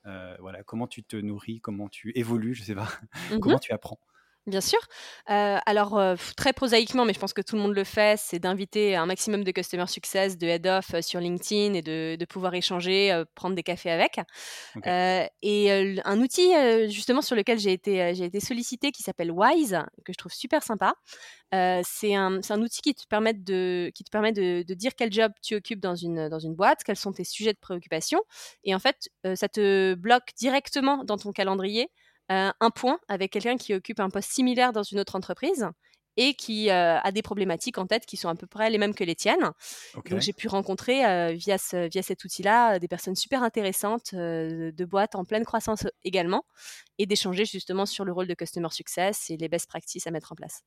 voilà, 0.03 0.63
comment 0.63 0.87
tu 0.87 1.03
te 1.03 1.15
nourris, 1.15 1.61
comment 1.61 1.89
tu 1.89 2.11
évolues, 2.15 2.55
je 2.55 2.63
sais 2.63 2.75
pas, 2.75 2.89
mmh 3.31 3.39
comment 3.39 3.59
tu 3.59 3.71
apprends? 3.71 3.99
Bien 4.47 4.61
sûr. 4.61 4.79
alors, 5.27 6.01
très 6.35 6.51
prosaïquement, 6.51 7.05
mais 7.05 7.13
je 7.13 7.19
pense 7.19 7.33
que 7.33 7.43
tout 7.43 7.55
le 7.55 7.61
monde 7.61 7.75
le 7.75 7.83
fait, 7.83 8.19
c'est 8.19 8.39
d'inviter 8.39 8.95
un 8.95 9.05
maximum 9.05 9.43
de 9.43 9.51
customer 9.51 9.85
success, 9.85 10.35
de 10.35 10.47
head 10.47 10.65
off 10.65 10.99
sur 11.01 11.19
LinkedIn 11.19 11.75
et 11.75 11.83
de, 11.83 12.25
pouvoir 12.25 12.55
échanger, 12.55 13.23
prendre 13.35 13.55
des 13.55 13.61
cafés 13.61 13.91
avec. 13.91 14.19
et 15.43 16.01
un 16.03 16.19
outil 16.19 16.51
justement 16.89 17.21
sur 17.21 17.35
lequel 17.35 17.59
j'ai 17.59 17.71
été, 17.71 18.15
j'ai 18.15 18.25
été 18.25 18.39
sollicitée 18.39 18.91
qui 18.91 19.03
s'appelle 19.03 19.31
Wise, 19.31 19.79
que 20.05 20.11
je 20.11 20.17
trouve 20.17 20.33
super 20.33 20.63
sympa. 20.63 20.95
c'est 21.51 22.15
un, 22.15 22.39
un, 22.49 22.61
outil 22.61 22.81
qui 22.81 22.95
te 22.95 23.05
permet, 23.07 23.33
de, 23.33 23.91
qui 23.93 24.03
te 24.03 24.09
permet 24.09 24.31
de, 24.31 24.63
de, 24.67 24.73
dire 24.73 24.93
quel 24.97 25.13
job 25.13 25.31
tu 25.43 25.53
occupes 25.53 25.79
dans 25.79 25.95
une, 25.95 26.29
dans 26.29 26.39
une 26.39 26.55
boîte, 26.55 26.83
quels 26.83 26.95
sont 26.95 27.13
tes 27.13 27.25
sujets 27.25 27.53
de 27.53 27.59
préoccupation. 27.59 28.19
Et 28.63 28.73
en 28.73 28.79
fait, 28.79 29.09
ça 29.35 29.47
te 29.49 29.93
bloque 29.93 30.29
directement 30.35 31.03
dans 31.03 31.17
ton 31.17 31.31
calendrier 31.31 31.83
euh, 31.83 32.00
un 32.31 32.71
point 32.71 32.99
avec 33.07 33.31
quelqu'un 33.31 33.57
qui 33.57 33.73
occupe 33.73 33.99
un 33.99 34.09
poste 34.09 34.31
similaire 34.31 34.73
dans 34.73 34.83
une 34.83 34.99
autre 34.99 35.15
entreprise 35.15 35.67
et 36.17 36.33
qui 36.33 36.69
euh, 36.69 36.99
a 36.99 37.11
des 37.11 37.21
problématiques 37.21 37.77
en 37.77 37.87
tête 37.87 38.05
qui 38.05 38.17
sont 38.17 38.29
à 38.29 38.35
peu 38.35 38.47
près 38.47 38.69
les 38.69 38.77
mêmes 38.77 38.93
que 38.93 39.03
les 39.03 39.15
tiennes. 39.15 39.51
Donc 39.93 40.19
j'ai 40.19 40.33
pu 40.33 40.47
rencontrer 40.47 41.05
euh, 41.05 41.31
via, 41.31 41.57
via 41.73 42.01
cet 42.01 42.23
outil-là 42.23 42.79
des 42.79 42.87
personnes 42.87 43.15
super 43.15 43.43
intéressantes 43.43 44.13
de 44.13 44.85
boîtes 44.85 45.15
en 45.15 45.23
pleine 45.23 45.45
croissance 45.45 45.87
également 46.03 46.43
et 46.97 47.05
d'échanger 47.05 47.45
justement 47.45 47.85
sur 47.85 48.05
le 48.05 48.11
rôle 48.11 48.27
de 48.27 48.33
Customer 48.33 48.69
Success 48.71 49.29
et 49.29 49.37
les 49.37 49.47
best 49.47 49.67
practices 49.67 50.07
à 50.07 50.11
mettre 50.11 50.31
en 50.31 50.35
place. 50.35 50.63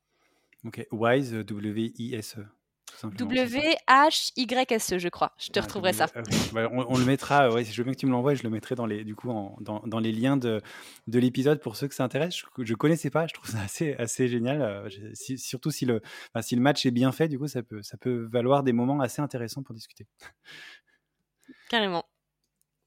Ok, 0.65 0.87
WISE, 0.93 1.33
W-I-S-E. 1.33 2.47
W-H-Y-S-E, 3.03 4.99
je 4.99 5.09
crois. 5.09 5.33
Je 5.39 5.51
te 5.51 5.61
retrouverai 5.61 5.93
ça. 5.93 6.07
on, 6.55 6.99
le 6.99 7.05
mettra, 7.05 7.51
ouais, 7.51 7.65
si 7.65 7.73
je 7.73 7.79
veux 7.79 7.85
bien 7.85 7.93
que 7.93 7.99
tu 7.99 8.07
me 8.07 8.13
l'envoies, 8.13 8.35
je 8.35 8.43
le 8.43 8.51
mettrai 8.51 8.75
dans 8.75 8.87
les, 8.87 9.05
du 9.05 9.15
coup, 9.15 9.29
dans, 9.61 9.83
dans, 9.85 9.99
les 9.99 10.13
liens 10.13 10.37
de, 10.37 10.61
de 11.07 11.19
l'épisode 11.19 11.61
pour 11.61 11.77
ceux 11.77 11.89
que 11.89 11.95
ça 11.95 12.05
intéresse. 12.05 12.37
Je 12.59 12.73
ne 12.73 12.77
connaissais 12.77 13.11
pas, 13.11 13.27
je 13.27 13.35
trouve 13.35 13.51
ça 13.51 13.61
assez, 13.61 13.95
assez 13.95 14.29
génial. 14.29 14.63
Euh, 14.63 14.89
surtout 15.37 15.71
si 15.71 15.87
le, 15.87 16.01
si 16.41 16.57
le 16.57 16.63
match 16.63 16.87
est 16.87 16.91
bien 16.91 17.13
fait, 17.13 17.29
du 17.29 17.39
coup, 17.39 17.49
ça 17.49 17.63
peut, 17.63 17.83
ça 17.83 17.97
peut 17.97 18.29
valoir 18.31 18.63
des 18.63 18.73
moments 18.73 19.01
assez 19.01 19.23
intéressants 19.23 19.63
pour 19.63 19.75
discuter. 19.75 20.07
Carrément. 21.69 22.05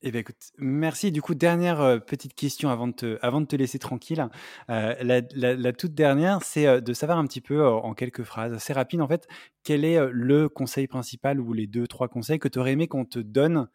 Eh 0.08 0.12
bien, 0.12 0.22
écoute, 0.22 0.54
merci. 0.58 1.12
Du 1.12 1.22
coup, 1.22 1.36
dernière 1.36 1.82
euh, 1.82 2.00
petite 2.00 2.34
question 2.34 2.70
avant 2.70 2.88
de 2.88 2.94
te, 2.94 3.56
laisser 3.58 3.78
tranquille. 3.78 4.26
Euh, 4.70 4.96
la, 5.02 5.74
toute 5.74 5.96
dernière, 5.96 6.44
c'est 6.44 6.66
euh, 6.66 6.80
de 6.80 6.94
savoir 6.94 7.18
un 7.18 7.28
petit 7.28 7.42
peu, 7.42 7.68
en 7.68 7.94
quelques 7.94 8.24
phrases, 8.24 8.54
assez 8.54 8.72
rapides, 8.72 9.02
en 9.02 9.08
fait, 9.10 9.28
quel 9.66 9.84
est 9.84 10.00
le 10.10 10.48
conseil 10.48 10.88
principal 10.88 11.42
ou 11.42 11.52
les 11.52 11.68
deux, 11.68 11.88
trois 11.88 12.08
conseils 12.08 12.40
que 12.40 12.48
tu 12.48 12.58
aurais 12.58 12.72
aimé 12.72 12.88
qu'on 12.88 13.04
te 13.04 13.20
donne 13.20 13.68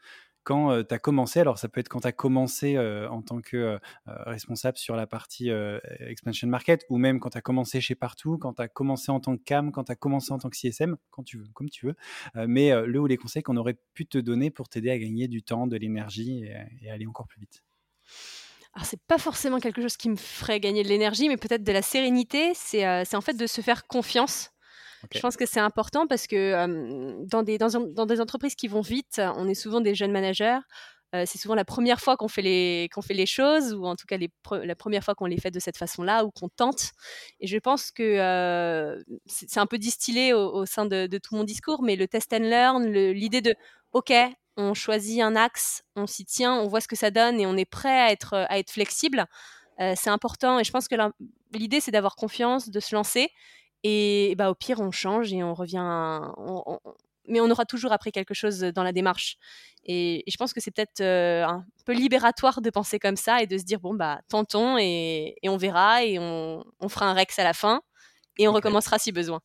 quand 0.44 0.82
tu 0.84 0.94
as 0.94 0.98
commencé, 0.98 1.40
alors 1.40 1.58
ça 1.58 1.68
peut 1.68 1.80
être 1.80 1.88
quand 1.88 2.00
tu 2.00 2.08
as 2.08 2.12
commencé 2.12 2.78
en 2.78 3.22
tant 3.22 3.40
que 3.40 3.78
responsable 4.06 4.76
sur 4.76 4.96
la 4.96 5.06
partie 5.06 5.50
expansion 6.00 6.48
market, 6.48 6.84
ou 6.88 6.98
même 6.98 7.20
quand 7.20 7.30
tu 7.30 7.38
as 7.38 7.42
commencé 7.42 7.80
chez 7.80 7.94
Partout, 7.94 8.38
quand 8.38 8.54
tu 8.54 8.62
as 8.62 8.68
commencé 8.68 9.10
en 9.10 9.20
tant 9.20 9.36
que 9.36 9.42
CAM, 9.42 9.72
quand 9.72 9.84
tu 9.84 9.92
as 9.92 9.96
commencé 9.96 10.32
en 10.32 10.38
tant 10.38 10.50
que 10.50 10.56
CSM, 10.56 10.96
quand 11.10 11.22
tu 11.22 11.38
veux, 11.38 11.46
comme 11.54 11.70
tu 11.70 11.86
veux, 11.86 12.46
mais 12.46 12.70
le 12.86 13.00
ou 13.00 13.06
les 13.06 13.16
conseils 13.16 13.42
qu'on 13.42 13.56
aurait 13.56 13.76
pu 13.94 14.06
te 14.06 14.18
donner 14.18 14.50
pour 14.50 14.68
t'aider 14.68 14.90
à 14.90 14.98
gagner 14.98 15.28
du 15.28 15.42
temps, 15.42 15.66
de 15.66 15.76
l'énergie 15.76 16.44
et, 16.82 16.90
aller 16.90 17.06
encore 17.06 17.26
plus 17.26 17.40
vite. 17.40 17.62
Alors 18.74 18.86
c'est 18.86 19.00
pas 19.02 19.18
forcément 19.18 19.60
quelque 19.60 19.82
chose 19.82 19.96
qui 19.96 20.08
me 20.08 20.16
ferait 20.16 20.58
gagner 20.58 20.82
de 20.82 20.88
l'énergie, 20.88 21.28
mais 21.28 21.36
peut-être 21.36 21.62
de 21.62 21.72
la 21.72 21.82
sérénité. 21.82 22.52
C'est 22.54 23.14
en 23.14 23.20
fait 23.20 23.34
de 23.34 23.46
se 23.46 23.60
faire 23.60 23.86
confiance 23.86 24.50
je 25.10 25.20
pense 25.20 25.36
que 25.36 25.46
c'est 25.46 25.60
important 25.60 26.06
parce 26.06 26.26
que 26.26 27.24
dans, 27.26 27.42
des, 27.42 28.20
entreprises 28.20 28.54
qui 28.54 28.68
vont 28.68 28.80
vite, 28.80 29.20
on 29.36 29.48
est 29.48 29.54
souvent 29.54 29.80
des 29.80 29.94
jeunes 29.94 30.12
managers. 30.12 30.58
c'est 31.12 31.38
souvent 31.38 31.54
la 31.54 31.64
première 31.64 32.00
fois 32.00 32.16
qu'on 32.16 32.28
fait, 32.28 32.42
les, 32.42 32.88
fait 33.02 33.14
les 33.14 33.26
choses, 33.26 33.74
ou 33.74 33.84
en 33.86 33.96
tout 33.96 34.06
cas 34.06 34.16
la 34.52 34.76
première 34.76 35.04
fois 35.04 35.14
qu'on 35.14 35.26
les 35.26 35.38
fait 35.38 35.50
de 35.50 35.60
cette 35.60 35.76
façon-là, 35.76 36.24
ou 36.24 36.30
qu'on 36.30 36.48
tente. 36.48 36.92
Et 37.40 37.46
je 37.46 37.58
pense 37.58 37.90
que 37.90 39.02
c'est 39.26 39.60
un 39.60 39.66
peu 39.66 39.78
distillé 39.78 40.34
au, 40.34 40.66
sein 40.66 40.86
de, 40.86 41.18
tout 41.18 41.34
mon 41.34 41.44
discours, 41.44 41.82
mais 41.82 41.96
le 41.96 42.06
test 42.06 42.32
and 42.32 42.38
learn, 42.38 42.86
l'idée 42.86 43.40
de 43.40 43.54
OK, 43.92 44.12
on 44.56 44.74
choisit 44.74 45.20
un 45.20 45.34
axe, 45.34 45.82
on 45.96 46.06
s'y 46.06 46.24
tient, 46.24 46.54
on 46.54 46.68
voit 46.68 46.80
ce 46.80 46.88
que 46.88 46.96
ça 46.96 47.10
donne 47.10 47.40
et 47.40 47.46
on 47.46 47.56
est 47.56 47.64
prêt 47.68 48.00
à 48.00 48.12
être, 48.12 48.34
à 48.48 48.58
être 48.58 48.70
flexible. 48.70 49.26
c'est 49.78 50.10
important 50.10 50.58
et 50.58 50.64
je 50.64 50.70
pense 50.70 50.88
que 50.88 50.94
l'idée 51.52 51.80
c'est 51.80 51.90
d'avoir 51.90 52.14
confiance, 52.16 52.68
de 52.68 52.80
se 52.80 52.94
lancer 52.94 53.30
et 53.82 54.34
bah, 54.36 54.50
au 54.50 54.54
pire, 54.54 54.80
on 54.80 54.90
change 54.90 55.32
et 55.32 55.42
on 55.42 55.54
revient. 55.54 56.20
Mais 57.28 57.40
on 57.40 57.50
aura 57.50 57.64
toujours 57.64 57.92
appris 57.92 58.10
quelque 58.12 58.34
chose 58.34 58.60
dans 58.60 58.82
la 58.82 58.92
démarche. 58.92 59.36
Et, 59.84 60.24
je 60.28 60.36
pense 60.36 60.52
que 60.52 60.60
c'est 60.60 60.70
peut-être 60.70 61.02
un 61.02 61.64
peu 61.84 61.92
libératoire 61.92 62.60
de 62.60 62.70
penser 62.70 62.98
comme 62.98 63.16
ça 63.16 63.42
et 63.42 63.46
de 63.46 63.58
se 63.58 63.64
dire 63.64 63.80
bon, 63.80 63.94
bah, 63.94 64.20
tentons 64.28 64.78
et, 64.78 65.36
on 65.44 65.56
verra 65.56 66.04
et 66.04 66.18
on, 66.18 66.64
fera 66.88 67.06
un 67.06 67.14
Rex 67.14 67.38
à 67.38 67.44
la 67.44 67.52
fin 67.52 67.82
et 68.38 68.48
on 68.48 68.52
recommencera 68.52 68.98
si 68.98 69.12
besoin. 69.12 69.40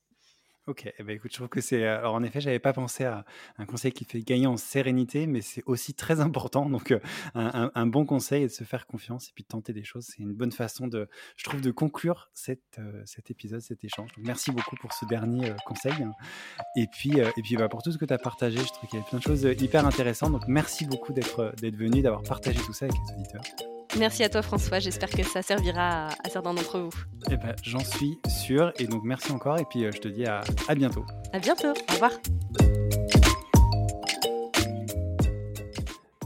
Ok, 0.67 0.93
eh 0.99 1.03
ben, 1.03 1.15
écoute, 1.15 1.31
je 1.31 1.37
trouve 1.37 1.47
que 1.47 1.61
c'est. 1.61 1.85
Alors, 1.85 2.13
en 2.13 2.23
effet, 2.23 2.41
j'avais 2.41 2.59
pas 2.59 2.73
pensé 2.73 3.05
à 3.05 3.23
un 3.57 3.65
conseil 3.65 3.93
qui 3.93 4.03
fait 4.03 4.19
gagner 4.19 4.47
en 4.47 4.57
sérénité, 4.57 5.25
mais 5.25 5.39
c'est 5.39 5.63
aussi 5.65 5.93
très 5.93 6.19
important. 6.19 6.69
Donc, 6.69 6.93
un, 7.35 7.87
bon 7.87 8.05
conseil 8.05 8.43
est 8.43 8.47
de 8.47 8.51
se 8.51 8.65
faire 8.65 8.85
confiance 8.85 9.29
et 9.29 9.31
puis 9.33 9.43
de 9.43 9.47
tenter 9.47 9.71
des 9.71 9.85
choses. 9.85 10.07
C'est 10.07 10.21
une 10.21 10.33
bonne 10.33 10.51
façon 10.51 10.87
de, 10.87 11.07
je 11.37 11.45
trouve, 11.45 11.61
de 11.61 11.71
conclure 11.71 12.29
cette, 12.33 12.81
cet 13.05 13.31
épisode, 13.31 13.61
cet 13.61 13.85
échange. 13.85 14.11
Donc, 14.17 14.25
merci 14.25 14.51
beaucoup 14.51 14.75
pour 14.75 14.91
ce 14.91 15.05
dernier 15.05 15.53
conseil. 15.65 15.93
Et 16.75 16.87
puis, 16.91 17.17
et 17.17 17.41
puis 17.41 17.55
bah, 17.55 17.69
pour 17.69 17.81
tout 17.81 17.93
ce 17.93 17.97
que 17.97 18.05
tu 18.05 18.13
as 18.13 18.17
partagé, 18.17 18.59
je 18.59 18.73
trouve 18.73 18.89
qu'il 18.89 18.99
y 18.99 19.01
a 19.01 19.05
plein 19.05 19.19
de 19.19 19.23
choses 19.23 19.43
hyper 19.43 19.85
intéressantes. 19.85 20.33
Donc, 20.33 20.49
merci 20.49 20.85
beaucoup 20.85 21.13
d'être 21.13 21.53
venu, 21.61 22.01
d'avoir 22.01 22.23
partagé 22.23 22.59
tout 22.59 22.73
ça 22.73 22.87
avec 22.87 22.97
les 23.07 23.15
auditeurs. 23.15 23.76
Merci 23.99 24.23
à 24.23 24.29
toi 24.29 24.41
François, 24.41 24.79
j'espère 24.79 25.09
que 25.09 25.23
ça 25.23 25.41
servira 25.41 26.07
à, 26.07 26.29
certains 26.29 26.53
d'entre 26.53 26.79
vous. 26.79 26.91
Eh 27.31 27.37
ben, 27.37 27.55
J'en 27.63 27.79
suis 27.79 28.19
sûr, 28.27 28.71
et 28.77 28.85
donc 28.85 29.03
merci 29.03 29.31
encore, 29.31 29.59
et 29.59 29.65
puis 29.65 29.85
euh, 29.85 29.91
je 29.91 29.99
te 29.99 30.07
dis 30.07 30.25
à, 30.25 30.41
à 30.67 30.75
bientôt. 30.75 31.05
À 31.33 31.39
bientôt, 31.39 31.69
au 31.69 31.93
revoir. 31.93 32.11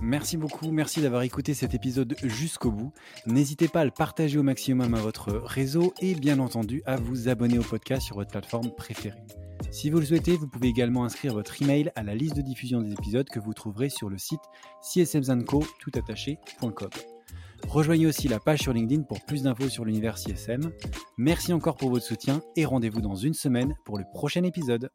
Merci 0.02 0.36
beaucoup, 0.36 0.72
merci 0.72 1.02
d'avoir 1.02 1.22
écouté 1.22 1.54
cet 1.54 1.74
épisode 1.74 2.16
jusqu'au 2.24 2.72
bout. 2.72 2.92
N'hésitez 3.26 3.70
pas 3.70 3.82
à 3.82 3.86
le 3.86 3.92
partager 3.92 4.38
au 4.38 4.44
maximum 4.44 4.94
à 4.94 5.00
votre 5.00 5.32
réseau 5.32 5.94
et 6.02 6.16
bien 6.16 6.40
entendu 6.40 6.82
à 6.86 6.98
vous 6.98 7.30
abonner 7.30 7.60
au 7.60 7.64
podcast 7.64 8.02
sur 8.02 8.18
votre 8.18 8.32
plateforme 8.32 8.72
préférée. 8.72 9.24
Si 9.70 9.90
vous 9.90 10.00
le 10.00 10.06
souhaitez, 10.06 10.36
vous 10.36 10.48
pouvez 10.48 10.68
également 10.68 11.06
inscrire 11.06 11.34
votre 11.34 11.62
email 11.62 11.92
à 11.96 12.04
la 12.04 12.16
liste 12.16 12.36
de 12.36 12.42
diffusion 12.42 12.82
des 12.82 12.92
épisodes 12.92 13.30
que 13.30 13.40
vous 13.40 13.54
trouverez 13.54 13.90
sur 13.90 14.10
le 14.10 14.18
site 14.18 14.42
csmzanco.com. 14.82 16.90
Rejoignez 17.68 18.06
aussi 18.06 18.28
la 18.28 18.40
page 18.40 18.60
sur 18.60 18.74
LinkedIn 18.74 19.04
pour 19.04 19.22
plus 19.22 19.44
d'infos 19.44 19.70
sur 19.70 19.86
l'univers 19.86 20.18
CSM. 20.18 20.72
Merci 21.18 21.54
encore 21.54 21.78
pour 21.78 21.90
votre 21.90 22.06
soutien 22.06 22.42
et 22.56 22.66
rendez-vous 22.66 23.02
dans 23.02 23.16
une 23.16 23.34
semaine 23.34 23.76
pour 23.86 23.98
le 23.98 24.04
prochain 24.14 24.44
épisode. 24.44 24.90